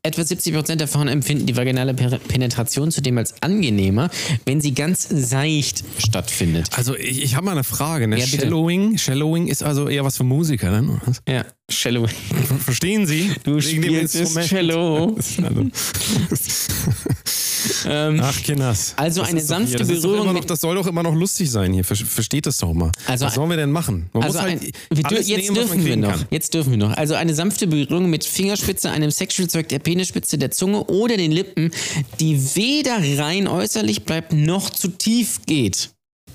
[0.03, 4.11] Etwa 70% der Frauen empfinden die vaginale Penetration zudem als angenehmer,
[4.45, 6.69] wenn sie ganz seicht stattfindet.
[6.77, 8.07] Also ich, ich habe mal eine Frage.
[8.07, 8.19] Ne?
[8.19, 8.27] Ja.
[8.27, 11.01] Shallowing, Shallowing ist also eher was für Musiker, ne?
[11.27, 12.09] Ja, Shallowing.
[12.63, 13.32] Verstehen Sie?
[13.43, 14.34] Du spielst das.
[14.47, 15.15] Cello.
[17.86, 18.93] Ähm, Ach, Kinders.
[18.95, 21.84] Also eine sanfte das Berührung noch, Das soll doch immer noch lustig sein hier.
[21.84, 22.91] Ver- Versteht das doch mal.
[23.05, 24.09] Also was sollen wir denn machen?
[24.13, 24.74] Man Also muss ein, halt
[25.11, 26.11] wir, jetzt nehmen, dürfen wir noch.
[26.11, 26.26] kann.
[26.32, 26.95] Jetzt dürfen wir noch.
[26.95, 31.72] Also eine sanfte Berührung mit Fingerspitze, einem Sexspielzeug der Penisspitze, der Zunge oder den Lippen,
[32.20, 35.89] die weder rein äußerlich bleibt noch zu tief geht.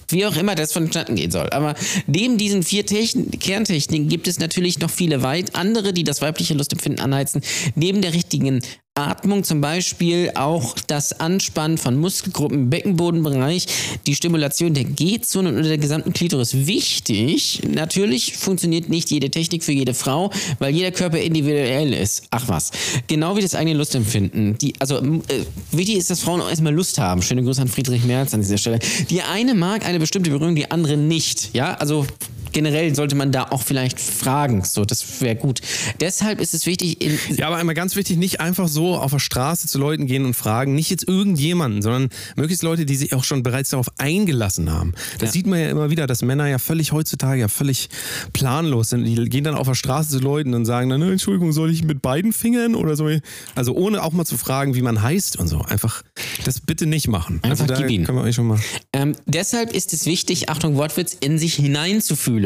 [0.08, 1.50] Wie auch immer das vonstatten gehen soll.
[1.50, 1.74] Aber
[2.06, 6.54] neben diesen vier Techn Kerntechniken gibt es natürlich noch viele weit andere, die das weibliche
[6.54, 7.42] Lustempfinden anheizen.
[7.74, 8.60] Neben der richtigen
[8.96, 13.66] Atmung zum Beispiel auch das Anspannen von Muskelgruppen im Beckenbodenbereich,
[14.06, 16.68] die Stimulation der G-Zone und der gesamten Klitoris.
[16.68, 20.30] Wichtig, natürlich funktioniert nicht jede Technik für jede Frau,
[20.60, 22.28] weil jeder Körper individuell ist.
[22.30, 22.70] Ach was.
[23.08, 24.58] Genau wie das eigene Lustempfinden.
[24.58, 25.42] Die, also äh,
[25.72, 27.20] wichtig ist, dass Frauen auch erstmal Lust haben.
[27.20, 28.78] Schöne Grüße an Friedrich Merz an dieser Stelle.
[29.10, 31.52] Die eine mag eine bestimmte Berührung, die andere nicht.
[31.52, 32.06] Ja, also
[32.54, 34.64] generell sollte man da auch vielleicht fragen.
[34.64, 35.60] So, das wäre gut.
[36.00, 36.96] Deshalb ist es wichtig,
[37.36, 40.32] Ja, aber einmal ganz wichtig, nicht einfach so auf der Straße zu Leuten gehen und
[40.34, 44.94] fragen, nicht jetzt irgendjemanden, sondern möglichst Leute, die sich auch schon bereits darauf eingelassen haben.
[45.18, 45.32] Das Ja.
[45.32, 47.88] sieht man ja immer wieder, dass Männer ja völlig heutzutage ja völlig
[48.32, 49.04] planlos sind.
[49.04, 51.84] Die gehen dann auf der Straße zu Leuten und sagen dann, "Ne, Entschuldigung, soll ich
[51.84, 53.10] mit beiden Fingern oder so?
[53.54, 55.60] Also ohne auch mal zu fragen, wie man heißt und so.
[55.60, 56.02] Einfach
[56.44, 57.40] das bitte nicht machen.
[57.42, 58.04] Einfach also da gib ihn.
[58.04, 58.60] können wir euch schon mal.
[58.92, 62.43] Ähm, deshalb ist es wichtig, Achtung, Wortwitz, in sich hineinzufühlen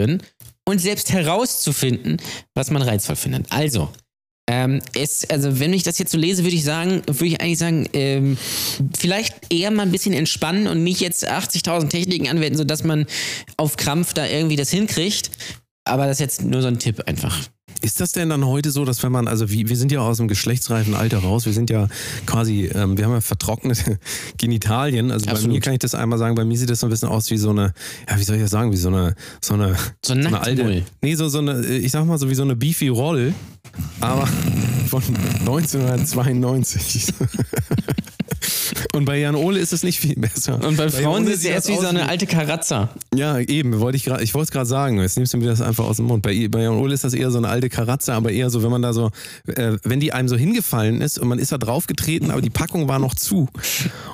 [0.64, 2.18] und selbst herauszufinden,
[2.54, 3.46] was man reizvoll findet.
[3.50, 3.90] Also,
[4.50, 7.58] ähm, es, also wenn ich das jetzt so lese, würde ich sagen, würde ich eigentlich
[7.58, 8.38] sagen, ähm,
[8.96, 13.06] vielleicht eher mal ein bisschen entspannen und nicht jetzt 80.000 Techniken anwenden, sodass man
[13.58, 15.30] auf Krampf da irgendwie das hinkriegt.
[15.84, 17.38] Aber das ist jetzt nur so ein Tipp einfach.
[17.80, 20.16] Ist das denn dann heute so, dass wenn man, also wie, wir sind ja aus
[20.16, 21.86] dem geschlechtsreifen Alter raus, wir sind ja
[22.26, 23.98] quasi, ähm, wir haben ja vertrocknete
[24.36, 25.12] Genitalien.
[25.12, 25.54] Also bei Absolut.
[25.54, 27.38] mir kann ich das einmal sagen, bei mir sieht das so ein bisschen aus wie
[27.38, 27.72] so eine,
[28.08, 30.82] ja, wie soll ich das sagen, wie so eine, so eine, So ein eine Nacktmull.
[31.02, 33.32] Nee, so, so eine, ich sag mal so wie so eine Beefy Roll,
[34.00, 34.26] aber
[34.88, 35.02] von
[35.40, 37.14] 1992.
[38.98, 40.54] Und bei Jan Ole ist es nicht viel besser.
[40.62, 42.88] Und bei Jan Frauen sieht sie erst wie so eine alte Karazza.
[43.14, 45.00] ja, eben, wollte ich gerade, ich wollte es gerade sagen.
[45.00, 46.22] Jetzt nimmst du mir das einfach aus dem Mund.
[46.22, 48.72] Bei, bei Jan Ole ist das eher so eine alte Karatze, aber eher so, wenn
[48.72, 49.10] man da so,
[49.46, 52.88] äh, wenn die einem so hingefallen ist und man ist da draufgetreten, aber die Packung
[52.88, 53.48] war noch zu.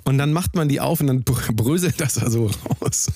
[0.04, 2.50] Und dann macht man die auf und dann br- bröselt das da so
[2.82, 3.06] raus.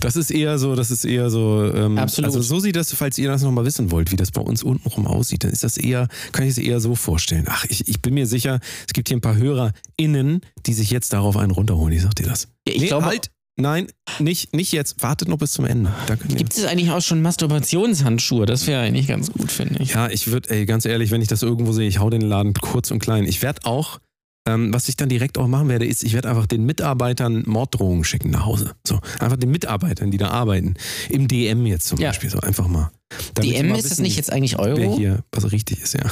[0.00, 1.64] Das ist eher so, das ist eher so.
[1.72, 2.26] Ähm, Absolut.
[2.28, 5.06] Also so sieht das, falls ihr das nochmal wissen wollt, wie das bei uns untenrum
[5.06, 7.44] aussieht, dann ist das eher, kann ich es eher so vorstellen.
[7.48, 11.12] Ach, ich, ich bin mir sicher, es gibt hier ein paar HörerInnen, die sich jetzt
[11.12, 11.94] darauf einen runterholen.
[11.96, 12.48] Ich sag dir das.
[12.68, 13.30] Ja, ich glaube- halt.
[13.58, 13.86] Nein,
[14.18, 15.02] nicht, nicht jetzt.
[15.02, 15.90] Wartet noch bis zum Ende.
[16.36, 18.44] Gibt es eigentlich auch schon Masturbationshandschuhe?
[18.44, 19.94] Das wäre eigentlich ganz gut, finde ich.
[19.94, 22.52] Ja, ich würde, ey, ganz ehrlich, wenn ich das irgendwo sehe, ich hau den Laden
[22.52, 23.24] kurz und klein.
[23.24, 23.98] Ich werde auch,
[24.46, 28.04] ähm, was ich dann direkt auch machen werde, ist, ich werde einfach den Mitarbeitern Morddrohungen
[28.04, 28.72] schicken nach Hause.
[28.86, 30.74] So, einfach den Mitarbeitern, die da arbeiten.
[31.10, 32.08] Im DM jetzt zum Ja.
[32.10, 32.90] Beispiel, so einfach mal.
[33.34, 34.96] Damit DM mal ist das wissen, nicht jetzt eigentlich Wer Euro?
[34.96, 36.10] hier, was richtig ist, ja.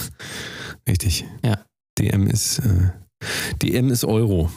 [0.89, 1.25] Richtig.
[1.45, 1.59] Ja.
[1.99, 2.91] DM ist, äh,
[3.63, 4.51] DM ist Euro.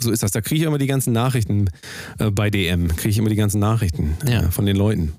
[0.00, 0.30] So ist das.
[0.30, 1.68] Da kriege ich immer die ganzen Nachrichten
[2.18, 2.88] äh, bei DM.
[2.96, 4.42] Kriege ich immer die ganzen Nachrichten Ja.
[4.44, 5.12] äh, von den Leuten.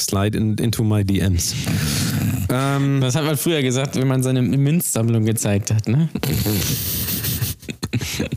[0.00, 1.54] Slide in, into my DMs.
[2.50, 6.08] ähm, Das hat man früher gesagt, wenn man seine Münzsammlung gezeigt hat, ne?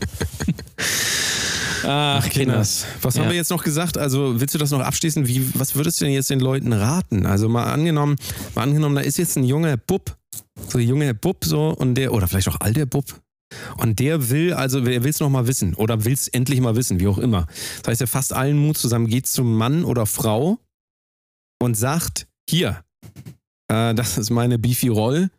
[1.84, 2.86] Ach, Kinders.
[3.00, 3.22] Was Ja.
[3.22, 3.98] haben wir jetzt noch gesagt?
[3.98, 5.26] Also willst du das noch abschließen?
[5.26, 7.26] Wie, was würdest du denn jetzt den Leuten raten?
[7.26, 8.16] Also mal angenommen,
[8.54, 10.16] mal angenommen, da ist jetzt ein junger Bub,
[10.68, 13.04] so ein junger Bub so und der, oder vielleicht auch alter Bub.
[13.78, 16.76] Und der will, also er will es noch mal wissen oder will es endlich mal
[16.76, 17.46] wissen, wie auch immer.
[17.82, 20.58] Das heißt, er fasst allen Mut zusammen, geht zum Mann oder Frau
[21.60, 22.82] und sagt, hier,
[23.68, 25.30] äh, das ist meine Beefy Roll.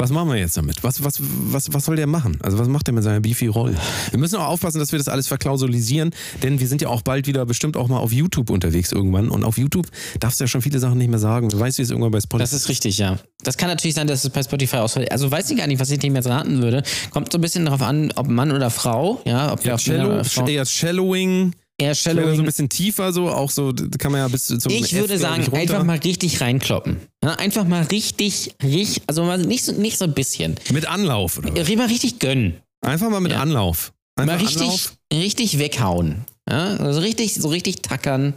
[0.00, 0.84] Was machen wir jetzt damit?
[0.84, 2.38] Was, was, was, was soll der machen?
[2.40, 3.74] Also was macht der mit seiner Beefy Roll?
[4.10, 7.26] Wir müssen auch aufpassen, dass wir das alles verklausulisieren, denn wir sind ja auch bald
[7.26, 9.28] wieder bestimmt auch mal auf YouTube unterwegs irgendwann.
[9.28, 9.88] Und auf YouTube
[10.20, 11.48] darfst du ja schon viele Sachen nicht mehr sagen.
[11.48, 13.18] Du weißt, wie es irgendwann bei Spotify Das ist richtig, ja.
[13.42, 15.10] Das kann natürlich sein, dass es bei Spotify ausfällt.
[15.10, 16.84] Also weiß ich gar nicht, was ich dem jetzt raten würde.
[17.10, 20.46] Kommt so ein bisschen darauf an, ob Mann oder Frau, ja, ob ja, oder Frau,
[20.46, 24.46] eher Shallowing, eher vielleicht so ein bisschen tiefer so, auch so, kann man ja bis
[24.46, 26.98] zum Ich würde sagen, ich, einfach mal richtig reinkloppen.
[27.22, 30.56] Einfach mal richtig, richtig, also mal nicht so, nicht so ein bisschen.
[30.72, 31.54] Mit Anlauf, oder?
[31.56, 31.76] was?
[31.76, 32.60] Mal richtig gönnen.
[32.80, 33.40] Einfach mal mit Ja.
[33.40, 33.92] Anlauf.
[34.16, 34.96] Einfach mal richtig, Anlauf.
[35.12, 36.24] richtig weghauen.
[36.50, 38.34] Ja, also richtig, so richtig tackern.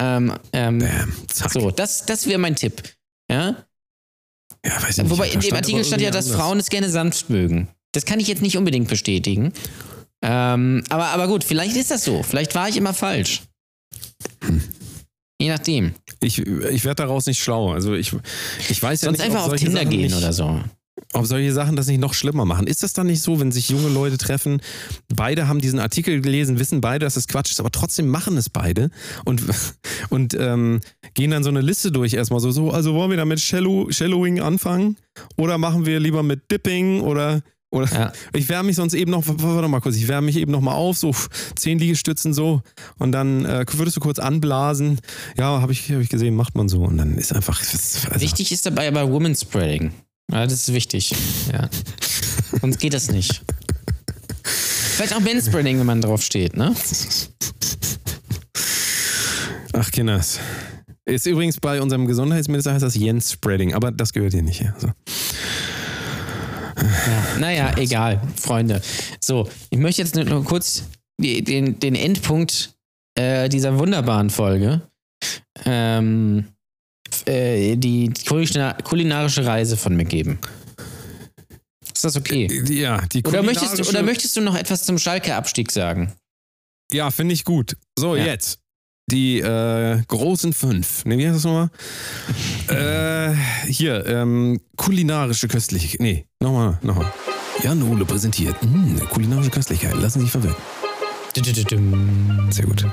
[0.00, 1.52] Ähm, ähm, Bam, zack.
[1.52, 2.82] so, das, das wäre mein Tipp.
[3.30, 3.64] Ja?
[4.64, 5.10] Ja, weiß ich nicht.
[5.10, 6.40] Wobei in dem Artikel stand ja, dass anders.
[6.40, 7.68] Frauen es gerne sanft mögen.
[7.92, 9.52] Das kann ich jetzt nicht unbedingt bestätigen.
[10.22, 12.22] Ähm, aber, aber gut, vielleicht ist das so.
[12.22, 13.42] Vielleicht war ich immer falsch.
[15.40, 15.94] Je nachdem.
[16.20, 17.72] Ich, ich werde daraus nicht schlau.
[17.72, 18.12] Also ich,
[18.68, 20.60] ich weiß ja Sonst nicht, einfach ob auf solche Tinder Sachen gehen nicht, oder so.
[21.14, 22.68] ob solche Sachen das nicht noch schlimmer machen.
[22.68, 24.60] Ist das dann nicht so, wenn sich junge Leute treffen,
[25.12, 28.50] beide haben diesen Artikel gelesen, wissen beide, dass es Quatsch ist, aber trotzdem machen es
[28.50, 28.90] beide
[29.24, 29.42] und,
[30.10, 30.78] und ähm,
[31.14, 33.90] gehen dann so eine Liste durch erstmal so, so also wollen wir da mit Shallow,
[33.90, 34.96] Shallowing anfangen
[35.36, 37.42] oder machen wir lieber mit Dipping oder
[37.72, 38.12] oder Ja.
[38.34, 40.74] ich wärme mich sonst eben noch, warte mal kurz, ich wärme mich eben noch mal
[40.74, 41.14] auf, so
[41.56, 42.62] zehn Liegestützen so
[42.98, 45.00] und dann äh, würdest du kurz anblasen.
[45.36, 48.52] Ja, habe ich, hab ich gesehen, macht man so und dann ist einfach also, Wichtig
[48.52, 49.92] ist dabei aber Woman Spreading.
[50.30, 51.14] Ja, das ist wichtig.
[51.52, 51.68] Ja.
[52.60, 53.42] Sonst geht das nicht.
[54.44, 56.74] Vielleicht auch Men Spreading, wenn man drauf steht, ne?
[59.72, 60.38] Ach, Kinders.
[61.04, 64.74] Ist übrigens bei unserem Gesundheitsminister heißt das Jens Spreading, aber das gehört hier nicht her.
[64.78, 64.88] So.
[66.76, 67.38] Ja.
[67.38, 68.80] Naja, egal, Freunde.
[69.20, 70.84] So, ich möchte jetzt nur kurz
[71.20, 72.74] den, den Endpunkt
[73.18, 74.82] äh, dieser wunderbaren Folge,
[75.64, 76.46] ähm,
[77.26, 80.38] äh, die kulina- kulinarische Reise von mir geben.
[81.94, 82.48] Ist das okay?
[82.68, 86.12] Ja, die Oder möchtest, oder möchtest du noch etwas zum Schalke-Abstieg sagen?
[86.92, 87.76] Ja, finde ich gut.
[87.98, 88.24] So, Ja.
[88.26, 88.58] jetzt.
[89.12, 91.04] Die äh, großen fünf.
[91.04, 91.70] Ne, wie heißt das nochmal?
[92.68, 96.00] äh, hier, ähm, kulinarische Köstlichkeit.
[96.00, 97.12] Nee, nochmal, nochmal.
[97.62, 98.60] Jan Ole präsentiert.
[98.62, 99.94] Hm, kulinarische Köstlichkeit.
[99.94, 100.56] Lassen Sie sich verwirren.
[102.50, 102.86] Sehr gut.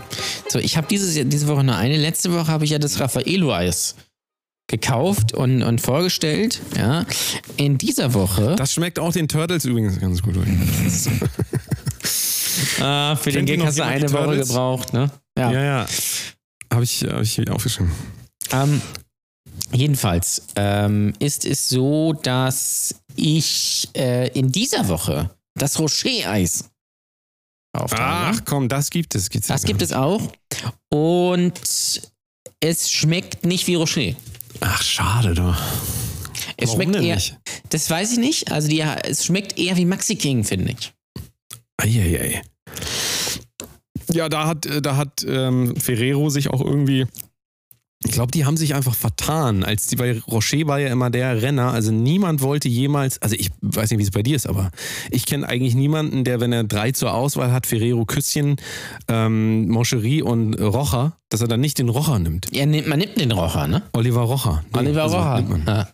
[0.48, 1.98] So, ich habe diese, diese Woche nur eine.
[1.98, 3.96] Letzte Woche habe ich ja das Raffaello-Eis
[4.68, 6.62] gekauft und, und vorgestellt.
[6.78, 7.06] Ja.
[7.58, 8.56] In dieser Woche.
[8.56, 10.36] Das schmeckt auch den Turtles übrigens ganz gut.
[12.82, 15.10] Ah, für den Kennt ihr Gag hast du eine Woche gebraucht, ne?
[15.40, 15.52] Ja.
[15.52, 15.88] Ja, ja.
[16.72, 17.92] Habe ich, hab ich aufgeschrieben.
[18.52, 18.82] Ähm,
[19.72, 26.70] jedenfalls ähm, ist es so, dass ich äh, in dieser Woche das Rocher-Eis
[27.74, 28.38] auftrage.
[28.38, 29.30] Ach komm, das gibt es.
[29.30, 30.22] Gibt's ja das gar gibt es auch.
[30.90, 31.60] Und
[32.60, 34.14] es schmeckt nicht wie Rocher.
[34.62, 35.58] Ach, schade doch.
[36.58, 37.16] Es Warum schmeckt eher.
[37.16, 37.38] nicht?
[37.70, 38.52] Das weiß ich nicht.
[38.52, 40.94] Also die, es schmeckt eher wie Maxi King, finde ich.
[41.78, 42.42] Eieiei.
[44.12, 47.06] Ja, da hat, äh, da hat ähm, Ferrero sich auch irgendwie.
[48.06, 49.66] Ich glaube, die haben sich einfach vertan.
[49.66, 51.74] Als die, weil Rocher war ja immer der Renner.
[51.74, 54.72] Also niemand wollte jemals, also ich weiß nicht, wie es bei dir ist, aber
[55.12, 58.56] ich kenne eigentlich niemanden, der, wenn er drei zur Auswahl hat, Ferrero Küsschen,
[59.10, 62.48] ähm, Moncherie und Rocher, dass er dann nicht den Rocher nimmt.
[62.54, 63.82] Ja, nimmt- man nimmt den Rocher, ne?
[63.92, 64.64] Oliver Rocher.
[64.72, 65.46] Oliver also Rocher.
[65.68, 65.88] Ja.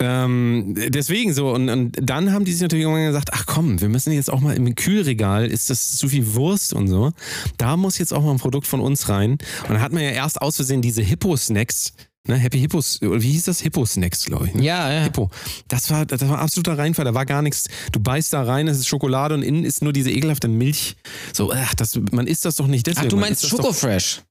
[0.00, 1.50] Ähm, deswegen so.
[1.50, 4.40] Und, und dann haben die sich natürlich irgendwann gesagt, ach komm, wir müssen jetzt auch
[4.40, 7.12] mal im Kühlregal, ist das zu viel Wurst und so.
[7.58, 9.32] Da muss jetzt auch mal ein Produkt von uns rein.
[9.32, 11.92] Und dann hat man ja erst aus Versehen diese Hippo-Snacks,
[12.26, 13.60] ne, Happy Hippos, wie hieß das?
[13.60, 14.54] Hippo-Snacks, glaube ich.
[14.54, 14.64] Ne?
[14.64, 15.02] Ja, ja.
[15.02, 15.30] Hippo.
[15.68, 17.04] Das war, das war absoluter Reinfall.
[17.04, 17.68] Da war gar nichts.
[17.92, 20.96] Du beißt da rein, es ist Schokolade und innen ist nur diese ekelhafte Milch.
[21.34, 23.06] So, ach, das, man isst das doch nicht deswegen.
[23.06, 24.22] Ach, du meinst isst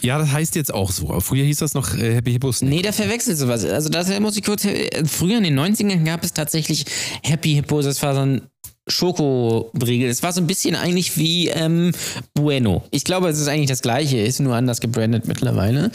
[0.00, 1.18] ja, das heißt jetzt auch so.
[1.20, 2.74] Früher hieß das noch äh, Happy Hippo Snacks.
[2.74, 3.64] Nee, da verwechselst du was.
[3.64, 4.64] Also das muss ich kurz.
[4.64, 6.84] äh, Früher in den 90ern gab es tatsächlich
[7.22, 7.84] Happy Hippos.
[7.84, 8.42] Das war so ein
[8.88, 10.08] Schokoriegel.
[10.08, 11.92] Es war so ein bisschen eigentlich wie ähm,
[12.34, 12.84] Bueno.
[12.90, 15.90] Ich glaube, es ist eigentlich das gleiche, ist nur anders gebrandet mittlerweile.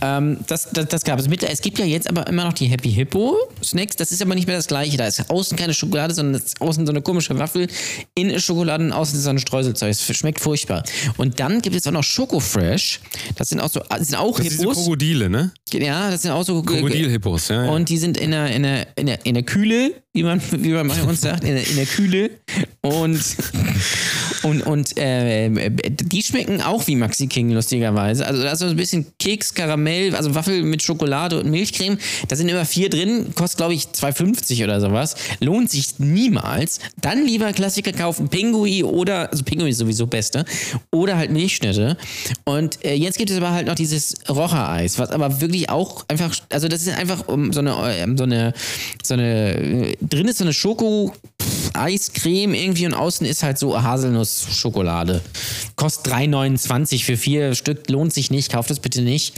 [0.00, 1.28] Ähm, das, das, das gab es.
[1.28, 3.96] Mittler- Es gibt ja jetzt aber immer noch die Happy Hippo Snacks.
[3.96, 4.96] Das ist aber nicht mehr das gleiche.
[4.96, 7.68] Da ist außen keine Schokolade, sondern außen so eine komische Waffel.
[8.14, 9.90] Innen ist Schokolade und außen ist so ein Streuselzeug.
[9.90, 10.82] Es schmeckt furchtbar.
[11.16, 13.00] Und dann gibt es auch noch Schoko Fresh.
[13.36, 14.76] Das sind auch so, das sind auch Das sind Hippos.
[14.76, 15.52] Krokodile, ne?
[15.72, 17.64] Ja, das sind auch so Krokodilhippos, ja.
[17.64, 17.70] ja.
[17.70, 20.72] und die sind in der, in der, in der, in der Kühle, wie man, wie
[20.72, 22.30] man bei uns sagt, in der, in der Kühle.
[22.82, 23.20] Und,
[24.42, 28.26] und, und äh, die schmecken auch wie Maxi King, lustigerweise.
[28.26, 31.96] Also da ist so ein bisschen Keks, Karamell, also Waffel mit Schokolade und Milchcreme.
[32.28, 35.14] Da sind immer vier drin, kostet glaube ich 2,50 oder sowas.
[35.40, 36.80] Lohnt sich niemals.
[37.00, 40.44] Dann lieber Klassiker kaufen, Pinguin oder, also Pinguin ist sowieso beste,
[40.90, 41.96] oder halt Milchschnitte.
[42.44, 46.36] Und äh, jetzt gibt es aber halt noch dieses Rocher-Eis, was aber wirklich auch einfach,
[46.50, 48.52] also das ist einfach um, so eine, ähm, so eine,
[49.02, 51.12] so eine, äh, drin ist so eine Schoko,
[51.74, 55.22] Eiscreme irgendwie und außen ist halt so Haselnuss-Schokolade.
[55.76, 59.34] Kostet 3,29 für vier Stück, lohnt sich nicht, kauft es bitte nicht.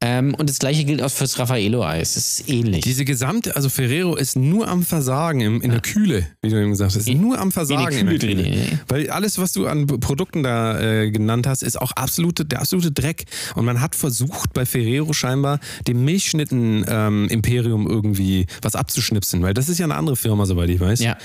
[0.00, 2.82] Ähm, und das gleiche gilt auch fürs Raffaello-Eis, das ist ähnlich.
[2.82, 6.70] Diese gesamte, also Ferrero ist nur am Versagen im, in der Kühle, wie du eben
[6.70, 7.08] gesagt hast.
[7.08, 8.42] Ist nur am Versagen in der Kühle Kühle.
[8.42, 8.78] drin, ja.
[8.88, 12.92] Weil alles, was du an Produkten da äh, genannt hast, ist auch absolute, der absolute
[12.92, 13.24] Dreck.
[13.54, 19.78] Und man hat versucht, bei Ferrero scheinbar dem Milchschnitten-Imperium irgendwie was abzuschnipsen, weil das ist
[19.78, 21.00] ja eine andere Firma, soweit ich weiß.
[21.00, 21.16] Ja.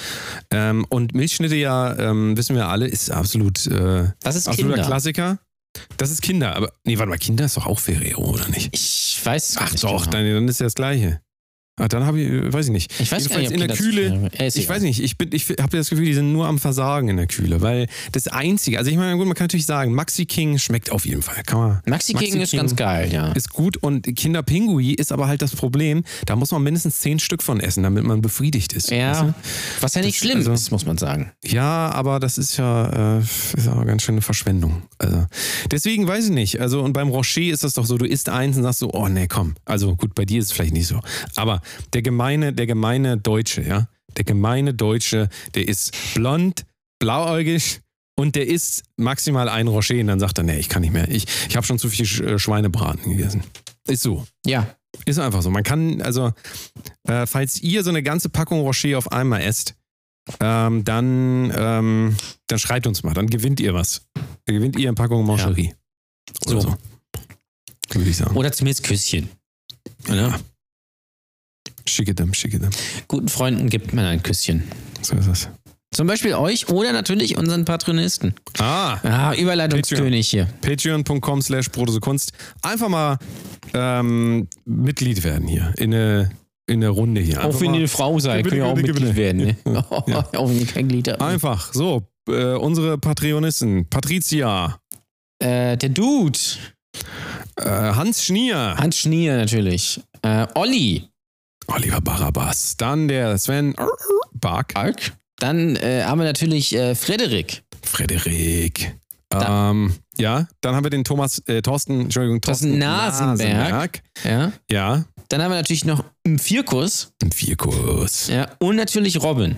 [0.52, 4.88] Ähm, und Milchschnitte ja, ähm, wissen wir alle, ist absolut äh, Das ist absoluter Kinder.
[4.88, 5.40] Klassiker.
[5.98, 8.70] Das ist Kinder, aber nee, warte mal, Kinder ist doch auch Ferrero, oder nicht?
[8.74, 10.12] Ich weiß es Ach nicht doch, genau.
[10.12, 11.22] dann, dann ist ja das Gleiche.
[11.76, 12.94] Ah, dann habe ich, weiß ich nicht.
[13.00, 14.30] Ich weiß gar nicht, in der Kühle.
[14.32, 14.76] ich egal.
[14.76, 17.26] weiß nicht, ich, bin- ich habe das Gefühl, die sind nur am Versagen in der
[17.26, 20.92] Kühle, weil das Einzige, also ich meine, gut, man kann natürlich sagen, Maxi King schmeckt
[20.92, 21.42] auf jeden Fall.
[21.44, 23.32] Kann man, Maxi King ist ganz geil, ja.
[23.32, 27.18] Ist gut und Kinder Pinguin ist aber halt das Problem, da muss man mindestens zehn
[27.18, 28.92] Stück von essen, damit man befriedigt ist.
[28.92, 29.34] weißt Ja, du?
[29.82, 31.32] was ja nicht Das- schlimm also- ist, muss man sagen.
[31.44, 34.84] Ja, aber das ist ja, äh, ist ja ganz schön eine Verschwendung.
[35.00, 35.26] Also
[35.72, 36.62] deswegen weiß ich nicht.
[36.62, 39.08] Also und beim Rocher ist das doch so, du isst eins und sagst so, oh
[39.08, 39.56] nee, komm.
[39.66, 41.00] Also gut, bei dir ist es vielleicht nicht so.
[41.36, 41.63] Aber
[41.94, 43.88] der gemeine, der gemeine Deutsche, ja,
[44.18, 46.66] der gemeine Deutsche, der ist blond,
[47.00, 47.82] blauäugig
[48.16, 51.10] und der isst maximal ein Rocher und dann sagt er, nee, ich kann nicht mehr.
[51.10, 53.44] Ich, ich habe schon zu viel äh, Schweinebraten gegessen.
[53.88, 54.26] Ist so.
[54.46, 54.68] Ja,
[55.06, 55.50] Ist einfach so.
[55.50, 56.32] Man kann, also,
[57.08, 59.76] äh, falls ihr so eine ganze Packung Rocher auf einmal esst,
[60.40, 62.16] ähm, dann, ähm,
[62.48, 64.06] dann schreibt uns mal, dann gewinnt ihr was.
[64.46, 65.74] Dann gewinnt ihr eine Packung Mancherie.
[66.46, 66.70] Oder So.
[66.70, 66.78] so.
[68.00, 68.36] Würde ich sagen.
[68.36, 69.30] oder zumindest Küsschen.
[70.08, 70.40] Ja.
[71.88, 72.70] Schicke dem, schicke dem.
[73.08, 74.64] Guten Freunden gibt man ein Küsschen.
[75.02, 75.50] So ist es.
[75.94, 78.34] Zum Beispiel euch oder natürlich unseren Patronisten.
[78.58, 80.48] Ah, Ah, Überleitungskönig hier.
[80.62, 81.68] patreon.com slash
[82.02, 82.32] Kunst.
[82.64, 83.20] Einfach mal
[83.76, 85.72] ähm, Mitglied werden hier.
[85.78, 86.32] In eine,
[86.66, 87.40] in eine Runde hier.
[87.42, 89.16] Einfach Auch wenn ihr eine Frau seid, könnt ihr auch Mitglied bitte.
[89.16, 89.42] werden.
[89.46, 89.58] Ne?
[90.08, 90.28] Ja.
[90.36, 91.22] Auch wenn ihr kein Glied habt.
[91.22, 92.02] Einfach, so.
[92.28, 93.88] Äh, unsere Patreonisten.
[93.90, 94.80] Patricia.
[95.40, 96.40] Äh, der Dude.
[97.58, 98.76] Äh, Hans Schnier.
[98.78, 100.02] Hans Schnier natürlich.
[100.24, 101.04] Äh, Olli.
[101.68, 102.76] Oliver Barabas.
[102.78, 103.76] Dann der Sven
[104.34, 104.72] Bark.
[104.76, 105.14] Ark.
[105.38, 107.64] Dann äh, haben wir natürlich äh, Frederik.
[107.84, 108.96] Frederik.
[109.30, 114.02] Da- Ähm, ja, dann haben wir den Thomas, äh, Thorsten, Entschuldigung, Thorsten Thorsten Nasenberg.
[114.24, 114.52] Ja.
[114.70, 116.04] Ja, Dann haben wir natürlich noch
[116.38, 117.12] Vierkus.
[117.24, 118.28] ein Vierkurs.
[118.28, 118.48] Ja.
[118.60, 119.58] Und natürlich Robin.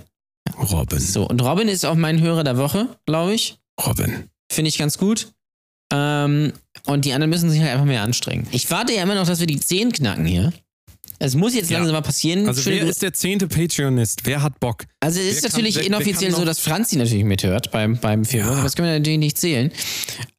[0.72, 0.99] Robin.
[0.99, 3.57] So, und Robin ist auch mein Hörer der Woche, glaube ich.
[3.86, 4.30] Robin.
[4.49, 5.34] Finde ich ganz gut.
[5.91, 6.53] Ähm,
[6.86, 8.48] und die anderen müssen sich halt einfach mehr anstrengen.
[8.52, 10.53] Ich warte ja immer noch, dass wir die 10 knacken hier.
[11.20, 11.78] Es muss jetzt Ja.
[11.78, 12.48] langsam mal passieren.
[12.48, 14.22] Also wer ist der zehnte Patreonist?
[14.26, 14.84] Wer hat Bock?
[15.00, 17.72] also es ist wer kann- natürlich wer- wer inoffiziell kann so, dass Franzi natürlich mithört
[17.72, 18.46] beim, beim Film.
[18.48, 18.64] Ja.
[18.64, 19.72] Das können wir natürlich nicht zählen.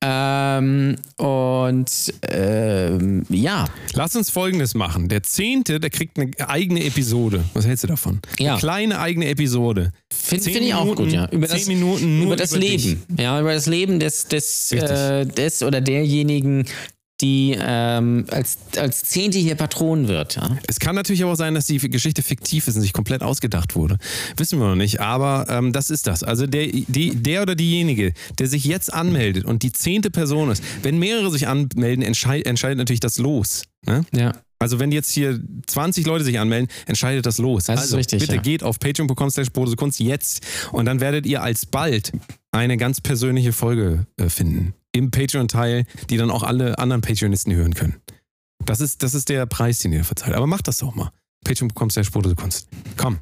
[0.02, 1.90] Ähm, und
[2.30, 5.08] ähm, ja, Lass uns folgendes machen.
[5.08, 7.44] Der zehnte, der kriegt eine eigene Episode.
[7.54, 8.20] Was hältst du davon?
[8.38, 8.52] Ja.
[8.52, 9.92] Eine kleine eigene Episode.
[10.12, 11.28] finde find ich auch gut, ja.
[11.30, 13.02] Über das, Minuten nur über das über Leben.
[13.18, 16.66] Ja, über das Leben des, des, äh, des oder derjenigen,
[17.20, 20.36] die ähm, als, als Zehnte hier Patron wird.
[20.36, 20.58] Ja.
[20.66, 23.74] Es kann natürlich aber auch sein, dass die Geschichte fiktiv ist und sich komplett ausgedacht
[23.74, 23.98] wurde.
[24.36, 26.22] Wissen wir noch nicht, aber ähm, das ist das.
[26.22, 30.62] Also der, die, der oder diejenige, der sich jetzt anmeldet und die zehnte Person ist,
[30.82, 33.64] wenn mehrere sich anmelden, entscheid, entscheidet natürlich das Los.
[33.86, 34.04] Ne?
[34.12, 34.32] ja.
[34.58, 37.64] Also wenn jetzt hier 20 Leute sich anmelden, entscheidet das los.
[37.64, 38.40] Das also richtig, bitte ja.
[38.40, 42.12] geht auf patreon.com slash Kunst jetzt und dann werdet ihr alsbald
[42.52, 44.72] eine ganz persönliche Folge äh, finden.
[44.96, 47.96] Im Patreon-Teil, die dann auch alle anderen Patreonisten hören können.
[48.64, 50.34] Das ist, das ist der Preis, den ihr zahlt.
[50.34, 51.10] Aber macht das doch mal.
[51.44, 52.68] Patreon.com slash Kunst.
[52.96, 53.18] Komm,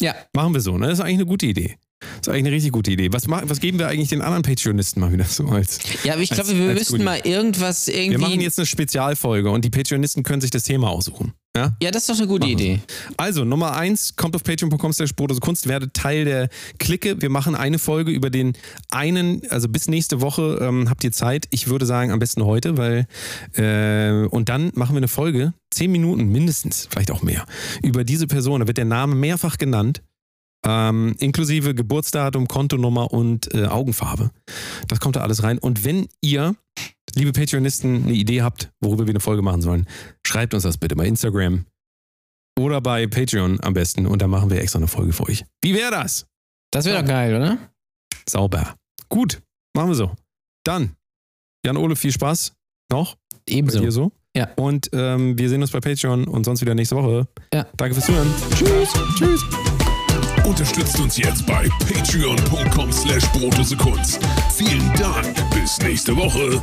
[0.00, 0.76] Ja, machen wir so.
[0.78, 0.86] Ne?
[0.88, 1.76] Das ist eigentlich eine gute Idee.
[2.00, 3.12] Das ist eigentlich eine richtig gute Idee.
[3.12, 5.78] Was, was geben wir eigentlich den anderen Patreonisten mal wieder so als...
[6.02, 8.10] ja aber ich Als- glaube, wir müssten mal irgendwas irgendwie.
[8.12, 11.34] Wir machen jetzt eine Spezialfolge und die Patreonisten können sich das Thema aussuchen.
[11.54, 11.76] Ja?
[11.82, 12.80] ja, das ist doch eine gute Machen Idee.
[13.18, 16.48] Also, Nummer eins, kommt auf patreon.com slash Brotose Kunst, werdet Teil der
[16.78, 17.20] Clique.
[17.20, 18.54] Wir machen eine Folge über den
[18.88, 21.48] einen, also bis nächste Woche ähm, habt ihr Zeit.
[21.50, 23.06] Ich würde sagen, am besten heute, weil
[23.54, 27.44] äh, und dann machen wir eine Folge, zehn Minuten mindestens, vielleicht auch mehr,
[27.82, 28.60] über diese Person.
[28.60, 30.02] Da wird der Name mehrfach genannt.
[30.64, 34.30] Ähm, inklusive Geburtsdatum, Kontonummer und äh, Augenfarbe.
[34.88, 35.58] Das kommt da alles rein.
[35.58, 36.54] Und wenn ihr,
[37.14, 39.86] liebe Patreonisten, eine Idee habt, worüber wir eine Folge machen sollen,
[40.26, 41.66] schreibt uns das bitte bei Instagram
[42.58, 45.44] oder bei Patreon am besten und dann machen wir extra eine Folge für euch.
[45.62, 46.26] Wie wäre das?
[46.72, 47.58] Das wäre doch geil, oder?
[48.28, 48.76] Sauber.
[49.08, 49.42] Gut,
[49.76, 50.12] machen wir so.
[50.64, 50.96] Dann,
[51.66, 52.54] Jan-Ole, viel Spaß
[52.90, 53.16] noch
[53.46, 53.80] bei Ebenso.
[53.80, 54.12] dir so.
[54.36, 54.48] Ja.
[54.56, 57.28] Und ähm, wir sehen uns bei Patreon und sonst wieder nächste Woche.
[57.52, 57.66] Ja.
[57.76, 58.32] Danke fürs Zuhören.
[58.54, 58.92] Tschüss.
[59.18, 59.44] Tschüss.
[60.44, 63.24] Unterstützt uns jetzt bei patreon.com slash
[63.78, 64.20] Kunst.
[64.54, 65.34] Vielen Dank.
[65.54, 66.62] Bis nächste Woche.